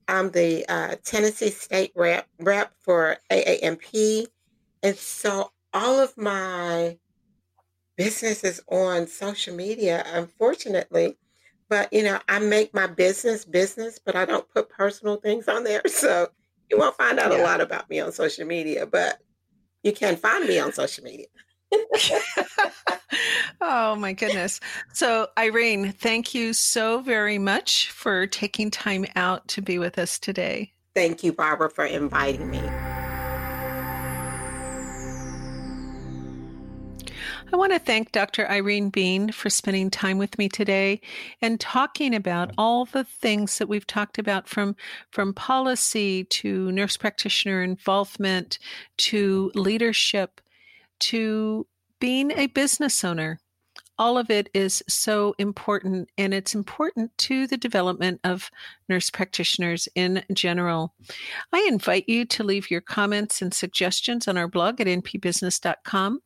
I'm 0.09 0.31
the 0.31 0.65
uh, 0.69 0.97
Tennessee 1.05 1.51
State 1.51 1.93
rep, 1.95 2.27
rep 2.39 2.73
for 2.81 3.17
AANP. 3.31 4.27
And 4.83 4.97
so 4.97 5.53
all 5.73 6.01
of 6.01 6.17
my 6.17 6.99
business 7.97 8.43
is 8.45 8.63
on 8.69 9.07
social 9.07 9.55
media, 9.55 10.05
unfortunately. 10.13 11.17
But, 11.69 11.93
you 11.93 12.03
know, 12.03 12.19
I 12.29 12.41
make 12.41 12.75
my 12.75 12.89
business 12.89 13.45
business, 13.45 14.01
but 14.05 14.17
I 14.17 14.25
don't 14.25 14.49
put 14.49 14.69
personal 14.69 15.17
things 15.17 15.49
on 15.49 15.65
there. 15.65 15.83
So 15.89 16.29
you 16.71 16.79
won't 16.79 16.97
find 16.97 17.19
out 17.19 17.33
yeah. 17.33 17.43
a 17.43 17.45
lot 17.45 17.61
about 17.61 17.91
me 17.91 18.01
on 18.01 18.13
social 18.13 18.47
media, 18.47 18.87
but 18.87 19.19
you 19.83 19.93
can 19.93 20.17
find 20.17 20.47
me 20.47 20.59
on 20.59 20.73
social 20.73 21.05
media. 21.05 21.27
Oh 23.61 23.97
my 23.97 24.13
goodness. 24.13 24.61
So, 24.93 25.29
Irene, 25.39 25.93
thank 25.93 26.35
you 26.35 26.53
so 26.53 27.01
very 27.01 27.39
much 27.39 27.91
for 27.91 28.27
taking 28.27 28.71
time 28.71 29.07
out 29.17 29.47
to 29.49 29.63
be 29.63 29.79
with 29.79 29.99
us 29.99 30.19
today. 30.19 30.73
Thank 30.95 31.23
you, 31.23 31.33
Barbara, 31.33 31.71
for 31.71 31.85
inviting 31.85 32.51
me. 32.51 32.63
I 37.53 37.57
want 37.57 37.73
to 37.73 37.81
thank 37.81 38.13
Dr. 38.13 38.49
Irene 38.49 38.91
Bean 38.91 39.33
for 39.33 39.51
spending 39.51 39.91
time 39.91 40.19
with 40.19 40.39
me 40.39 40.49
today 40.49 41.01
and 41.43 41.59
talking 41.59 42.15
about 42.15 42.53
all 42.57 42.85
the 42.85 43.03
things 43.03 43.59
that 43.59 43.69
we've 43.69 43.87
talked 43.87 44.19
about 44.19 44.49
from, 44.49 44.77
from 45.11 45.35
policy 45.35 46.25
to 46.25 46.71
nurse 46.71 46.97
practitioner 46.97 47.61
involvement 47.61 48.61
to 48.99 49.51
leadership 49.57 50.41
to 51.01 51.67
being 51.99 52.31
a 52.33 52.47
business 52.47 53.05
owner. 53.05 53.39
All 53.99 54.17
of 54.17 54.31
it 54.31 54.49
is 54.55 54.83
so 54.89 55.35
important, 55.39 56.09
and 56.17 56.33
it's 56.33 56.55
important 56.55 57.17
to 57.19 57.47
the 57.47 57.59
development 57.59 58.21
of 58.25 58.51
nurse 58.89 59.11
practitioners 59.11 59.89
in 59.95 60.25
general. 60.33 60.95
I 61.53 61.67
invite 61.71 62.09
you 62.09 62.25
to 62.25 62.43
leave 62.43 62.71
your 62.71 62.81
comments 62.81 63.43
and 63.43 63.53
suggestions 63.53 64.27
on 64.27 64.39
our 64.39 64.49
blog 64.49 64.81
at 64.81 64.87
npbusiness.com, 64.87 66.23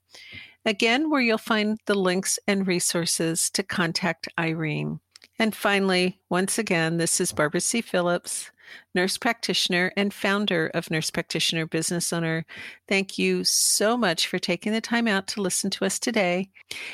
again, 0.64 1.10
where 1.10 1.20
you'll 1.20 1.38
find 1.38 1.78
the 1.86 1.96
links 1.96 2.38
and 2.46 2.64
resources 2.64 3.50
to 3.50 3.64
contact 3.64 4.28
Irene. 4.38 5.00
And 5.40 5.52
finally, 5.52 6.20
once 6.30 6.58
again, 6.58 6.96
this 6.98 7.20
is 7.20 7.32
Barbara 7.32 7.60
C. 7.60 7.80
Phillips 7.80 8.52
nurse 8.94 9.18
practitioner 9.18 9.92
and 9.96 10.12
founder 10.12 10.70
of 10.74 10.90
Nurse 10.90 11.10
Practitioner 11.10 11.66
Business 11.66 12.12
Owner. 12.12 12.44
Thank 12.88 13.18
you 13.18 13.44
so 13.44 13.96
much 13.96 14.26
for 14.26 14.38
taking 14.38 14.72
the 14.72 14.80
time 14.80 15.08
out 15.08 15.26
to 15.28 15.42
listen 15.42 15.70
to 15.70 15.84
us 15.84 15.98
today. 15.98 16.50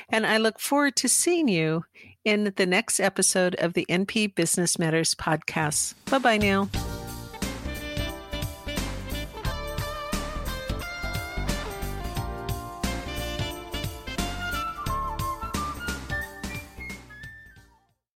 And 0.09 0.27
I 0.27 0.39
look 0.39 0.59
forward 0.59 0.97
to 0.97 1.09
seeing 1.09 1.49
you 1.49 1.85
in 2.25 2.53
the 2.57 2.67
next 2.67 3.01
episode 3.01 3.55
of 3.57 3.75
the 3.75 3.87
NP 3.89 4.35
Business 4.35 4.79
Matters 4.79 5.15
podcast. 5.15 5.95
Bye 6.11 6.19
bye 6.19 6.39
now. 6.39 6.69